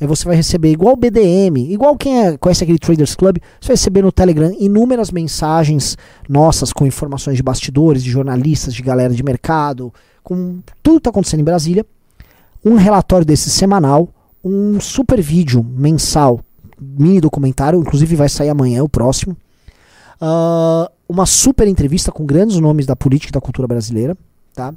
Aí 0.00 0.06
você 0.06 0.24
vai 0.24 0.36
receber 0.36 0.70
igual 0.70 0.94
o 0.94 0.96
BDM, 0.96 1.72
igual 1.72 1.96
quem 1.96 2.24
é, 2.24 2.36
conhece 2.36 2.62
aquele 2.62 2.78
Traders 2.78 3.16
Club, 3.16 3.38
você 3.60 3.68
vai 3.68 3.74
receber 3.74 4.02
no 4.02 4.12
Telegram 4.12 4.54
inúmeras 4.58 5.10
mensagens 5.10 5.98
nossas 6.28 6.72
com 6.72 6.86
informações 6.86 7.36
de 7.36 7.42
bastidores, 7.42 8.04
de 8.04 8.10
jornalistas, 8.10 8.74
de 8.74 8.82
galera 8.82 9.12
de 9.12 9.24
mercado, 9.24 9.92
com 10.22 10.60
tudo 10.82 10.94
que 10.94 10.98
está 10.98 11.10
acontecendo 11.10 11.40
em 11.40 11.44
Brasília. 11.44 11.84
Um 12.64 12.76
relatório 12.76 13.26
desse 13.26 13.50
semanal, 13.50 14.08
um 14.44 14.78
super 14.78 15.20
vídeo 15.20 15.64
mensal, 15.64 16.40
mini 16.80 17.20
documentário, 17.20 17.80
inclusive 17.80 18.14
vai 18.14 18.28
sair 18.28 18.50
amanhã, 18.50 18.84
o 18.84 18.88
próximo. 18.88 19.36
Uh, 20.20 20.88
uma 21.08 21.24
super 21.24 21.66
entrevista 21.66 22.12
com 22.12 22.26
grandes 22.26 22.58
nomes 22.58 22.86
da 22.86 22.94
política 22.94 23.30
e 23.30 23.32
da 23.32 23.40
cultura 23.40 23.66
brasileira, 23.66 24.16
tá? 24.54 24.74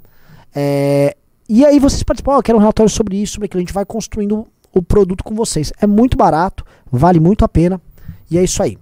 É, 0.55 1.15
e 1.47 1.65
aí 1.65 1.79
vocês 1.79 2.01
participam, 2.03 2.37
oh, 2.37 2.41
quero 2.41 2.57
um 2.57 2.61
relatório 2.61 2.89
sobre 2.89 3.21
isso, 3.21 3.33
sobre 3.33 3.47
aquilo, 3.47 3.59
a 3.59 3.63
gente 3.63 3.73
vai 3.73 3.85
construindo 3.85 4.47
o 4.73 4.81
produto 4.81 5.23
com 5.23 5.35
vocês. 5.35 5.73
É 5.81 5.85
muito 5.85 6.15
barato, 6.15 6.65
vale 6.89 7.19
muito 7.19 7.43
a 7.43 7.49
pena. 7.49 7.81
E 8.29 8.37
é 8.37 8.43
isso 8.43 8.63
aí. 8.63 8.77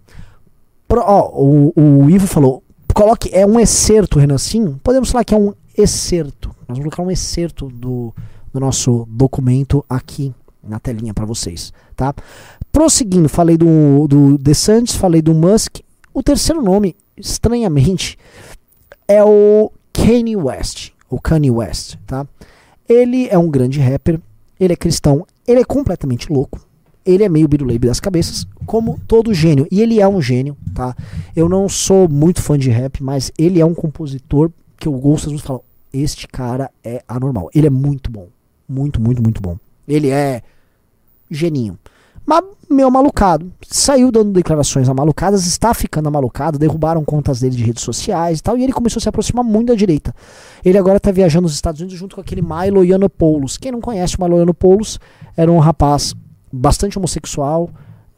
Pro, 0.87 1.01
ó, 1.01 1.31
o, 1.33 1.73
o 1.75 2.09
Ivo 2.09 2.27
falou, 2.27 2.63
coloque, 2.93 3.29
é 3.33 3.45
um 3.45 3.59
excerto, 3.59 4.19
Renan, 4.19 4.37
sim? 4.37 4.77
Podemos 4.83 5.09
falar 5.09 5.23
que 5.23 5.33
é 5.33 5.37
um 5.37 5.53
excerto. 5.75 6.49
Nós 6.67 6.77
vamos 6.77 6.83
colocar 6.83 7.01
um 7.01 7.11
excerto 7.11 7.69
do, 7.69 8.13
do 8.53 8.59
nosso 8.59 9.07
documento 9.09 9.83
aqui 9.89 10.33
na 10.63 10.79
telinha 10.79 11.13
para 11.13 11.25
vocês, 11.25 11.73
tá? 11.95 12.13
Prosseguindo, 12.71 13.27
falei 13.27 13.57
do, 13.57 14.07
do 14.07 14.37
DeSantis, 14.37 14.95
falei 14.95 15.21
do 15.21 15.33
Musk. 15.33 15.77
O 16.13 16.23
terceiro 16.23 16.61
nome, 16.61 16.95
estranhamente, 17.17 18.17
é 19.07 19.23
o 19.23 19.71
Kanye 19.93 20.35
West, 20.35 20.91
o 21.09 21.19
Kanye 21.19 21.51
West, 21.51 21.95
tá? 22.05 22.27
Ele 22.87 23.27
é 23.29 23.37
um 23.37 23.49
grande 23.49 23.79
rapper, 23.79 24.19
ele 24.59 24.73
é 24.73 24.75
cristão, 24.75 25.25
ele 25.47 25.61
é 25.61 25.65
completamente 25.65 26.31
louco, 26.31 26.59
ele 27.05 27.23
é 27.23 27.29
meio 27.29 27.47
biruleibe 27.47 27.87
das 27.87 27.99
cabeças, 27.99 28.45
como 28.65 28.99
todo 29.07 29.33
gênio. 29.33 29.67
E 29.71 29.81
ele 29.81 29.99
é 29.99 30.07
um 30.07 30.21
gênio, 30.21 30.55
tá? 30.73 30.95
Eu 31.35 31.49
não 31.49 31.67
sou 31.67 32.07
muito 32.07 32.41
fã 32.41 32.57
de 32.57 32.69
rap, 32.69 33.01
mas 33.01 33.31
ele 33.37 33.59
é 33.59 33.65
um 33.65 33.73
compositor 33.73 34.51
que 34.77 34.87
eu 34.87 34.93
gosto, 34.93 35.27
as 35.27 35.33
pessoas 35.33 35.41
falam, 35.41 35.63
este 35.91 36.27
cara 36.27 36.69
é 36.83 37.03
anormal. 37.07 37.49
Ele 37.53 37.67
é 37.67 37.69
muito 37.69 38.11
bom. 38.11 38.27
Muito, 38.67 39.01
muito, 39.01 39.23
muito 39.23 39.41
bom. 39.41 39.57
Ele 39.87 40.09
é 40.09 40.43
geninho. 41.31 41.77
Mas 42.29 42.43
meu 42.69 42.91
malucado. 42.91 43.51
Saiu 43.67 44.11
dando 44.11 44.31
declarações 44.31 44.87
amalucadas, 44.87 45.47
está 45.47 45.73
ficando 45.73 46.09
amalucado, 46.09 46.59
derrubaram 46.59 47.03
contas 47.03 47.39
dele 47.39 47.55
de 47.55 47.63
redes 47.63 47.81
sociais 47.81 48.37
e 48.37 48.43
tal, 48.43 48.55
e 48.55 48.63
ele 48.63 48.71
começou 48.71 48.99
a 48.99 49.01
se 49.01 49.09
aproximar 49.09 49.43
muito 49.43 49.69
da 49.69 49.73
direita. 49.73 50.13
Ele 50.63 50.77
agora 50.77 50.97
está 50.97 51.09
viajando 51.09 51.45
nos 51.45 51.55
Estados 51.55 51.81
Unidos 51.81 51.97
junto 51.97 52.13
com 52.13 52.21
aquele 52.21 52.43
Milo 52.43 52.85
Yiannopoulos. 52.85 53.57
Quem 53.57 53.71
não 53.71 53.81
conhece 53.81 54.15
o 54.15 54.23
Milo 54.23 54.35
Yiannopoulos, 54.35 54.99
era 55.35 55.51
um 55.51 55.57
rapaz 55.57 56.13
bastante 56.53 56.99
homossexual, 56.99 57.63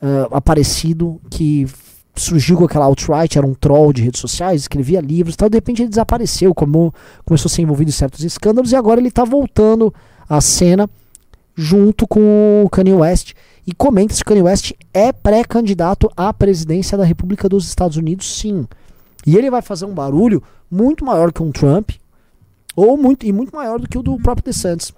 uh, 0.02 0.36
aparecido, 0.36 1.22
que 1.30 1.66
surgiu 2.14 2.58
com 2.58 2.66
aquela 2.66 2.84
alt-right, 2.84 3.38
era 3.38 3.48
um 3.48 3.54
troll 3.54 3.94
de 3.94 4.02
redes 4.02 4.20
sociais, 4.20 4.60
escrevia 4.60 5.00
livros 5.00 5.36
e 5.36 5.38
tal, 5.38 5.50
de 5.50 5.56
repente 5.56 5.84
ele 5.84 5.90
desapareceu, 5.90 6.54
como 6.54 6.94
começou 7.24 7.48
a 7.48 7.50
ser 7.50 7.62
envolvido 7.62 7.88
em 7.88 7.94
certos 7.94 8.26
escândalos, 8.26 8.74
e 8.74 8.76
agora 8.76 9.00
ele 9.00 9.08
está 9.08 9.24
voltando 9.24 9.94
à 10.28 10.42
cena 10.42 10.90
junto 11.56 12.06
com 12.06 12.64
o 12.66 12.70
Kanye 12.70 12.94
West 12.94 13.36
e 13.72 13.74
comenta 13.74 14.14
se 14.14 14.22
o 14.22 14.26
Kanye 14.26 14.42
West 14.42 14.74
é 14.94 15.14
pré-candidato 15.14 16.12
à 16.18 16.34
presidência 16.34 16.98
da 16.98 17.06
República 17.06 17.48
dos 17.48 17.66
Estados 17.66 17.96
Unidos, 17.96 18.38
sim. 18.38 18.68
E 19.26 19.38
ele 19.38 19.50
vai 19.50 19.62
fazer 19.62 19.86
um 19.86 19.94
barulho 19.94 20.44
muito 20.70 21.06
maior 21.06 21.32
que 21.32 21.42
um 21.42 21.54
Trump, 21.54 21.92
ou 22.76 22.98
muito 22.98 23.26
e 23.26 23.32
muito 23.32 23.56
maior 23.56 23.80
do 23.80 23.88
que 23.88 23.98
o 23.98 24.04
do 24.04 24.18
próprio 24.18 24.44
DeSantis. 24.44 24.92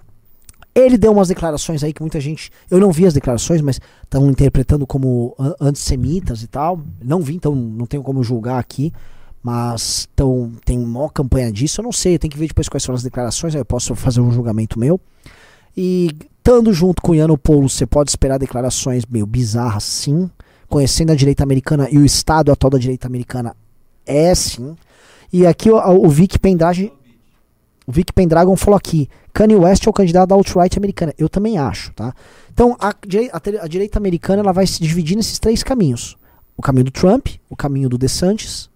Ele 0.74 0.98
deu 0.98 1.12
umas 1.12 1.28
declarações 1.28 1.84
aí 1.84 1.92
que 1.92 2.00
muita 2.00 2.18
gente, 2.18 2.50
eu 2.68 2.80
não 2.80 2.90
vi 2.90 3.06
as 3.06 3.14
declarações, 3.14 3.60
mas 3.60 3.80
estão 4.02 4.28
interpretando 4.28 4.84
como 4.84 5.36
antissemitas 5.60 6.42
e 6.42 6.48
tal. 6.48 6.80
Não 7.00 7.20
vi, 7.20 7.36
então 7.36 7.54
não 7.54 7.86
tenho 7.86 8.02
como 8.02 8.24
julgar 8.24 8.58
aqui. 8.58 8.92
Mas 9.40 10.08
tão, 10.16 10.50
tem 10.64 10.80
maior 10.80 11.10
campanha 11.10 11.52
disso, 11.52 11.80
eu 11.80 11.84
não 11.84 11.92
sei, 11.92 12.18
tem 12.18 12.28
que 12.28 12.36
ver 12.36 12.48
depois 12.48 12.68
quais 12.68 12.82
são 12.82 12.92
as 12.92 13.04
declarações, 13.04 13.54
aí 13.54 13.60
eu 13.60 13.64
posso 13.64 13.94
fazer 13.94 14.20
um 14.20 14.32
julgamento 14.32 14.80
meu. 14.80 15.00
E 15.76 16.16
estando 16.38 16.72
junto 16.72 17.00
com 17.00 17.12
o 17.12 17.14
Iano 17.14 17.38
Polo, 17.38 17.68
você 17.68 17.86
pode 17.86 18.10
esperar 18.10 18.38
declarações 18.38 19.04
meio 19.06 19.26
bizarras, 19.26 19.84
sim. 19.84 20.30
Conhecendo 20.68 21.12
a 21.12 21.14
direita 21.14 21.42
americana 21.42 21.88
e 21.90 21.98
o 21.98 22.04
estado 22.04 22.50
atual 22.52 22.70
da 22.70 22.78
direita 22.78 23.06
americana, 23.06 23.56
é 24.06 24.34
sim. 24.34 24.76
E 25.32 25.46
aqui 25.46 25.70
o, 25.70 25.76
o 25.76 26.08
Vic 26.08 26.38
Pendragon, 26.38 26.90
o 27.86 27.92
Vic 27.92 28.12
Pendragon 28.12 28.56
falou 28.56 28.76
aqui, 28.76 29.08
Kanye 29.32 29.56
West 29.56 29.86
é 29.86 29.90
o 29.90 29.92
candidato 29.92 30.28
da 30.28 30.34
alt-right 30.34 30.78
americana. 30.78 31.12
Eu 31.18 31.28
também 31.28 31.58
acho, 31.58 31.92
tá? 31.92 32.14
Então, 32.52 32.76
a, 32.78 32.90
a, 32.90 33.64
a, 33.64 33.66
direita 33.66 33.98
americana 33.98 34.42
ela 34.42 34.52
vai 34.52 34.66
se 34.66 34.80
dividir 34.80 35.16
nesses 35.16 35.38
três 35.38 35.62
caminhos. 35.62 36.16
O 36.56 36.62
caminho 36.62 36.84
do 36.84 36.90
Trump, 36.92 37.28
o 37.50 37.56
caminho 37.56 37.88
do 37.88 37.98
DeSantis, 37.98 38.70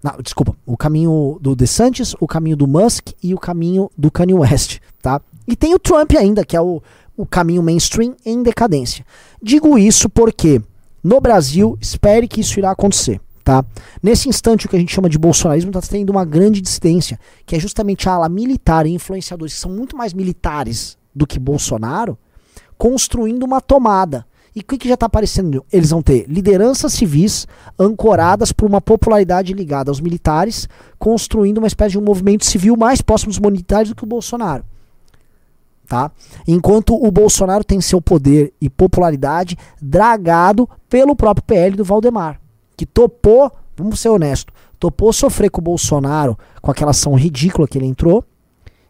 não, 0.00 0.20
desculpa, 0.22 0.54
o 0.66 0.76
caminho 0.76 1.38
do 1.40 1.56
DeSantis, 1.56 2.14
o 2.20 2.26
caminho 2.26 2.56
do 2.56 2.66
Musk 2.68 3.08
e 3.22 3.34
o 3.34 3.38
caminho 3.38 3.90
do 3.96 4.10
Kanye 4.10 4.34
West, 4.34 4.78
tá? 5.00 5.20
E 5.46 5.54
tem 5.54 5.74
o 5.74 5.78
Trump 5.78 6.12
ainda, 6.16 6.44
que 6.44 6.56
é 6.56 6.60
o, 6.60 6.82
o 7.16 7.26
caminho 7.26 7.62
mainstream 7.62 8.14
em 8.24 8.42
decadência. 8.42 9.04
Digo 9.42 9.78
isso 9.78 10.08
porque 10.08 10.60
no 11.04 11.20
Brasil, 11.20 11.76
espere 11.82 12.26
que 12.26 12.40
isso 12.40 12.58
irá 12.58 12.70
acontecer. 12.70 13.20
Tá? 13.44 13.62
Nesse 14.02 14.26
instante, 14.26 14.64
o 14.64 14.70
que 14.70 14.76
a 14.76 14.78
gente 14.78 14.94
chama 14.94 15.10
de 15.10 15.18
bolsonarismo 15.18 15.68
está 15.68 15.82
tendo 15.82 16.08
uma 16.08 16.24
grande 16.24 16.62
dissidência, 16.62 17.20
que 17.44 17.54
é 17.54 17.60
justamente 17.60 18.08
a 18.08 18.12
ala 18.12 18.26
militar 18.26 18.86
e 18.86 18.94
influenciadores 18.94 19.52
que 19.52 19.60
são 19.60 19.70
muito 19.70 19.94
mais 19.98 20.14
militares 20.14 20.96
do 21.14 21.26
que 21.26 21.38
Bolsonaro, 21.38 22.16
construindo 22.78 23.42
uma 23.42 23.60
tomada. 23.60 24.24
E 24.56 24.60
o 24.60 24.64
que, 24.64 24.78
que 24.78 24.88
já 24.88 24.94
está 24.94 25.04
aparecendo? 25.04 25.62
Eles 25.70 25.90
vão 25.90 26.00
ter 26.00 26.24
lideranças 26.26 26.94
civis 26.94 27.46
ancoradas 27.78 28.50
por 28.50 28.66
uma 28.66 28.80
popularidade 28.80 29.52
ligada 29.52 29.90
aos 29.90 30.00
militares, 30.00 30.66
construindo 30.98 31.58
uma 31.58 31.66
espécie 31.66 31.90
de 31.90 31.98
um 31.98 32.02
movimento 32.02 32.46
civil 32.46 32.78
mais 32.78 33.02
próximo 33.02 33.28
dos 33.28 33.38
militares 33.38 33.90
do 33.90 33.94
que 33.94 34.04
o 34.04 34.06
Bolsonaro 34.06 34.64
tá? 35.88 36.10
Enquanto 36.46 36.94
o 36.94 37.10
Bolsonaro 37.10 37.64
tem 37.64 37.80
seu 37.80 38.00
poder 38.00 38.52
e 38.60 38.68
popularidade 38.68 39.56
dragado 39.80 40.68
pelo 40.88 41.14
próprio 41.14 41.44
PL 41.44 41.76
do 41.76 41.84
Valdemar, 41.84 42.40
que 42.76 42.86
topou, 42.86 43.50
vamos 43.76 44.00
ser 44.00 44.08
honesto, 44.08 44.52
topou 44.78 45.12
sofrer 45.12 45.50
com 45.50 45.60
o 45.60 45.64
Bolsonaro 45.64 46.38
com 46.60 46.70
aquela 46.70 46.90
ação 46.90 47.14
ridícula 47.14 47.68
que 47.68 47.78
ele 47.78 47.86
entrou, 47.86 48.24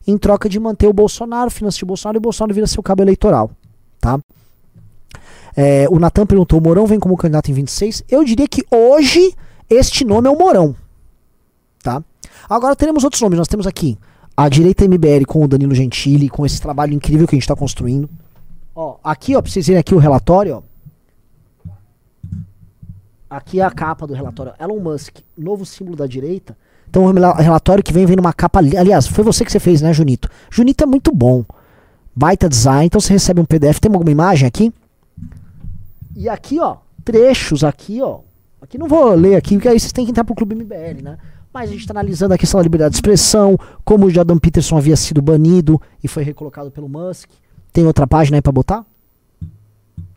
em 0.06 0.18
troca 0.18 0.48
de 0.48 0.60
manter 0.60 0.86
o 0.86 0.92
Bolsonaro, 0.92 1.50
financiar 1.50 1.84
o 1.84 1.86
Bolsonaro 1.86 2.16
e 2.16 2.18
o 2.18 2.22
Bolsonaro 2.22 2.54
vira 2.54 2.66
seu 2.66 2.82
cabo 2.82 3.02
eleitoral, 3.02 3.50
tá? 4.00 4.18
É, 5.56 5.86
o 5.88 5.98
Natan 5.98 6.26
perguntou: 6.26 6.58
o 6.58 6.62
Mourão 6.62 6.86
vem 6.86 6.98
como 6.98 7.16
candidato 7.16 7.50
em 7.50 7.54
26? 7.54 8.04
Eu 8.08 8.24
diria 8.24 8.48
que 8.48 8.64
hoje 8.70 9.34
este 9.70 10.04
nome 10.04 10.28
é 10.28 10.30
o 10.30 10.38
Mourão, 10.38 10.74
tá? 11.82 12.02
Agora 12.48 12.76
teremos 12.76 13.04
outros 13.04 13.22
nomes. 13.22 13.38
Nós 13.38 13.48
temos 13.48 13.66
aqui 13.66 13.96
a 14.36 14.48
direita 14.48 14.86
MBL 14.86 15.24
com 15.26 15.44
o 15.44 15.48
Danilo 15.48 15.74
Gentili, 15.74 16.28
com 16.28 16.44
esse 16.44 16.60
trabalho 16.60 16.92
incrível 16.92 17.26
que 17.26 17.34
a 17.34 17.36
gente 17.36 17.44
está 17.44 17.56
construindo. 17.56 18.08
Ó, 18.74 18.96
aqui, 19.04 19.36
ó, 19.36 19.42
pra 19.42 19.50
vocês 19.50 19.66
verem 19.66 19.80
aqui 19.80 19.94
o 19.94 19.98
relatório, 19.98 20.56
ó. 20.56 20.62
Aqui 23.30 23.60
é 23.60 23.64
a 23.64 23.70
capa 23.70 24.06
do 24.06 24.14
relatório. 24.14 24.52
Elon 24.60 24.80
Musk, 24.80 25.16
novo 25.36 25.64
símbolo 25.66 25.96
da 25.96 26.06
direita. 26.06 26.56
Então, 26.88 27.04
o 27.06 27.12
relatório 27.12 27.82
que 27.82 27.92
vem 27.92 28.06
vem 28.06 28.16
numa 28.16 28.32
capa. 28.32 28.60
Aliás, 28.60 29.06
foi 29.08 29.24
você 29.24 29.44
que 29.44 29.50
você 29.50 29.58
fez, 29.58 29.82
né, 29.82 29.92
Junito? 29.92 30.28
Junito 30.48 30.84
é 30.84 30.86
muito 30.86 31.12
bom. 31.12 31.44
Baita 32.14 32.48
design. 32.48 32.86
Então 32.86 33.00
você 33.00 33.12
recebe 33.12 33.40
um 33.40 33.44
PDF. 33.44 33.80
Tem 33.80 33.92
alguma 33.92 34.10
imagem 34.10 34.46
aqui? 34.46 34.72
E 36.14 36.28
aqui, 36.28 36.60
ó, 36.60 36.76
trechos 37.04 37.64
aqui, 37.64 38.00
ó. 38.00 38.20
Aqui 38.62 38.78
não 38.78 38.86
vou 38.86 39.12
ler 39.14 39.34
aqui, 39.34 39.56
porque 39.56 39.68
aí 39.68 39.80
vocês 39.80 39.92
têm 39.92 40.04
que 40.04 40.12
entrar 40.12 40.22
pro 40.22 40.34
Clube 40.34 40.54
MBL, 40.54 41.02
né? 41.02 41.18
Mas 41.54 41.70
a 41.70 41.72
gente 41.72 41.82
está 41.82 41.92
analisando 41.92 42.34
a 42.34 42.38
questão 42.38 42.58
da 42.58 42.64
liberdade 42.64 42.90
de 42.90 42.96
expressão, 42.96 43.56
como 43.84 44.06
o 44.06 44.10
Jordan 44.10 44.38
Peterson 44.38 44.76
havia 44.76 44.96
sido 44.96 45.22
banido 45.22 45.80
e 46.02 46.08
foi 46.08 46.24
recolocado 46.24 46.68
pelo 46.68 46.88
Musk. 46.88 47.30
Tem 47.72 47.86
outra 47.86 48.08
página 48.08 48.36
aí 48.36 48.42
para 48.42 48.50
botar? 48.50 48.84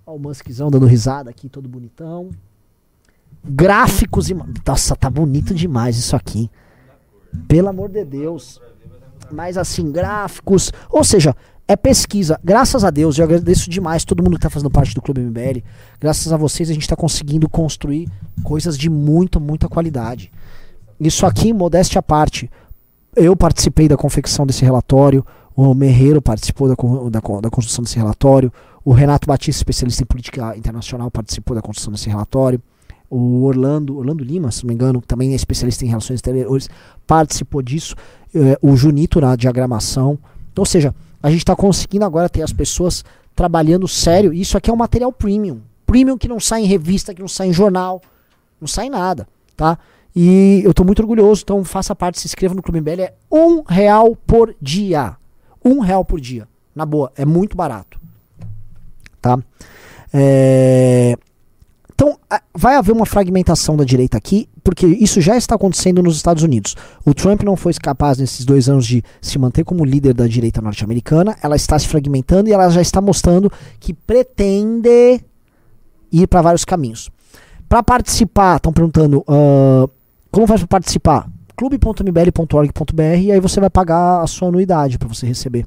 Ó, 0.04 0.16
o 0.16 0.20
Muskzão 0.20 0.72
dando 0.72 0.88
risada 0.88 1.30
aqui, 1.30 1.48
todo 1.48 1.70
bonitão. 1.70 2.32
Gráficos 3.46 4.32
e. 4.32 4.38
Nossa, 4.66 4.96
tá 4.96 5.12
bonito 5.12 5.54
demais 5.54 5.96
isso 6.00 6.16
aqui. 6.16 6.50
Pelo 7.48 7.70
amor 7.70 7.90
de 7.90 8.04
Deus. 8.04 8.60
Mas 9.32 9.60
assim, 9.60 9.92
gráficos. 9.92 10.72
Ou 10.90 11.04
seja, 11.04 11.36
é 11.68 11.76
pesquisa. 11.76 12.40
Graças 12.44 12.84
a 12.84 12.90
Deus, 12.90 13.20
eu 13.20 13.26
agradeço 13.26 13.70
demais 13.70 14.04
todo 14.04 14.24
mundo 14.24 14.32
que 14.32 14.38
está 14.38 14.50
fazendo 14.50 14.72
parte 14.72 14.96
do 14.96 15.04
Clube 15.04 15.22
MBL. 15.22 15.62
Graças 16.00 16.34
a 16.34 16.38
vocês, 16.38 16.68
a 16.72 16.74
gente 16.74 16.82
está 16.82 16.96
conseguindo 16.96 17.48
construir 17.48 18.10
coisas 18.44 18.76
de 18.76 18.90
muito, 18.90 19.40
muita 19.40 19.68
qualidade. 19.68 20.32
Isso 21.00 21.26
aqui, 21.26 21.54
modéstia 21.54 22.00
à 22.00 22.02
parte, 22.02 22.50
eu 23.16 23.36
participei 23.36 23.88
da 23.88 23.98
confecção 23.98 24.46
desse 24.46 24.64
relatório, 24.64 25.26
o 25.56 25.74
Merreiro 25.74 26.22
participou 26.22 26.68
da, 26.68 26.76
da, 27.10 27.42
da 27.42 27.50
construção 27.50 27.84
desse 27.84 27.98
relatório, 27.98 28.52
o 28.84 28.92
Renato 28.92 29.28
Batista, 29.28 29.60
especialista 29.60 30.04
em 30.04 30.06
política 30.06 30.56
internacional, 30.56 31.10
participou 31.12 31.56
da 31.56 31.62
construção 31.62 31.92
desse 31.92 32.10
relatório, 32.10 32.62
o 33.10 33.44
Orlando, 33.44 33.98
Orlando 33.98 34.24
Lima, 34.24 34.52
se 34.52 34.64
não 34.64 34.70
me 34.70 34.74
engano, 34.74 35.02
também 35.02 35.32
é 35.32 35.36
especialista 35.36 35.86
em 35.86 35.88
relações 35.88 36.16
exteriores, 36.16 36.70
participou 37.06 37.62
disso, 37.62 37.96
é, 38.36 38.58
o 38.62 38.76
Junito 38.76 39.20
na 39.22 39.36
diagramação. 39.36 40.18
Então, 40.52 40.62
ou 40.62 40.66
seja, 40.66 40.94
a 41.22 41.30
gente 41.30 41.40
está 41.40 41.56
conseguindo 41.56 42.06
agora 42.06 42.30
ter 42.30 42.42
as 42.42 42.54
pessoas 42.54 43.04
trabalhando 43.36 43.88
sério. 43.88 44.34
Isso 44.34 44.58
aqui 44.58 44.70
é 44.70 44.74
um 44.74 44.78
material 44.78 45.12
premium. 45.12 45.62
Premium 45.86 46.18
que 46.18 46.28
não 46.28 46.40
sai 46.40 46.62
em 46.62 46.66
revista, 46.66 47.14
que 47.14 47.22
não 47.22 47.28
sai 47.28 47.48
em 47.48 47.54
jornal, 47.54 48.02
não 48.60 48.68
sai 48.68 48.88
em 48.88 48.90
nada, 48.90 49.28
tá? 49.56 49.78
E 50.20 50.64
eu 50.64 50.72
estou 50.72 50.84
muito 50.84 51.00
orgulhoso, 51.00 51.44
então 51.44 51.64
faça 51.64 51.96
parte, 51.96 52.20
se 52.20 52.26
inscreva 52.26 52.56
no 52.56 52.64
Clube 52.64 52.82
MBL. 52.82 53.02
É 53.02 53.14
um 53.32 53.62
real 53.62 54.16
por 54.16 54.56
dia. 54.60 55.16
Um 55.64 55.80
real 55.80 56.04
por 56.04 56.20
dia. 56.20 56.48
Na 56.74 56.88
boa, 56.88 57.12
é 57.16 57.24
muito 57.24 57.56
barato. 57.56 58.02
Tá? 59.22 59.38
É... 60.12 61.16
Então, 61.94 62.18
vai 62.52 62.76
haver 62.76 62.94
uma 62.94 63.06
fragmentação 63.06 63.78
da 63.78 63.84
direita 63.84 64.18
aqui, 64.18 64.50
porque 64.64 64.88
isso 64.88 65.22
já 65.22 65.38
está 65.38 65.54
acontecendo 65.54 66.02
nos 66.02 66.16
Estados 66.16 66.42
Unidos. 66.42 66.76
O 67.06 67.14
Trump 67.14 67.44
não 67.44 67.56
foi 67.56 67.74
capaz, 67.76 68.18
nesses 68.18 68.44
dois 68.44 68.68
anos, 68.68 68.88
de 68.88 69.04
se 69.22 69.38
manter 69.38 69.64
como 69.64 69.86
líder 69.86 70.16
da 70.16 70.26
direita 70.26 70.64
norte-americana. 70.64 71.38
Ela 71.44 71.56
está 71.56 71.78
se 71.78 71.88
fragmentando 71.88 72.50
e 72.50 72.54
ela 72.54 72.70
já 72.70 72.82
está 72.82 73.00
mostrando 73.00 73.52
que 73.80 73.94
pretende 73.94 75.22
ir 76.12 76.28
para 76.28 76.42
vários 76.42 76.66
caminhos. 76.66 77.12
Pra 77.70 77.84
participar, 77.84 78.56
estão 78.56 78.74
perguntando, 78.74 79.24
ah, 79.28 79.88
como 80.38 80.46
faz 80.46 80.62
pra 80.62 80.68
participar? 80.68 81.28
clube.mbl.org.br 81.56 83.02
e 83.20 83.32
aí 83.32 83.40
você 83.40 83.60
vai 83.60 83.72
pagar 83.72 84.22
a 84.22 84.28
sua 84.28 84.50
anuidade 84.50 85.00
para 85.00 85.08
você 85.08 85.26
receber, 85.26 85.66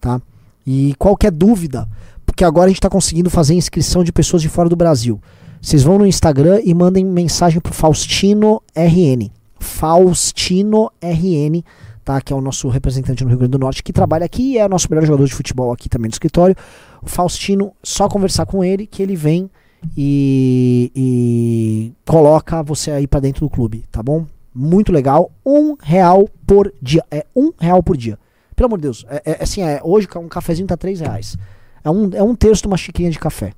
tá? 0.00 0.22
E 0.66 0.94
qualquer 0.98 1.30
dúvida, 1.30 1.86
porque 2.24 2.42
agora 2.42 2.64
a 2.64 2.68
gente 2.68 2.78
está 2.78 2.88
conseguindo 2.88 3.28
fazer 3.28 3.52
inscrição 3.52 4.02
de 4.02 4.10
pessoas 4.10 4.40
de 4.40 4.48
fora 4.48 4.70
do 4.70 4.74
Brasil. 4.74 5.20
Vocês 5.60 5.82
vão 5.82 5.98
no 5.98 6.06
Instagram 6.06 6.62
e 6.64 6.72
mandem 6.72 7.04
mensagem 7.04 7.60
pro 7.60 7.74
Faustino 7.74 8.62
RN. 8.74 9.30
Faustino 9.58 10.90
RN, 11.02 11.62
tá? 12.02 12.18
Que 12.22 12.32
é 12.32 12.36
o 12.36 12.40
nosso 12.40 12.70
representante 12.70 13.22
no 13.22 13.28
Rio 13.28 13.40
Grande 13.40 13.52
do 13.52 13.58
Norte, 13.58 13.82
que 13.82 13.92
trabalha 13.92 14.24
aqui 14.24 14.52
e 14.52 14.58
é 14.58 14.64
o 14.64 14.68
nosso 14.70 14.86
melhor 14.88 15.04
jogador 15.04 15.26
de 15.26 15.34
futebol 15.34 15.70
aqui 15.74 15.90
também 15.90 16.08
no 16.08 16.14
escritório. 16.14 16.56
O 17.02 17.06
Faustino, 17.06 17.74
só 17.82 18.08
conversar 18.08 18.46
com 18.46 18.64
ele 18.64 18.86
que 18.86 19.02
ele 19.02 19.14
vem 19.14 19.50
e, 19.96 20.90
e 20.94 21.92
coloca 22.06 22.62
você 22.62 22.90
aí 22.90 23.06
para 23.06 23.20
dentro 23.20 23.40
do 23.40 23.50
clube, 23.50 23.84
tá 23.90 24.02
bom? 24.02 24.26
Muito 24.54 24.90
legal. 24.90 25.30
Um 25.44 25.76
real 25.78 26.28
por 26.46 26.72
dia. 26.80 27.04
É 27.10 27.26
um 27.36 27.52
real 27.58 27.82
por 27.82 27.96
dia. 27.96 28.18
Pelo 28.54 28.68
amor 28.68 28.78
de 28.78 28.82
Deus. 28.82 29.04
É, 29.08 29.32
é 29.32 29.42
assim, 29.42 29.60
é, 29.60 29.80
hoje 29.84 30.08
um 30.16 30.28
cafezinho 30.28 30.66
tá 30.66 30.76
três 30.76 31.00
reais. 31.00 31.36
É 31.84 31.90
um, 31.90 32.10
é 32.14 32.22
um 32.22 32.34
terço 32.34 32.62
de 32.62 32.68
uma 32.68 32.76
xicrinha 32.78 33.10
de 33.10 33.18
café. 33.18 33.52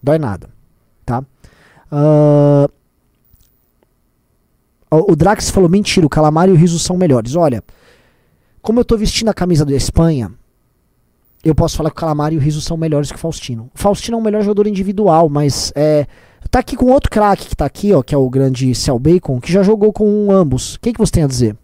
Dói 0.00 0.18
nada. 0.18 0.48
Tá? 1.04 1.24
Uh, 1.90 2.70
o 4.90 5.16
Drax 5.16 5.50
falou: 5.50 5.68
mentira, 5.68 6.06
o 6.06 6.10
calamar 6.10 6.48
e 6.48 6.52
o 6.52 6.56
riso 6.56 6.78
são 6.78 6.96
melhores. 6.96 7.34
Olha, 7.34 7.62
como 8.60 8.78
eu 8.78 8.84
tô 8.84 8.96
vestindo 8.96 9.28
a 9.28 9.34
camisa 9.34 9.64
da 9.64 9.74
Espanha, 9.74 10.32
eu 11.44 11.54
posso 11.54 11.76
falar 11.76 11.90
que 11.90 11.96
o 11.96 12.00
calamar 12.00 12.32
e 12.32 12.36
o 12.36 12.40
riso 12.40 12.60
são 12.60 12.76
melhores 12.76 13.10
que 13.10 13.16
o 13.16 13.20
Faustino. 13.20 13.70
O 13.74 13.78
Faustino 13.78 14.16
é 14.16 14.20
um 14.20 14.22
melhor 14.22 14.42
jogador 14.42 14.66
individual, 14.66 15.28
mas 15.28 15.72
é, 15.74 16.06
Tá 16.52 16.58
aqui 16.58 16.76
com 16.76 16.84
outro 16.90 17.10
craque 17.10 17.48
que 17.48 17.56
tá 17.56 17.64
aqui, 17.64 17.94
ó, 17.94 18.02
que 18.02 18.14
é 18.14 18.18
o 18.18 18.28
grande 18.28 18.74
Cell 18.74 18.98
Bacon, 18.98 19.40
que 19.40 19.50
já 19.50 19.62
jogou 19.62 19.90
com 19.90 20.30
ambos. 20.30 20.74
O 20.74 20.80
que, 20.80 20.92
que 20.92 20.98
você 20.98 21.12
tem 21.12 21.24
a 21.24 21.26
dizer? 21.26 21.56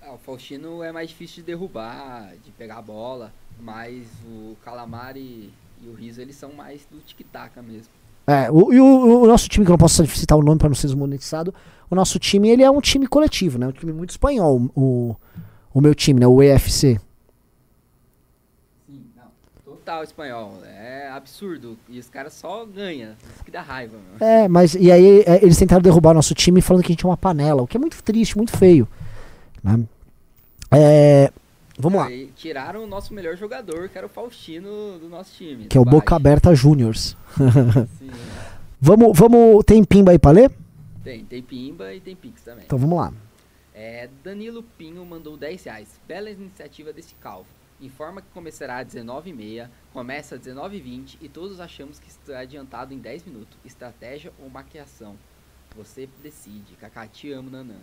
Ah, 0.00 0.14
o 0.14 0.18
Faustino 0.18 0.82
é 0.82 0.90
mais 0.90 1.10
difícil 1.10 1.42
de 1.42 1.42
derrubar, 1.42 2.32
de 2.42 2.50
pegar 2.52 2.78
a 2.78 2.82
bola, 2.82 3.30
mas 3.60 4.06
o 4.26 4.56
Calamari 4.64 5.52
e 5.82 5.88
o 5.88 5.92
Riso 5.92 6.22
eles 6.22 6.34
são 6.34 6.50
mais 6.54 6.86
do 6.90 6.98
tic-tac 7.00 7.60
mesmo. 7.60 7.92
É, 8.26 8.50
o, 8.50 8.72
e 8.72 8.80
o, 8.80 9.24
o, 9.24 9.26
nosso 9.26 9.50
time, 9.50 9.66
que 9.66 9.70
eu 9.70 9.74
não 9.74 9.78
posso 9.78 10.04
citar 10.06 10.38
o 10.38 10.42
nome 10.42 10.58
para 10.58 10.70
não 10.70 10.74
ser 10.74 10.86
desmonetizado, 10.86 11.54
o 11.90 11.94
nosso 11.94 12.18
time 12.18 12.48
ele 12.48 12.62
é 12.62 12.70
um 12.70 12.80
time 12.80 13.06
coletivo, 13.06 13.58
né? 13.58 13.68
Um 13.68 13.72
time 13.72 13.92
muito 13.92 14.10
espanhol, 14.10 14.62
o, 14.74 15.14
o 15.74 15.80
meu 15.82 15.94
time, 15.94 16.20
né? 16.20 16.26
O 16.26 16.42
EFC. 16.42 16.98
Total 19.86 20.02
espanhol. 20.02 20.58
É 20.64 21.08
absurdo. 21.12 21.78
E 21.88 22.00
os 22.00 22.08
caras 22.08 22.32
só 22.32 22.66
ganham. 22.66 23.12
Isso 23.32 23.44
que 23.44 23.52
dá 23.52 23.62
raiva, 23.62 23.96
meu. 23.96 24.26
É, 24.26 24.48
mas 24.48 24.74
e 24.74 24.90
aí 24.90 25.20
é, 25.20 25.44
eles 25.44 25.56
tentaram 25.56 25.80
derrubar 25.80 26.10
o 26.10 26.14
nosso 26.14 26.34
time 26.34 26.60
falando 26.60 26.82
que 26.82 26.90
a 26.90 26.92
gente 26.94 27.04
é 27.04 27.08
uma 27.08 27.16
panela, 27.16 27.62
o 27.62 27.68
que 27.68 27.76
é 27.76 27.80
muito 27.80 28.02
triste, 28.02 28.36
muito 28.36 28.56
feio. 28.56 28.88
Né? 29.62 29.84
É, 30.72 31.32
vamos 31.78 32.00
lá. 32.00 32.10
E 32.10 32.26
tiraram 32.34 32.82
o 32.82 32.86
nosso 32.88 33.14
melhor 33.14 33.36
jogador, 33.36 33.88
que 33.88 33.96
era 33.96 34.08
o 34.08 34.10
Faustino 34.10 34.98
do 34.98 35.08
nosso 35.08 35.32
time. 35.36 35.66
Que 35.66 35.78
é 35.78 35.80
o 35.80 35.84
Boca 35.84 36.16
Aberta 36.16 36.52
Juniors. 36.52 37.16
Sim, 37.96 38.10
é. 38.10 38.12
Vamos, 38.80 39.16
vamos. 39.16 39.64
Tem 39.64 39.84
pimba 39.84 40.10
aí 40.10 40.18
pra 40.18 40.32
ler? 40.32 40.50
Tem, 41.04 41.24
tem 41.24 41.40
pimba 41.40 41.94
e 41.94 42.00
tem 42.00 42.16
pix 42.16 42.42
também. 42.42 42.64
Então 42.64 42.76
vamos 42.76 42.98
lá. 42.98 43.12
É, 43.72 44.08
Danilo 44.24 44.64
Pinho 44.76 45.06
mandou 45.06 45.36
10 45.36 45.62
reais. 45.62 46.00
Bela 46.08 46.28
iniciativa 46.28 46.92
desse 46.92 47.14
calvo 47.14 47.46
informa 47.80 48.22
que 48.22 48.28
começará 48.32 48.78
às 48.78 48.86
19h30, 48.86 49.68
começa 49.92 50.34
às 50.36 50.40
19h20 50.40 51.16
e 51.20 51.28
todos 51.28 51.60
achamos 51.60 51.98
que 51.98 52.08
está 52.08 52.40
adiantado 52.40 52.94
em 52.94 52.98
10 52.98 53.24
minutos. 53.24 53.56
Estratégia 53.64 54.32
ou 54.42 54.48
maquiação? 54.48 55.14
Você 55.76 56.08
decide. 56.22 56.74
Kaká, 56.80 57.06
te 57.06 57.30
amo, 57.32 57.50
Nanã. 57.50 57.74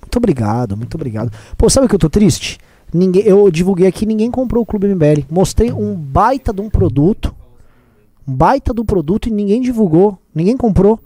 Muito 0.00 0.16
obrigado, 0.16 0.76
muito 0.76 0.94
obrigado. 0.94 1.30
Pô, 1.56 1.68
sabe 1.68 1.88
que 1.88 1.94
eu 1.94 1.98
tô 1.98 2.08
triste? 2.08 2.58
Ninguém, 2.92 3.22
eu 3.24 3.50
divulguei 3.50 3.86
aqui, 3.86 4.06
ninguém 4.06 4.30
comprou 4.30 4.62
o 4.62 4.66
Clube 4.66 4.86
MBL. 4.88 5.26
Mostrei 5.30 5.72
um 5.72 5.94
baita 5.94 6.52
de 6.52 6.60
um 6.60 6.70
produto. 6.70 7.34
Um 8.26 8.34
baita 8.34 8.72
do 8.72 8.84
produto 8.84 9.28
e 9.28 9.32
ninguém 9.32 9.60
divulgou, 9.60 10.18
ninguém 10.34 10.56
comprou. 10.56 10.98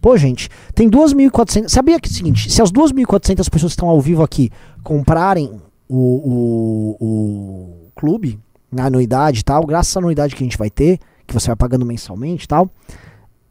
Pô, 0.00 0.16
gente, 0.16 0.48
tem 0.74 0.90
2.400. 0.90 1.68
Sabia 1.68 1.98
que 1.98 2.08
é 2.08 2.10
o 2.10 2.14
seguinte: 2.14 2.50
se 2.50 2.60
as 2.60 2.70
2.400 2.70 3.48
pessoas 3.48 3.72
que 3.72 3.74
estão 3.74 3.88
ao 3.88 4.00
vivo 4.00 4.22
aqui 4.22 4.50
comprarem 4.82 5.60
o, 5.92 6.96
o, 6.98 7.06
o 7.06 7.90
clube, 7.94 8.40
na 8.70 8.86
anuidade 8.86 9.40
e 9.40 9.44
tal, 9.44 9.66
graças 9.66 9.94
à 9.96 10.00
anuidade 10.00 10.34
que 10.34 10.42
a 10.42 10.46
gente 10.46 10.56
vai 10.56 10.70
ter, 10.70 10.98
que 11.26 11.34
você 11.34 11.48
vai 11.48 11.56
pagando 11.56 11.84
mensalmente 11.84 12.44
e 12.44 12.48
tal, 12.48 12.70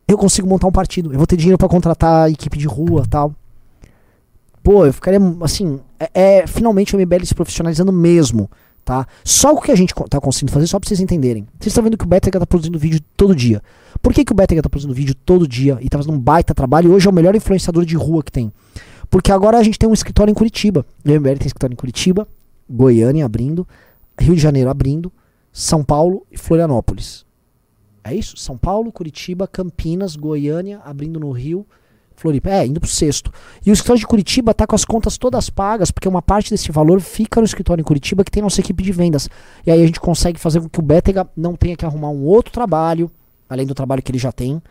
eu 0.08 0.18
consigo 0.18 0.48
montar 0.48 0.68
um 0.68 0.72
partido. 0.72 1.14
Eu 1.14 1.18
vou 1.18 1.28
ter 1.28 1.38
dinheiro 1.38 1.58
para 1.58 1.70
contratar 1.70 2.26
a 2.26 2.30
equipe 2.30 2.58
de 2.58 2.68
rua 2.68 3.04
tal. 3.08 3.34
Pô, 4.64 4.86
eu 4.86 4.94
ficaria 4.94 5.20
assim. 5.42 5.80
É, 6.00 6.39
é 6.39 6.48
finalmente 6.48 6.96
o 6.96 7.00
MBL 7.00 7.26
se 7.26 7.36
profissionalizando 7.36 7.92
mesmo. 7.92 8.50
Tá? 8.84 9.06
Só 9.24 9.54
o 9.54 9.62
que 9.62 9.72
a 9.72 9.76
gente 9.76 9.94
tá 10.10 10.20
conseguindo 10.20 10.52
fazer, 10.52 10.66
só 10.66 10.80
pra 10.80 10.88
vocês 10.88 11.00
entenderem. 11.00 11.48
Vocês 11.60 11.68
estão 11.68 11.84
vendo 11.84 11.98
que 11.98 12.04
o 12.04 12.08
Betega 12.08 12.39
tá 12.39 12.48
produzindo 12.48 12.80
vídeo 12.80 13.00
todo 13.16 13.36
dia. 13.36 13.62
Por 14.02 14.12
que, 14.12 14.26
que 14.26 14.32
o 14.32 14.36
Betega 14.36 14.62
tá 14.62 14.70
produzindo 14.70 14.94
vídeo 14.94 15.14
todo 15.14 15.48
dia 15.48 15.78
e 15.82 15.88
tá 15.88 16.00
fazendo 16.00 16.16
um 16.16 16.20
baita 16.20 16.54
trabalho 16.56 16.89
e 16.89 16.96
hoje 16.96 17.08
é 17.08 17.10
o 17.10 17.14
melhor 17.14 17.36
influenciador 17.36 17.86
de 17.86 17.96
rua 17.96 18.24
que 18.24 18.32
tem? 18.32 18.52
Porque 19.12 19.30
agora 19.30 19.57
a 19.57 19.64
gente 19.64 19.78
tem 19.78 19.89
um 19.89 19.93
escritório 19.93 20.32
em 20.32 20.34
Curitiba. 20.34 20.86
O 21.05 21.09
MBL 21.12 21.38
tem 21.38 21.47
escritório 21.47 21.74
em 21.74 21.78
Curitiba, 21.78 22.26
Goiânia 22.68 23.26
abrindo, 23.26 23.68
Rio 24.18 24.34
de 24.34 24.41
Janeiro 24.41 24.70
abrindo, 24.70 25.12
São 25.51 25.84
Paulo 25.84 26.26
e 26.32 26.38
Florianópolis. 26.38 27.26
É 28.05 28.16
isso? 28.16 28.38
São 28.38 28.57
Paulo, 28.57 28.89
Curitiba, 28.89 29.45
Campinas, 29.47 30.16
Goiânia, 30.16 30.80
abrindo 30.86 31.20
no 31.20 31.30
Rio, 31.32 31.68
Floripa. 32.16 32.49
É, 32.51 32.66
indo 32.66 32.80
pro 32.80 32.89
sexto. 32.89 33.34
E 33.66 33.70
o 33.70 33.74
escritório 33.74 33.99
de 33.99 34.07
Curitiba 34.07 34.53
tá 34.53 34.66
com 34.66 34.76
as 34.76 34.86
contas 34.86 35.18
todas 35.18 35.49
pagas, 35.49 35.91
porque 35.91 36.07
uma 36.07 36.22
parte 36.22 36.49
desse 36.49 36.72
valor 36.72 37.01
fica 37.01 37.41
no 37.41 37.45
escritório 37.45 37.82
em 37.82 37.86
Curitiba 37.86 38.24
que 38.24 38.32
tem 38.32 38.41
nossa 38.41 38.62
equipe 38.62 38.82
de 38.82 38.93
vendas. 38.93 39.30
E 39.66 39.72
aí 39.72 39.84
a 39.84 39.86
gente 39.86 39.99
consegue 39.99 40.39
fazer 40.39 40.62
com 40.62 40.70
que 40.70 40.80
o 40.80 40.84
Betega 40.84 41.30
não 41.36 41.57
tenha 41.57 41.76
que 41.76 41.86
arrumar 41.86 42.12
um 42.12 42.24
outro 42.24 42.53
trabalho, 42.53 43.12
além 43.49 43.68
do 43.68 43.76
trabalho 43.76 44.01
que 44.01 44.09
ele 44.09 44.18
já 44.18 44.32
tem, 44.32 44.62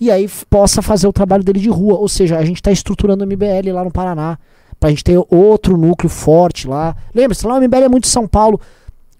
e 0.00 0.10
aí 0.10 0.28
possa 0.50 0.82
fazer 0.82 1.06
o 1.06 1.12
trabalho 1.12 1.42
dele 1.42 1.60
de 1.60 1.68
rua. 1.68 1.94
Ou 1.94 2.08
seja, 2.08 2.38
a 2.38 2.44
gente 2.44 2.56
está 2.56 2.70
estruturando 2.70 3.24
o 3.24 3.26
MBL 3.26 3.72
lá 3.72 3.84
no 3.84 3.90
Paraná, 3.90 4.38
para 4.78 4.88
a 4.88 4.90
gente 4.90 5.04
ter 5.04 5.18
outro 5.30 5.76
núcleo 5.76 6.10
forte 6.10 6.68
lá. 6.68 6.96
Lembra-se, 7.14 7.46
lá 7.46 7.54
o 7.54 7.60
MBL 7.60 7.84
é 7.84 7.88
muito 7.88 8.06
São 8.06 8.26
Paulo. 8.28 8.60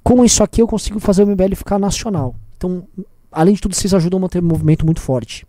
Com 0.03 0.24
isso 0.24 0.43
aqui 0.43 0.62
eu 0.62 0.68
consigo 0.68 1.01
fazer 1.01 1.24
o 1.24 1.27
MBL 1.27 1.55
ficar 1.57 1.79
nacional. 1.79 2.35
Então, 2.57 2.87
além 3.33 3.55
de 3.55 3.61
tudo, 3.61 3.74
vocês 3.74 3.93
ajudam 3.93 4.18
a 4.18 4.22
manter 4.22 4.43
um 4.43 4.47
movimento 4.47 4.85
muito 4.85 5.01
forte. 5.01 5.47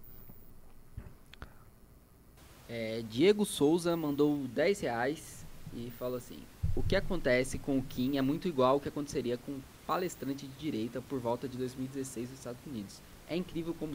É, 2.70 3.02
Diego 3.10 3.46
Souza 3.46 3.96
mandou 3.96 4.38
10 4.54 4.82
reais 4.82 5.46
e 5.74 5.92
falou 5.98 6.18
assim: 6.18 6.40
O 6.76 6.82
que 6.82 6.96
acontece 6.96 7.58
com 7.58 7.78
o 7.78 7.82
Kim 7.82 8.18
é 8.18 8.22
muito 8.22 8.48
igual 8.48 8.74
ao 8.74 8.80
que 8.80 8.90
aconteceria 8.90 9.38
com 9.38 9.54
um 9.54 9.60
palestrante 9.86 10.46
de 10.46 10.54
direita 10.60 11.02
por 11.02 11.20
volta 11.20 11.48
de 11.48 11.58
2016 11.58 12.30
nos 12.30 12.40
Estados 12.40 12.60
Unidos. 12.66 13.00
É 13.30 13.36
incrível 13.36 13.74
como 13.80 13.94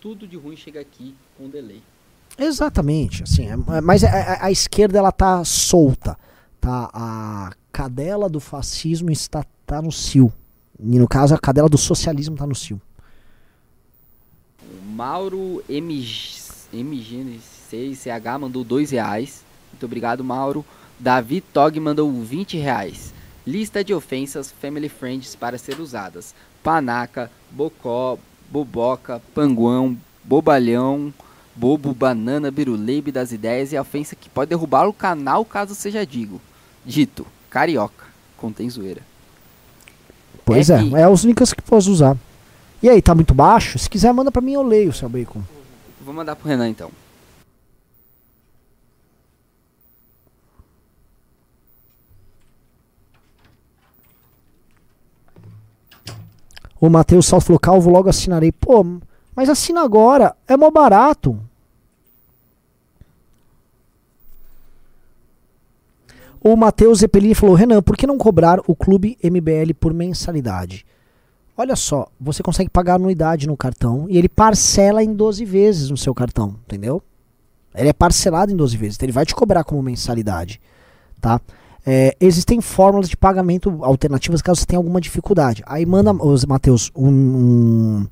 tudo 0.00 0.26
de 0.26 0.36
ruim 0.36 0.56
chega 0.56 0.80
aqui 0.80 1.14
com 1.36 1.48
delay. 1.48 1.80
Exatamente, 2.38 3.24
assim, 3.24 3.48
é, 3.48 3.52
é 3.52 3.80
mas 3.80 4.04
a, 4.04 4.10
a, 4.10 4.44
a, 4.46 4.50
esquerda 4.50 4.98
ela 4.98 5.10
tá 5.10 5.42
solta, 5.44 6.14
tá? 6.60 6.90
A 6.92 7.52
cadela 7.72 8.28
do 8.28 8.38
fascismo 8.38 9.10
está 9.10 9.42
tá 9.66 9.80
no 9.82 9.90
cio. 9.90 10.32
E 10.78 10.98
no 10.98 11.08
caso 11.08 11.34
a 11.34 11.38
cadela 11.38 11.68
do 11.68 11.78
socialismo 11.78 12.34
está 12.34 12.46
no 12.46 12.54
cio. 12.54 12.80
O 14.62 14.66
Mauro 14.90 15.64
MG6CH 15.68 18.38
mandou 18.38 18.62
dois 18.62 18.92
reais. 18.92 19.44
Muito 19.72 19.86
obrigado, 19.86 20.22
Mauro. 20.22 20.64
Davi 20.98 21.40
Tog 21.40 21.80
mandou 21.80 22.12
20 22.12 22.58
reais. 22.58 23.14
Lista 23.46 23.82
de 23.82 23.94
ofensas 23.94 24.52
family 24.52 24.88
friends 24.88 25.34
para 25.34 25.58
ser 25.58 25.80
usadas: 25.80 26.34
panaca, 26.62 27.30
bocó, 27.50 28.18
boboca, 28.50 29.20
panguão, 29.34 29.96
bobalhão, 30.24 31.12
bobo, 31.54 31.92
banana, 31.92 32.50
biruleibe 32.50 33.12
das 33.12 33.32
ideias 33.32 33.72
e 33.72 33.76
a 33.76 33.82
ofensa 33.82 34.16
que 34.16 34.28
pode 34.28 34.48
derrubar 34.48 34.88
o 34.88 34.92
canal 34.92 35.44
caso 35.44 35.74
seja 35.74 36.06
digo. 36.06 36.40
Dito, 36.84 37.26
carioca, 37.50 38.06
contém 38.36 38.68
zoeira. 38.70 39.02
Pois 40.44 40.70
é, 40.70 40.80
é, 40.80 41.00
é 41.00 41.04
as 41.04 41.24
únicas 41.24 41.52
que 41.52 41.60
posso 41.60 41.90
usar. 41.90 42.16
E 42.82 42.88
aí, 42.88 43.02
tá 43.02 43.14
muito 43.14 43.34
baixo? 43.34 43.78
Se 43.78 43.90
quiser, 43.90 44.12
manda 44.12 44.30
pra 44.30 44.40
mim, 44.40 44.52
eu 44.52 44.62
leio, 44.62 44.92
seu 44.92 45.08
bacon. 45.08 45.42
Vou 46.00 46.14
mandar 46.14 46.36
pro 46.36 46.48
Renan 46.48 46.68
então. 46.68 46.90
O 56.80 56.88
Matheus 56.88 57.26
Salto 57.26 57.46
falou, 57.46 57.58
Calvo, 57.58 57.90
logo 57.90 58.08
assinarei. 58.08 58.52
Pô, 58.52 58.84
mas 59.34 59.48
assina 59.48 59.82
agora, 59.82 60.34
é 60.46 60.56
mó 60.56 60.70
barato. 60.70 61.38
O 66.40 66.56
Matheus 66.56 67.00
Zeppelin 67.00 67.34
falou, 67.34 67.56
Renan, 67.56 67.82
por 67.82 67.96
que 67.96 68.06
não 68.06 68.16
cobrar 68.16 68.60
o 68.66 68.74
clube 68.74 69.18
MBL 69.22 69.74
por 69.78 69.92
mensalidade? 69.92 70.86
Olha 71.56 71.74
só, 71.74 72.06
você 72.20 72.42
consegue 72.42 72.70
pagar 72.70 72.94
anuidade 72.94 73.48
no 73.48 73.56
cartão 73.56 74.06
e 74.08 74.16
ele 74.16 74.28
parcela 74.28 75.02
em 75.02 75.12
12 75.12 75.44
vezes 75.44 75.90
no 75.90 75.96
seu 75.96 76.14
cartão, 76.14 76.54
entendeu? 76.64 77.02
Ele 77.74 77.88
é 77.88 77.92
parcelado 77.92 78.52
em 78.52 78.56
12 78.56 78.76
vezes, 78.76 78.96
então 78.96 79.06
ele 79.06 79.12
vai 79.12 79.26
te 79.26 79.34
cobrar 79.34 79.64
como 79.64 79.82
mensalidade, 79.82 80.60
tá? 81.20 81.40
É, 81.90 82.14
existem 82.20 82.60
fórmulas 82.60 83.08
de 83.08 83.16
pagamento 83.16 83.82
alternativas 83.82 84.42
caso 84.42 84.60
você 84.60 84.66
tenha 84.66 84.78
alguma 84.78 85.00
dificuldade. 85.00 85.62
Aí 85.64 85.86
manda, 85.86 86.12
Matheus, 86.46 86.92
um, 86.94 87.08
um, 87.08 88.06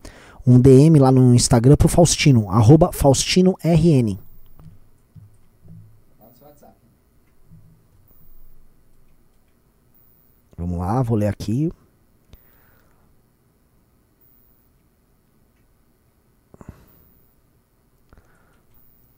um, 0.47 0.59
DM 0.59 0.99
lá 0.99 1.13
no 1.13 1.35
Instagram 1.35 1.77
pro 1.77 1.87
Faustino, 1.87 2.51
arroba 2.51 2.91
FaustinoRN. 2.91 4.19
Vamos 10.57 10.79
lá, 10.79 11.03
vou 11.03 11.19
ler 11.19 11.29
aqui. 11.29 11.71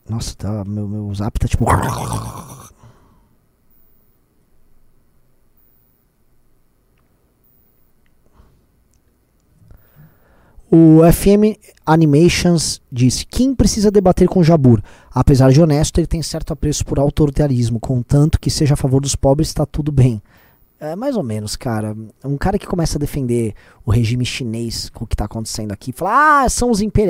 Nossa, 0.09 0.35
tá, 0.35 0.65
meu, 0.65 0.85
meu 0.85 1.15
zap 1.15 1.39
tá 1.39 1.47
tipo. 1.47 1.63
O 10.71 10.99
FM 11.11 11.57
Animations 11.83 12.79
disse: 12.91 13.25
Kim 13.25 13.55
precisa 13.55 13.89
debater 13.89 14.27
com 14.27 14.43
Jabur. 14.43 14.81
Apesar 15.11 15.51
de 15.51 15.61
honesto, 15.61 15.99
ele 15.99 16.05
tem 16.05 16.21
certo 16.21 16.53
apreço 16.53 16.85
por 16.85 16.99
autoritarismo, 16.99 17.79
contanto 17.79 18.39
que 18.39 18.51
seja 18.51 18.75
a 18.75 18.77
favor 18.77 19.01
dos 19.01 19.15
pobres, 19.15 19.47
está 19.47 19.65
tudo 19.65 19.91
bem. 19.91 20.21
É, 20.79 20.95
mais 20.95 21.17
ou 21.17 21.23
menos, 21.23 21.55
cara. 21.55 21.95
Um 22.23 22.37
cara 22.37 22.57
que 22.57 22.67
começa 22.67 22.97
a 22.97 22.99
defender 22.99 23.53
o 23.83 23.91
regime 23.91 24.23
chinês 24.23 24.89
com 24.89 25.03
o 25.03 25.07
que 25.07 25.15
está 25.15 25.25
acontecendo 25.25 25.71
aqui, 25.71 25.91
fala: 25.91 26.43
Ah, 26.43 26.49
são 26.49 26.69
os 26.69 26.81
imperiais. 26.81 27.07